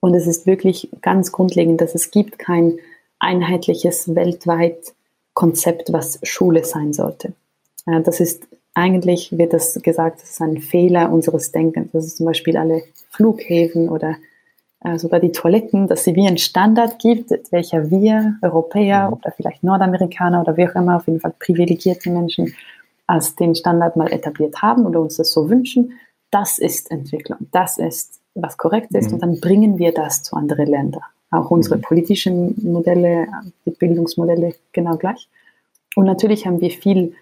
Und 0.00 0.14
es 0.14 0.26
ist 0.26 0.46
wirklich 0.46 0.88
ganz 1.00 1.30
grundlegend, 1.30 1.80
dass 1.80 1.94
es 1.94 2.10
gibt 2.10 2.38
kein 2.38 2.78
einheitliches 3.20 4.14
weltweit 4.16 4.94
Konzept, 5.32 5.92
was 5.92 6.18
Schule 6.24 6.64
sein 6.64 6.92
sollte. 6.92 7.32
Äh, 7.86 8.00
das 8.02 8.20
ist 8.20 8.48
eigentlich, 8.74 9.36
wird 9.36 9.52
das 9.52 9.80
gesagt, 9.82 10.22
das 10.22 10.30
ist 10.30 10.40
ein 10.40 10.58
Fehler 10.58 11.12
unseres 11.12 11.52
Denkens. 11.52 11.92
Das 11.92 12.06
ist 12.06 12.16
zum 12.16 12.26
Beispiel 12.26 12.56
alle 12.56 12.82
Flughäfen 13.10 13.88
oder 13.88 14.16
sogar 14.96 15.20
die 15.20 15.32
Toiletten, 15.32 15.86
dass 15.86 16.04
sie 16.04 16.14
wie 16.16 16.26
einen 16.26 16.38
Standard 16.38 16.98
gibt, 16.98 17.30
welcher 17.50 17.90
wir 17.90 18.36
Europäer 18.42 19.08
mhm. 19.08 19.12
oder 19.14 19.32
vielleicht 19.32 19.62
Nordamerikaner 19.62 20.40
oder 20.40 20.56
wie 20.56 20.68
auch 20.68 20.74
immer, 20.74 20.96
auf 20.96 21.06
jeden 21.06 21.20
Fall 21.20 21.34
privilegierte 21.38 22.10
Menschen 22.10 22.54
als 23.06 23.36
den 23.36 23.54
Standard 23.54 23.96
mal 23.96 24.12
etabliert 24.12 24.62
haben 24.62 24.86
oder 24.86 25.00
uns 25.00 25.16
das 25.16 25.32
so 25.32 25.48
wünschen. 25.48 25.92
Das 26.30 26.58
ist 26.58 26.90
Entwicklung. 26.90 27.38
Das 27.52 27.78
ist, 27.78 28.20
was 28.34 28.56
korrekt 28.56 28.92
ist. 28.94 29.08
Mhm. 29.08 29.14
Und 29.14 29.22
dann 29.22 29.40
bringen 29.40 29.78
wir 29.78 29.92
das 29.92 30.22
zu 30.22 30.36
anderen 30.36 30.66
Ländern. 30.66 31.02
Auch 31.30 31.50
unsere 31.50 31.76
mhm. 31.76 31.82
politischen 31.82 32.54
Modelle, 32.62 33.26
die 33.66 33.70
Bildungsmodelle 33.70 34.54
genau 34.72 34.96
gleich. 34.96 35.28
Und 35.94 36.06
natürlich 36.06 36.46
haben 36.46 36.60
wir 36.60 36.70
viel 36.70 37.14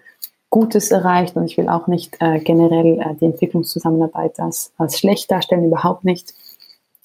Gutes 0.49 0.91
erreicht 0.91 1.37
und 1.37 1.45
ich 1.45 1.57
will 1.57 1.69
auch 1.69 1.87
nicht 1.87 2.17
äh, 2.19 2.39
generell 2.39 2.99
äh, 2.99 3.15
die 3.19 3.25
Entwicklungszusammenarbeit 3.25 4.39
als, 4.39 4.73
als 4.77 4.99
schlecht 4.99 5.31
darstellen, 5.31 5.65
überhaupt 5.65 6.03
nicht. 6.03 6.33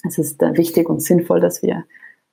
Es 0.05 0.19
ist 0.19 0.43
äh, 0.43 0.57
wichtig 0.57 0.89
und 0.89 1.03
sinnvoll, 1.03 1.41
dass 1.41 1.63
wir 1.63 1.85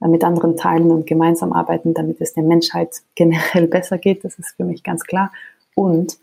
äh, 0.01 0.07
mit 0.07 0.23
anderen 0.23 0.57
teilen 0.57 0.91
und 0.91 1.07
gemeinsam 1.07 1.53
arbeiten, 1.53 1.93
damit 1.93 2.21
es 2.21 2.33
der 2.33 2.43
Menschheit 2.43 3.01
generell 3.15 3.67
besser 3.67 3.97
geht. 3.97 4.23
Das 4.23 4.39
ist 4.39 4.55
für 4.55 4.63
mich 4.63 4.83
ganz 4.83 5.03
klar. 5.03 5.31
Und 5.75 6.17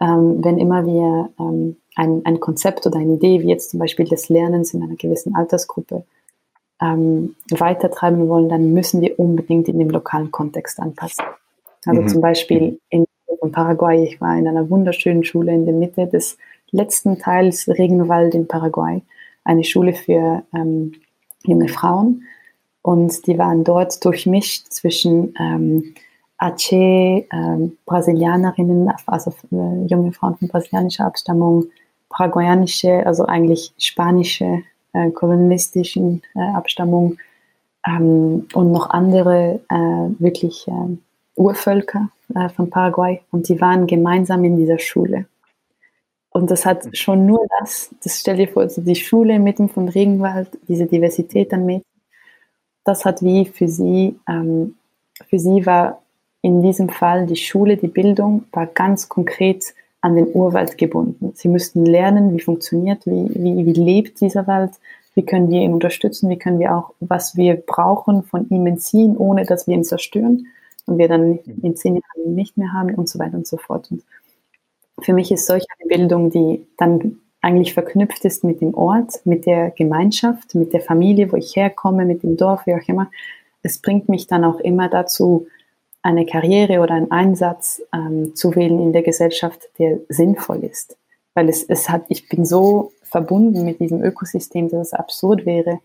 ähm, 0.00 0.44
wenn 0.44 0.58
immer 0.58 0.86
wir 0.86 1.30
ähm, 1.38 1.76
ein, 1.94 2.22
ein 2.24 2.40
Konzept 2.40 2.86
oder 2.86 2.98
eine 2.98 3.14
Idee, 3.14 3.42
wie 3.42 3.48
jetzt 3.48 3.70
zum 3.70 3.80
Beispiel 3.80 4.06
des 4.06 4.28
Lernens 4.28 4.74
in 4.74 4.82
einer 4.82 4.96
gewissen 4.96 5.34
Altersgruppe, 5.34 6.04
ähm, 6.80 7.36
weitertreiben 7.50 8.28
wollen, 8.28 8.48
dann 8.48 8.72
müssen 8.72 9.00
wir 9.00 9.18
unbedingt 9.18 9.68
in 9.68 9.78
dem 9.78 9.90
lokalen 9.90 10.30
Kontext 10.30 10.80
anpassen. 10.80 11.24
Also 11.86 12.02
mhm. 12.02 12.08
zum 12.08 12.20
Beispiel 12.20 12.80
in, 12.88 13.04
in 13.42 13.52
Paraguay, 13.52 14.04
ich 14.04 14.20
war 14.20 14.36
in 14.36 14.48
einer 14.48 14.68
wunderschönen 14.70 15.24
Schule 15.24 15.52
in 15.52 15.66
der 15.66 15.74
Mitte 15.74 16.06
des 16.06 16.36
letzten 16.70 17.18
Teils 17.18 17.68
Regenwald 17.68 18.34
in 18.34 18.48
Paraguay 18.48 19.02
eine 19.44 19.64
Schule 19.64 19.94
für 19.94 20.42
ähm, 20.54 20.92
junge 21.44 21.68
Frauen 21.68 22.24
und 22.82 23.26
die 23.26 23.38
waren 23.38 23.64
dort 23.64 24.04
durchmischt 24.04 24.66
zwischen 24.70 25.34
ähm, 25.38 25.94
Aceh, 26.38 27.26
ähm, 27.32 27.78
Brasilianerinnen, 27.86 28.90
also 29.06 29.32
äh, 29.52 29.86
junge 29.86 30.12
Frauen 30.12 30.36
von 30.36 30.48
brasilianischer 30.48 31.06
Abstammung, 31.06 31.66
paraguayanische, 32.10 33.06
also 33.06 33.24
eigentlich 33.24 33.72
spanische, 33.78 34.62
äh, 34.92 35.10
kolonialistischen 35.10 36.22
äh, 36.34 36.40
Abstammung 36.54 37.16
ähm, 37.86 38.46
und 38.52 38.72
noch 38.72 38.90
andere 38.90 39.60
äh, 39.70 40.20
wirklich 40.20 40.68
äh, 40.68 40.96
Urvölker 41.36 42.10
äh, 42.34 42.48
von 42.50 42.70
Paraguay 42.70 43.20
und 43.30 43.48
die 43.48 43.60
waren 43.60 43.86
gemeinsam 43.86 44.44
in 44.44 44.56
dieser 44.56 44.78
Schule. 44.78 45.26
Und 46.34 46.50
das 46.50 46.66
hat 46.66 46.84
mhm. 46.84 46.94
schon 46.94 47.26
nur 47.26 47.46
das, 47.60 47.94
das 48.02 48.18
stell 48.20 48.36
dir 48.36 48.48
vor, 48.48 48.62
also 48.62 48.82
die 48.82 48.96
Schule 48.96 49.38
mitten 49.38 49.68
von 49.68 49.88
Regenwald, 49.88 50.48
diese 50.68 50.86
Diversität 50.86 51.54
an 51.54 51.64
Mädchen, 51.64 51.86
das 52.82 53.04
hat 53.04 53.22
wie 53.22 53.46
für 53.46 53.68
sie, 53.68 54.18
ähm, 54.28 54.74
für 55.30 55.38
sie 55.38 55.64
war 55.64 56.02
in 56.42 56.60
diesem 56.60 56.90
Fall 56.90 57.26
die 57.26 57.36
Schule, 57.36 57.76
die 57.76 57.88
Bildung 57.88 58.44
war 58.52 58.66
ganz 58.66 59.08
konkret 59.08 59.74
an 60.02 60.16
den 60.16 60.26
Urwald 60.34 60.76
gebunden. 60.76 61.32
Sie 61.34 61.48
müssten 61.48 61.86
lernen, 61.86 62.34
wie 62.34 62.40
funktioniert, 62.40 63.06
wie, 63.06 63.30
wie, 63.34 63.64
wie 63.64 63.72
lebt 63.72 64.20
dieser 64.20 64.46
Wald, 64.46 64.72
wie 65.14 65.24
können 65.24 65.48
wir 65.50 65.62
ihn 65.62 65.72
unterstützen, 65.72 66.28
wie 66.28 66.36
können 66.36 66.58
wir 66.58 66.76
auch, 66.76 66.92
was 67.00 67.36
wir 67.36 67.54
brauchen, 67.54 68.24
von 68.24 68.48
ihm 68.50 68.66
entziehen, 68.66 69.16
ohne 69.16 69.46
dass 69.46 69.66
wir 69.68 69.74
ihn 69.74 69.84
zerstören 69.84 70.48
und 70.84 70.98
wir 70.98 71.08
dann 71.08 71.30
mhm. 71.30 71.40
in 71.62 71.76
zehn 71.76 71.94
Jahren 71.94 72.34
nicht 72.34 72.58
mehr 72.58 72.72
haben 72.72 72.94
und 72.96 73.08
so 73.08 73.18
weiter 73.20 73.36
und 73.36 73.46
so 73.46 73.56
fort. 73.56 73.90
Und 73.90 74.02
für 75.00 75.12
mich 75.12 75.30
ist 75.32 75.46
solch 75.46 75.64
eine 75.78 75.88
Bildung, 75.88 76.30
die 76.30 76.66
dann 76.76 77.20
eigentlich 77.40 77.74
verknüpft 77.74 78.24
ist 78.24 78.42
mit 78.42 78.60
dem 78.60 78.74
Ort, 78.74 79.20
mit 79.24 79.44
der 79.44 79.70
Gemeinschaft, 79.70 80.54
mit 80.54 80.72
der 80.72 80.80
Familie, 80.80 81.30
wo 81.30 81.36
ich 81.36 81.54
herkomme, 81.56 82.06
mit 82.06 82.22
dem 82.22 82.36
Dorf, 82.36 82.66
wie 82.66 82.74
auch 82.74 82.88
immer. 82.88 83.10
Es 83.62 83.78
bringt 83.78 84.08
mich 84.08 84.26
dann 84.26 84.44
auch 84.44 84.60
immer 84.60 84.88
dazu, 84.88 85.46
eine 86.02 86.26
Karriere 86.26 86.80
oder 86.80 86.94
einen 86.94 87.10
Einsatz 87.10 87.82
ähm, 87.94 88.34
zu 88.34 88.54
wählen 88.54 88.78
in 88.78 88.92
der 88.92 89.02
Gesellschaft, 89.02 89.60
der 89.78 90.00
sinnvoll 90.08 90.64
ist. 90.64 90.96
Weil 91.34 91.48
es, 91.48 91.64
es 91.64 91.88
hat, 91.88 92.04
ich 92.08 92.28
bin 92.28 92.44
so 92.44 92.92
verbunden 93.02 93.64
mit 93.64 93.80
diesem 93.80 94.02
Ökosystem, 94.02 94.68
dass 94.68 94.88
es 94.88 94.92
absurd 94.92 95.46
wäre, 95.46 95.80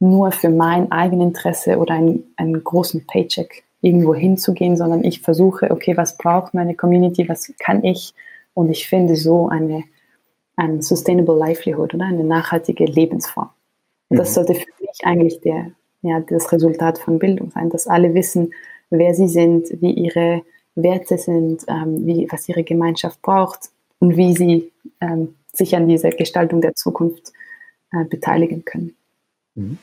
nur 0.00 0.32
für 0.32 0.48
mein 0.48 0.90
Eigeninteresse 0.90 1.78
oder 1.78 1.94
einen, 1.94 2.32
einen 2.36 2.64
großen 2.64 3.06
Paycheck 3.06 3.62
irgendwo 3.80 4.14
hinzugehen, 4.14 4.76
sondern 4.76 5.04
ich 5.04 5.20
versuche, 5.20 5.70
okay, 5.70 5.96
was 5.96 6.16
braucht 6.16 6.54
meine 6.54 6.74
Community, 6.74 7.28
was 7.28 7.52
kann 7.58 7.84
ich? 7.84 8.14
Und 8.54 8.70
ich 8.70 8.88
finde 8.88 9.16
so 9.16 9.48
eine, 9.48 9.84
ein 10.56 10.82
Sustainable 10.82 11.38
Livelihood 11.38 11.94
oder 11.94 12.06
eine 12.06 12.24
nachhaltige 12.24 12.84
Lebensform. 12.84 13.50
Das 14.10 14.30
mhm. 14.30 14.34
sollte 14.34 14.54
für 14.54 14.70
mich 14.80 15.04
eigentlich 15.04 15.40
der, 15.40 15.72
ja, 16.02 16.20
das 16.20 16.52
Resultat 16.52 16.98
von 16.98 17.18
Bildung 17.18 17.50
sein, 17.50 17.70
dass 17.70 17.86
alle 17.86 18.14
wissen, 18.14 18.52
wer 18.90 19.14
sie 19.14 19.28
sind, 19.28 19.68
wie 19.80 19.92
ihre 19.92 20.42
Werte 20.74 21.18
sind, 21.18 21.64
ähm, 21.68 22.06
wie, 22.06 22.26
was 22.30 22.48
ihre 22.48 22.64
Gemeinschaft 22.64 23.22
braucht 23.22 23.70
und 23.98 24.16
wie 24.16 24.34
sie 24.34 24.72
ähm, 25.00 25.34
sich 25.52 25.76
an 25.76 25.88
dieser 25.88 26.10
Gestaltung 26.10 26.60
der 26.60 26.74
Zukunft 26.74 27.32
äh, 27.92 28.04
beteiligen 28.04 28.64
können. 28.64 28.96
Mhm. 29.54 29.78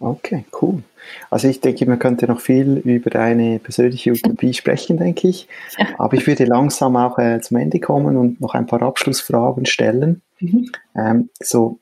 Okay, 0.00 0.46
cool. 0.60 0.82
Also 1.28 1.46
ich 1.48 1.60
denke, 1.60 1.84
man 1.84 1.98
könnte 1.98 2.26
noch 2.26 2.40
viel 2.40 2.78
über 2.78 3.10
deine 3.10 3.58
persönliche 3.58 4.12
Utopie 4.12 4.54
sprechen, 4.54 4.96
denke 4.96 5.28
ich. 5.28 5.46
Ja. 5.78 5.88
Aber 5.98 6.14
ich 6.16 6.26
würde 6.26 6.46
langsam 6.46 6.96
auch 6.96 7.18
äh, 7.18 7.40
zum 7.42 7.58
Ende 7.58 7.80
kommen 7.80 8.16
und 8.16 8.40
noch 8.40 8.54
ein 8.54 8.66
paar 8.66 8.80
Abschlussfragen 8.80 9.66
stellen. 9.66 10.22
Mhm. 10.38 10.72
Ähm, 10.96 11.28
so, 11.38 11.80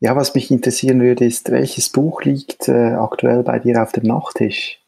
ja, 0.00 0.16
was 0.16 0.34
mich 0.34 0.50
interessieren 0.50 1.00
würde, 1.00 1.26
ist, 1.26 1.50
welches 1.50 1.90
Buch 1.90 2.22
liegt 2.22 2.68
äh, 2.68 2.94
aktuell 2.94 3.42
bei 3.42 3.58
dir 3.58 3.82
auf 3.82 3.92
dem 3.92 4.04
Nachttisch? 4.04 4.80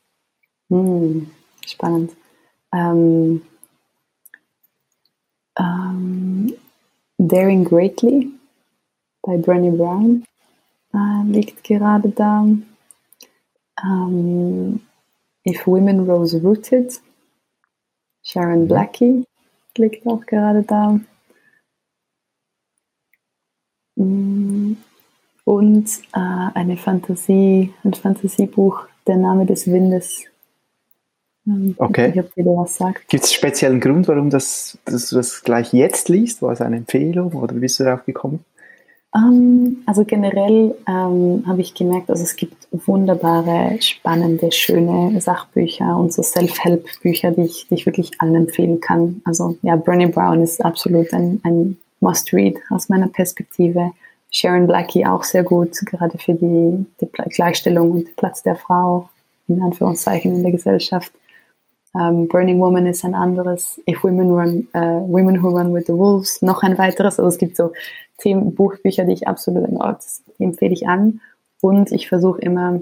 Hm, 0.70 1.30
spannend. 1.66 2.12
Ähm, 2.74 3.42
ähm, 5.58 6.54
Daring 7.18 7.64
Greatly 7.64 8.30
bei 9.20 9.34
Brené 9.34 9.76
Brown 9.76 10.24
äh, 10.98 11.30
liegt 11.30 11.64
gerade 11.64 12.08
da. 12.10 12.46
Ähm, 13.84 14.80
If 15.46 15.66
Women 15.66 16.08
Rose 16.08 16.40
Rooted, 16.42 17.00
Sharon 18.22 18.62
mhm. 18.62 18.68
Blackie 18.68 19.24
liegt 19.76 20.06
auch 20.06 20.24
gerade 20.26 20.62
da. 20.62 21.00
Mm, 23.96 24.76
und 25.44 25.88
äh, 26.12 26.50
eine 26.54 26.76
Fantasie, 26.76 27.72
ein 27.84 27.94
Fantasiebuch, 27.94 28.86
Der 29.06 29.16
Name 29.16 29.46
des 29.46 29.66
Windes. 29.66 30.24
Ähm, 31.46 31.74
okay. 31.78 32.12
Gibt 32.12 33.24
es 33.24 33.32
speziellen 33.32 33.80
Grund, 33.80 34.06
warum 34.08 34.28
das, 34.28 34.78
dass 34.84 35.08
du 35.08 35.16
das 35.16 35.42
gleich 35.42 35.72
jetzt 35.72 36.08
liest? 36.08 36.42
War 36.42 36.52
es 36.52 36.60
eine 36.60 36.76
Empfehlung 36.76 37.32
oder 37.32 37.54
wie 37.56 37.60
bist 37.60 37.80
du 37.80 37.84
darauf 37.84 38.04
gekommen? 38.04 38.44
Ähm, 39.14 39.78
also 39.86 40.04
generell 40.04 40.74
ähm, 40.86 41.42
habe 41.46 41.60
ich 41.60 41.74
gemerkt, 41.74 42.10
also 42.10 42.22
es 42.22 42.36
gibt 42.36 42.68
wunderbare, 42.70 43.80
spannende, 43.80 44.52
schöne 44.52 45.20
Sachbücher 45.20 45.96
und 45.96 46.12
so 46.12 46.22
Self-Help-Bücher, 46.22 47.30
die 47.32 47.42
ich, 47.42 47.66
die 47.68 47.74
ich 47.74 47.86
wirklich 47.86 48.20
allen 48.20 48.34
empfehlen 48.34 48.80
kann. 48.80 49.22
Also 49.24 49.56
ja, 49.62 49.74
Brené 49.74 50.08
Brown 50.08 50.42
ist 50.42 50.62
absolut 50.64 51.12
ein, 51.14 51.40
ein 51.44 51.78
Must-Read 52.00 52.58
aus 52.70 52.88
meiner 52.88 53.08
Perspektive. 53.08 53.92
Sharon 54.30 54.66
Blackie 54.66 55.06
auch 55.06 55.24
sehr 55.24 55.42
gut, 55.42 55.72
gerade 55.86 56.18
für 56.18 56.34
die, 56.34 56.84
die 57.00 57.08
Gleichstellung 57.30 57.90
und 57.92 58.08
den 58.08 58.16
Platz 58.16 58.42
der 58.42 58.56
Frau 58.56 59.08
in 59.48 59.62
Anführungszeichen 59.62 60.34
in 60.34 60.42
der 60.42 60.52
Gesellschaft. 60.52 61.10
Um, 61.98 62.04
ähm, 62.04 62.28
Burning 62.28 62.60
Woman 62.60 62.86
ist 62.86 63.04
ein 63.04 63.14
anderes, 63.14 63.80
If 63.88 64.04
Women 64.04 64.30
Run, 64.30 64.68
uh, 64.72 65.12
Women 65.12 65.42
Who 65.42 65.48
Run 65.48 65.74
with 65.74 65.86
the 65.86 65.94
Wolves, 65.94 66.40
noch 66.42 66.62
ein 66.62 66.78
weiteres. 66.78 67.18
Also 67.18 67.28
es 67.28 67.38
gibt 67.38 67.56
so 67.56 67.72
Themen, 68.18 68.54
Buchbücher, 68.54 69.04
die 69.04 69.14
ich 69.14 69.26
absolut 69.26 69.68
empfehle 70.38 70.72
ich 70.72 70.86
an. 70.86 71.20
Und 71.60 71.90
ich 71.90 72.08
versuche 72.08 72.40
immer 72.40 72.80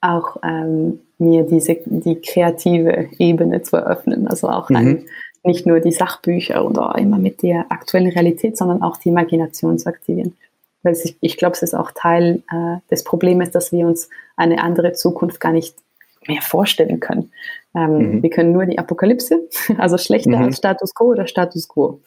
auch 0.00 0.36
ähm, 0.42 1.00
mir 1.18 1.42
diese 1.42 1.76
die 1.84 2.20
kreative 2.20 3.08
Ebene 3.18 3.60
zu 3.62 3.76
eröffnen. 3.76 4.26
Also 4.26 4.48
auch 4.48 4.70
mhm. 4.70 5.04
nicht 5.42 5.66
nur 5.66 5.80
die 5.80 5.92
Sachbücher 5.92 6.64
oder 6.64 6.94
immer 6.96 7.18
mit 7.18 7.42
der 7.42 7.66
aktuellen 7.70 8.10
Realität, 8.10 8.56
sondern 8.56 8.82
auch 8.82 8.96
die 8.96 9.10
Imagination 9.10 9.78
zu 9.78 9.86
aktivieren. 9.86 10.34
Weil 10.82 10.94
ich, 10.94 11.16
ich 11.20 11.36
glaube, 11.36 11.56
es 11.56 11.62
ist 11.62 11.74
auch 11.74 11.90
Teil 11.90 12.42
äh, 12.50 12.76
des 12.90 13.04
Problems, 13.04 13.50
dass 13.50 13.70
wir 13.72 13.86
uns 13.86 14.08
eine 14.36 14.62
andere 14.62 14.92
Zukunft 14.92 15.40
gar 15.40 15.52
nicht 15.52 15.74
mehr 16.26 16.42
vorstellen 16.42 17.00
können. 17.00 17.32
Ähm, 17.78 18.16
mhm. 18.16 18.22
Wir 18.22 18.30
können 18.30 18.52
nur 18.52 18.64
die 18.66 18.78
Apokalypse, 18.78 19.48
also 19.78 19.98
schlechter 19.98 20.38
mhm. 20.38 20.44
als 20.44 20.58
Status 20.58 20.94
quo 20.94 21.06
oder 21.06 21.26
Status 21.26 21.66
quo. 21.68 21.98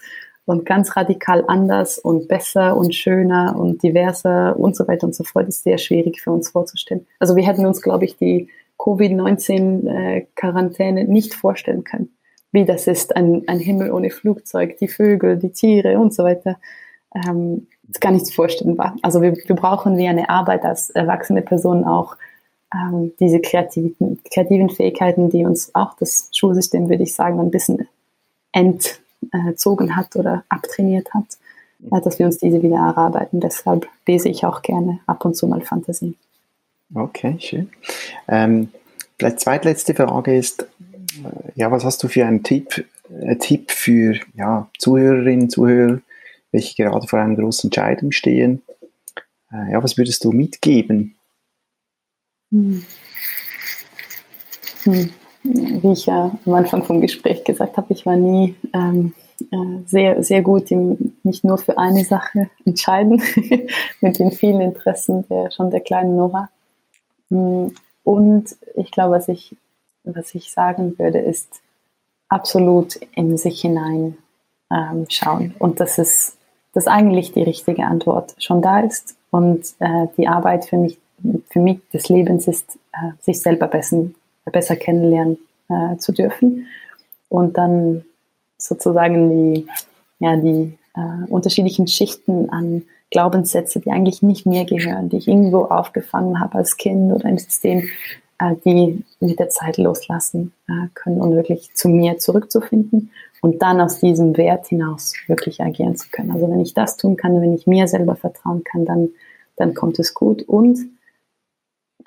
Und 0.46 0.66
ganz 0.66 0.96
radikal 0.98 1.44
anders 1.48 2.00
und 2.00 2.28
besser 2.28 2.76
und 2.76 2.96
schöner 2.96 3.56
und 3.58 3.84
diverser 3.84 4.60
und 4.60 4.76
so 4.76 4.88
weiter 4.88 5.06
und 5.06 5.14
so 5.16 5.24
fort 5.24 5.48
ist 5.48 5.64
sehr 5.64 5.78
schwierig 5.78 6.20
für 6.20 6.32
uns 6.32 6.50
vorzustellen. 6.50 7.06
Also 7.20 7.36
wir 7.36 7.46
hätten 7.46 7.64
uns, 7.66 7.82
glaube 7.82 8.06
ich, 8.06 8.18
die 8.18 8.50
Covid-19-Quarantäne 8.80 11.06
nicht 11.06 11.36
vorstellen 11.36 11.84
können. 11.84 12.10
Wie 12.52 12.66
das 12.66 12.88
ist, 12.88 13.16
ein, 13.16 13.44
ein 13.48 13.60
Himmel 13.60 13.92
ohne 13.92 14.10
Flugzeug, 14.10 14.78
die 14.78 14.88
Vögel, 14.88 15.38
die 15.38 15.52
Tiere 15.52 16.00
und 16.00 16.12
so 16.14 16.24
weiter. 16.24 16.58
Ähm, 17.14 17.68
ist 17.88 18.02
gar 18.02 18.12
nichts 18.12 18.34
vorstellbar. 18.34 18.96
Also 19.04 19.22
wir, 19.22 19.36
wir 19.36 19.56
brauchen 19.56 19.96
wie 19.98 20.08
eine 20.08 20.30
Arbeit 20.30 20.66
als 20.66 20.90
erwachsene 20.90 21.44
Personen 21.44 21.84
auch 21.84 22.18
ähm, 22.74 23.14
diese 23.20 23.40
kreativen, 23.40 24.20
kreativen 24.32 24.70
Fähigkeiten, 24.70 25.30
die 25.30 25.46
uns 25.46 25.74
auch 25.74 25.96
das 25.98 26.30
Schulsystem, 26.32 26.90
würde 26.90 27.04
ich 27.04 27.16
sagen, 27.16 27.40
ein 27.40 27.52
bisschen 27.52 27.88
entzogen 28.52 29.96
hat 29.96 30.16
oder 30.16 30.44
abtrainiert 30.50 31.14
hat, 31.14 31.26
äh, 31.92 32.02
dass 32.02 32.20
wir 32.20 32.26
uns 32.26 32.38
diese 32.38 32.62
wieder 32.62 32.78
erarbeiten. 32.78 33.40
Deshalb 33.40 33.88
lese 34.08 34.30
ich 34.30 34.46
auch 34.46 34.62
gerne 34.62 35.00
ab 35.08 35.26
und 35.26 35.36
zu 35.36 35.48
mal 35.48 35.62
Fantasie. 35.62 36.16
Okay, 36.94 37.38
schön. 37.40 37.70
Ähm, 38.28 38.70
vielleicht 39.18 39.40
zweitletzte 39.40 39.94
Frage 39.94 40.36
ist, 40.36 40.68
ja, 41.56 41.72
was 41.72 41.84
hast 41.84 42.04
du 42.04 42.08
für 42.08 42.26
einen 42.26 42.44
Tipp, 42.44 42.86
äh, 43.22 43.36
Tipp 43.38 43.72
für 43.72 44.16
ja, 44.36 44.70
Zuhörerinnen, 44.78 45.50
Zuhörer, 45.50 46.02
welche 46.52 46.84
gerade 46.84 47.08
vor 47.08 47.20
einer 47.20 47.36
großen 47.36 47.68
Entscheidung 47.68 48.12
stehen? 48.12 48.62
Äh, 49.52 49.72
ja, 49.74 49.84
was 49.84 49.98
würdest 49.98 50.24
du 50.24 50.32
mitgeben? 50.32 51.16
Hm. 52.52 52.84
Hm. 54.84 55.10
Wie 55.44 55.92
ich 55.92 56.06
ja 56.06 56.38
am 56.46 56.54
Anfang 56.54 56.84
vom 56.84 57.02
Gespräch 57.02 57.44
gesagt 57.44 57.78
habe, 57.78 57.94
ich 57.94 58.06
war 58.06 58.16
nie 58.16 58.56
ähm, 58.74 59.14
äh, 59.52 59.88
sehr, 59.88 60.22
sehr 60.24 60.44
gut 60.44 60.70
im 60.70 61.14
nicht 61.24 61.44
nur 61.44 61.58
für 61.58 61.78
eine 61.78 62.04
Sache 62.04 62.50
entscheiden, 62.66 63.22
mit 64.02 64.20
den 64.20 64.32
vielen 64.32 64.62
Interessen 64.62 65.28
der, 65.30 65.50
schon 65.52 65.72
der 65.72 65.82
kleinen 65.82 66.16
Nora. 66.16 66.50
Hm. 67.30 67.74
Und 68.04 68.56
ich 68.76 68.92
glaube, 68.92 69.16
was 69.16 69.28
ich, 69.28 69.56
was 70.04 70.34
ich 70.36 70.52
sagen 70.52 70.98
würde, 70.98 71.20
ist 71.20 71.62
absolut 72.30 72.96
in 73.16 73.38
sich 73.38 73.62
hinein 73.62 74.18
ähm, 74.72 75.06
schauen. 75.10 75.54
Und 75.60 75.80
das 75.80 75.98
ist, 75.98 76.38
dass 76.74 76.88
eigentlich 76.88 77.34
die 77.34 77.44
richtige 77.44 77.86
Antwort 77.86 78.36
schon 78.40 78.62
da 78.62 78.80
ist 78.80 79.16
und 79.30 79.66
äh, 79.80 80.08
die 80.18 80.28
Arbeit 80.28 80.66
für 80.66 80.78
mich 80.78 80.98
für 81.50 81.60
mich 81.60 81.80
des 81.94 82.10
Lebens 82.10 82.48
ist, 82.48 82.78
äh, 82.94 83.12
sich 83.22 83.42
selber 83.42 83.68
besser, 83.68 84.06
besser 84.52 84.76
kennenlernen 84.76 85.38
äh, 85.70 85.98
zu 85.98 86.12
dürfen 86.12 86.68
und 87.30 87.58
dann 87.58 88.04
sozusagen 88.58 89.30
die, 89.30 89.68
ja, 90.20 90.36
die 90.36 90.78
äh, 90.96 91.30
unterschiedlichen 91.30 91.88
Schichten 91.88 92.50
an 92.50 92.84
Glaubenssätze, 93.10 93.80
die 93.80 93.92
eigentlich 93.92 94.22
nicht 94.22 94.46
mir 94.46 94.66
gehören, 94.66 95.10
die 95.10 95.18
ich 95.18 95.28
irgendwo 95.28 95.66
aufgefangen 95.66 96.40
habe 96.40 96.56
als 96.56 96.78
Kind 96.78 97.12
oder 97.12 97.28
im 97.30 97.38
System, 97.38 97.88
äh, 98.40 98.56
die 98.66 99.04
mit 99.20 99.40
der 99.40 99.50
Zeit 99.50 99.78
loslassen 99.78 100.54
äh, 100.68 100.88
können 100.94 101.20
und 101.22 101.36
wirklich 101.36 101.74
zu 101.74 101.90
mir 101.90 102.18
zurückzufinden 102.18 103.12
und 103.42 103.62
dann 103.62 103.82
aus 103.82 104.00
diesem 104.00 104.38
Wert 104.38 104.68
hinaus 104.68 105.14
wirklich 105.28 105.62
agieren 105.62 105.96
zu 105.96 106.08
können. 106.12 106.32
Also 106.32 106.50
wenn 106.50 106.60
ich 106.60 106.74
das 106.74 106.98
tun 106.98 107.18
kann, 107.18 107.42
wenn 107.42 107.54
ich 107.54 107.68
mir 107.68 107.88
selber 107.88 108.16
vertrauen 108.16 108.64
kann, 108.64 108.86
dann, 108.86 109.10
dann 109.58 109.74
kommt 109.74 110.00
es 110.00 110.14
gut 110.14 110.44
und 110.44 110.80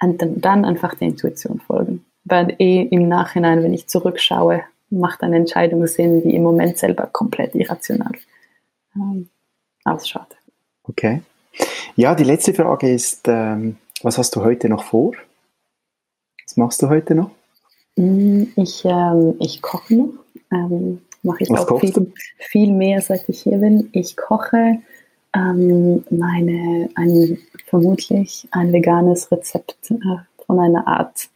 und 0.01 0.23
dann 0.45 0.65
einfach 0.65 0.95
der 0.95 1.09
Intuition 1.09 1.61
folgen. 1.61 2.05
Weil 2.25 2.55
eh 2.59 2.83
im 2.83 3.09
Nachhinein, 3.09 3.63
wenn 3.63 3.75
ich 3.75 3.87
zurückschaue, 3.87 4.65
macht 4.91 5.23
eine 5.23 5.37
Entscheidung 5.37 5.87
Sinn, 5.87 6.23
die 6.23 6.35
im 6.35 6.43
Moment 6.43 6.79
selber 6.79 7.07
komplett 7.07 7.55
irrational 7.55 8.13
ähm, 8.95 9.29
ausschaut. 9.85 10.37
Okay. 10.85 11.23
Ja, 11.97 12.15
die 12.15 12.25
letzte 12.25 12.55
Frage 12.55 12.91
ist, 12.91 13.29
ähm, 13.29 13.77
was 14.03 14.19
hast 14.19 14.35
du 14.37 14.43
heute 14.43 14.69
noch 14.69 14.85
vor? 14.85 15.13
Was 16.47 16.57
machst 16.57 16.83
du 16.83 16.89
heute 16.89 17.15
noch? 17.15 17.31
Mm, 17.97 18.45
ich, 18.57 18.85
ähm, 18.85 19.37
ich 19.41 19.63
koche 19.63 19.95
noch. 19.95 20.11
Ähm, 20.53 21.01
Mache 21.23 21.45
ich 21.45 21.51
was 21.51 21.67
auch 21.67 21.81
viel, 21.81 22.13
viel 22.39 22.71
mehr, 22.71 23.01
seit 23.01 23.29
ich 23.29 23.43
hier 23.43 23.57
bin. 23.57 23.89
Ich 23.93 24.17
koche 24.17 24.83
ähm, 25.35 26.05
meine, 26.11 26.89
ein, 26.95 27.39
vermutlich 27.67 28.49
ein 28.51 28.73
veganes 28.73 29.31
Rezept 29.31 29.91
äh, 29.91 29.97
von 30.47 30.61
einer 30.61 30.87
Art 30.87 31.29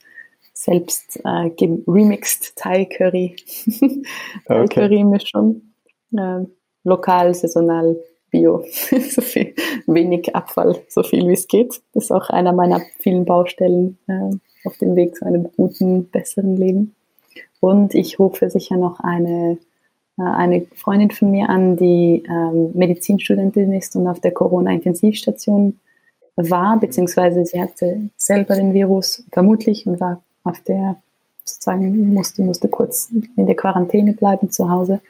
selbst 0.53 1.21
äh, 1.25 1.51
remixed 1.87 2.57
Thai 2.57 2.85
Curry, 2.85 3.37
Thai 4.47 4.67
Curry 4.67 5.05
Mischung, 5.05 5.63
äh, 6.17 6.45
lokal, 6.85 7.35
saisonal, 7.35 7.97
bio, 8.31 8.65
so 9.11 9.23
viel, 9.23 9.55
wenig 9.87 10.35
Abfall, 10.35 10.81
so 10.89 11.03
viel 11.03 11.27
wie 11.29 11.35
es 11.35 11.47
geht. 11.47 11.81
Das 11.93 12.05
ist 12.05 12.11
auch 12.11 12.29
einer 12.31 12.53
meiner 12.53 12.81
vielen 12.99 13.25
Baustellen 13.25 13.99
äh, 14.09 14.31
auf 14.67 14.77
dem 14.79 14.97
Weg 14.97 15.17
zu 15.17 15.27
einem 15.27 15.49
guten, 15.57 16.09
besseren 16.11 16.57
Leben. 16.57 16.95
Und 17.61 17.95
ich 17.95 18.19
rufe 18.19 18.51
sicher 18.51 18.77
noch 18.77 19.01
eine, 19.01 19.59
eine 20.23 20.67
Freundin 20.75 21.11
von 21.11 21.31
mir 21.31 21.49
an, 21.49 21.77
die 21.77 22.25
ähm, 22.29 22.71
Medizinstudentin 22.75 23.73
ist 23.73 23.95
und 23.97 24.07
auf 24.07 24.21
der 24.21 24.33
Corona-Intensivstation 24.33 25.79
war, 26.37 26.79
beziehungsweise 26.79 27.45
sie 27.45 27.61
hatte 27.61 28.11
selber 28.17 28.55
den 28.55 28.75
Virus 28.75 29.25
vermutlich 29.33 29.87
und 29.87 30.01
war 30.01 30.23
auf 30.45 30.61
der 30.61 30.97
sozusagen 31.45 32.13
musste, 32.13 32.43
musste 32.43 32.69
kurz 32.69 33.11
in 33.11 33.47
der 33.47 33.57
Quarantäne 33.57 34.13
bleiben 34.13 34.51
zu 34.51 34.71
Hause 34.71 35.01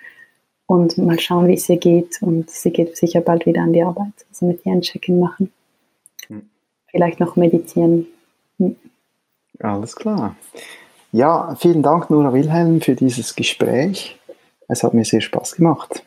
und 0.67 0.99
mal 0.99 1.19
schauen, 1.19 1.49
wie 1.49 1.55
es 1.55 1.69
ihr 1.69 1.79
geht. 1.79 2.23
Und 2.23 2.51
sie 2.51 2.71
geht 2.71 2.97
sicher 2.97 3.21
bald 3.21 3.47
wieder 3.47 3.63
an 3.63 3.73
die 3.73 3.83
Arbeit. 3.83 4.13
Also 4.31 4.47
mit 4.47 4.65
ihr 4.65 4.73
ein 4.73 4.83
Check-in 4.83 5.19
machen. 5.19 5.53
Hm. 6.29 6.49
Vielleicht 6.87 7.21
noch 7.21 7.37
meditieren. 7.37 8.07
Hm. 8.59 8.77
Alles 9.61 9.97
klar. 9.97 10.37
Ja, 11.11 11.57
vielen 11.59 11.83
Dank, 11.83 12.11
Nora 12.11 12.33
Wilhelm, 12.33 12.81
für 12.81 12.95
dieses 12.95 13.35
Gespräch. 13.35 14.18
Es 14.69 14.83
hat 14.83 14.95
mir 14.95 15.05
sehr 15.05 15.21
Spaß 15.21 15.57
gemacht. 15.57 16.05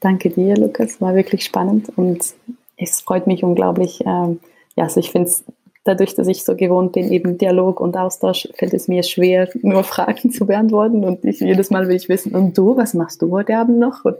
Danke 0.00 0.30
dir, 0.30 0.56
Lukas. 0.56 1.00
War 1.00 1.14
wirklich 1.14 1.44
spannend 1.44 1.90
und 1.96 2.34
es 2.76 3.00
freut 3.00 3.26
mich 3.26 3.42
unglaublich. 3.42 4.02
Ähm, 4.04 4.40
ja, 4.74 4.84
also 4.84 5.00
ich 5.00 5.10
finde 5.10 5.28
es 5.28 5.44
dadurch, 5.86 6.14
dass 6.14 6.26
ich 6.26 6.44
so 6.44 6.56
gewohnt 6.56 6.92
bin, 6.92 7.10
eben 7.12 7.38
Dialog 7.38 7.80
und 7.80 7.96
Austausch, 7.96 8.48
fällt 8.54 8.74
es 8.74 8.88
mir 8.88 9.02
schwer, 9.02 9.48
nur 9.62 9.84
Fragen 9.84 10.30
zu 10.30 10.46
beantworten. 10.46 11.04
Und 11.04 11.24
ich, 11.24 11.40
jedes 11.40 11.70
Mal 11.70 11.88
will 11.88 11.96
ich 11.96 12.08
wissen, 12.08 12.34
und 12.34 12.58
du, 12.58 12.76
was 12.76 12.94
machst 12.94 13.22
du 13.22 13.30
heute 13.30 13.56
Abend 13.56 13.78
noch? 13.78 14.04
Und 14.04 14.16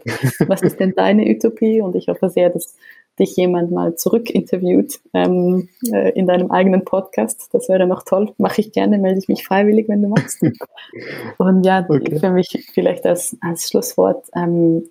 was 0.47 0.63
ist 0.63 0.81
denn 0.81 0.95
deine 0.95 1.25
Utopie? 1.27 1.81
Und 1.81 1.95
ich 1.97 2.09
hoffe 2.09 2.31
sehr, 2.31 2.51
dass 2.51 2.75
dich 3.19 3.37
jemand 3.37 3.71
mal 3.71 3.95
zurückinterviewt 3.97 5.01
ähm, 5.15 5.69
äh, 5.93 6.11
in 6.13 6.27
deinem 6.27 6.51
eigenen 6.51 6.85
Podcast. 6.85 7.49
Das 7.53 7.69
wäre 7.69 7.87
noch 7.87 8.03
toll. 8.03 8.33
Mache 8.39 8.61
ich 8.61 8.73
gerne, 8.73 8.99
melde 8.99 9.19
ich 9.19 9.29
mich 9.29 9.45
freiwillig, 9.45 9.89
wenn 9.89 10.03
du 10.03 10.09
magst. 10.09 10.43
und 11.39 11.65
ja, 11.65 11.87
okay. 11.89 12.19
für 12.19 12.31
mich 12.31 12.69
vielleicht 12.73 13.07
als, 13.07 13.37
als 13.41 13.69
Schlusswort, 13.69 14.27
ähm, 14.35 14.89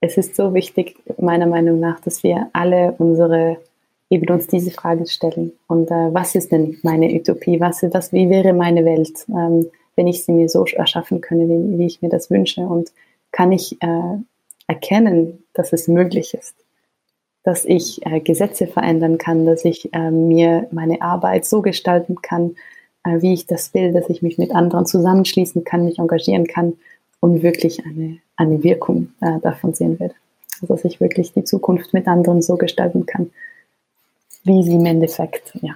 es 0.00 0.16
ist 0.16 0.36
so 0.36 0.54
wichtig, 0.54 0.96
meiner 1.18 1.46
Meinung 1.46 1.80
nach, 1.80 2.00
dass 2.00 2.22
wir 2.22 2.48
alle 2.52 2.94
unsere 2.98 3.58
eben 4.10 4.32
uns 4.32 4.46
diese 4.46 4.70
Frage 4.70 5.06
stellen. 5.06 5.52
Und 5.66 5.90
äh, 5.90 6.14
was 6.14 6.34
ist 6.34 6.52
denn 6.52 6.78
meine 6.82 7.12
Utopie? 7.12 7.60
Was, 7.60 7.82
was, 7.82 8.12
wie 8.12 8.30
wäre 8.30 8.52
meine 8.52 8.84
Welt, 8.84 9.26
ähm, 9.28 9.66
wenn 9.96 10.06
ich 10.06 10.24
sie 10.24 10.32
mir 10.32 10.48
so 10.48 10.64
erschaffen 10.64 11.20
könnte, 11.20 11.48
wie, 11.48 11.78
wie 11.78 11.86
ich 11.86 12.00
mir 12.00 12.08
das 12.08 12.30
wünsche? 12.30 12.62
Und 12.62 12.90
kann 13.32 13.52
ich 13.52 13.76
äh, 13.82 14.18
erkennen, 14.66 15.44
dass 15.52 15.72
es 15.72 15.88
möglich 15.88 16.34
ist? 16.34 16.54
Dass 17.48 17.64
ich 17.64 18.04
äh, 18.04 18.20
Gesetze 18.20 18.66
verändern 18.66 19.16
kann, 19.16 19.46
dass 19.46 19.64
ich 19.64 19.94
äh, 19.94 20.10
mir 20.10 20.66
meine 20.70 21.00
Arbeit 21.00 21.46
so 21.46 21.62
gestalten 21.62 22.20
kann, 22.20 22.56
äh, 23.04 23.22
wie 23.22 23.32
ich 23.32 23.46
das 23.46 23.72
will, 23.72 23.94
dass 23.94 24.10
ich 24.10 24.20
mich 24.20 24.36
mit 24.36 24.54
anderen 24.54 24.84
zusammenschließen 24.84 25.64
kann, 25.64 25.86
mich 25.86 25.98
engagieren 25.98 26.46
kann 26.46 26.74
und 27.20 27.42
wirklich 27.42 27.86
eine, 27.86 28.18
eine 28.36 28.62
Wirkung 28.62 29.14
äh, 29.22 29.40
davon 29.40 29.72
sehen 29.72 29.98
werde. 29.98 30.14
Also 30.60 30.74
dass 30.74 30.84
ich 30.84 31.00
wirklich 31.00 31.32
die 31.32 31.44
Zukunft 31.44 31.94
mit 31.94 32.06
anderen 32.06 32.42
so 32.42 32.58
gestalten 32.58 33.06
kann, 33.06 33.30
wie 34.44 34.62
sie 34.62 34.74
im 34.74 34.84
Endeffekt 34.84 35.54
ja, 35.62 35.74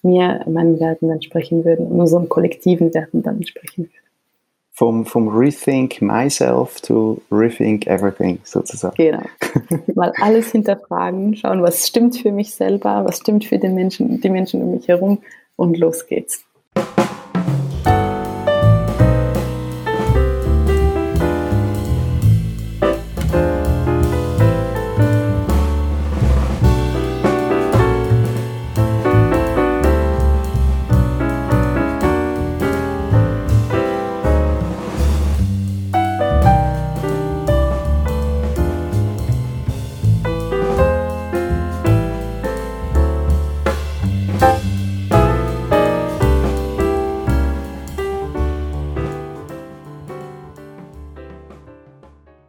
mir 0.00 0.42
meinen 0.48 0.80
Werten 0.80 1.10
entsprechen 1.10 1.66
würden 1.66 1.88
und 1.88 2.00
unseren 2.00 2.30
kollektiven 2.30 2.94
Werten 2.94 3.22
dann 3.22 3.36
entsprechen 3.36 3.82
würden. 3.82 4.01
Vom, 4.74 5.04
vom 5.04 5.28
Rethink 5.28 6.00
Myself 6.00 6.80
to 6.80 7.20
Rethink 7.30 7.86
Everything 7.86 8.40
sozusagen. 8.42 8.94
Genau. 8.96 9.22
Mal 9.94 10.12
alles 10.20 10.50
hinterfragen, 10.50 11.36
schauen, 11.36 11.62
was 11.62 11.86
stimmt 11.86 12.16
für 12.16 12.32
mich 12.32 12.54
selber, 12.54 13.04
was 13.04 13.18
stimmt 13.18 13.44
für 13.44 13.58
den 13.58 13.74
Menschen, 13.74 14.20
die 14.20 14.30
Menschen 14.30 14.62
um 14.62 14.70
mich 14.70 14.88
herum 14.88 15.18
und 15.56 15.78
los 15.78 16.06
geht's. 16.06 16.44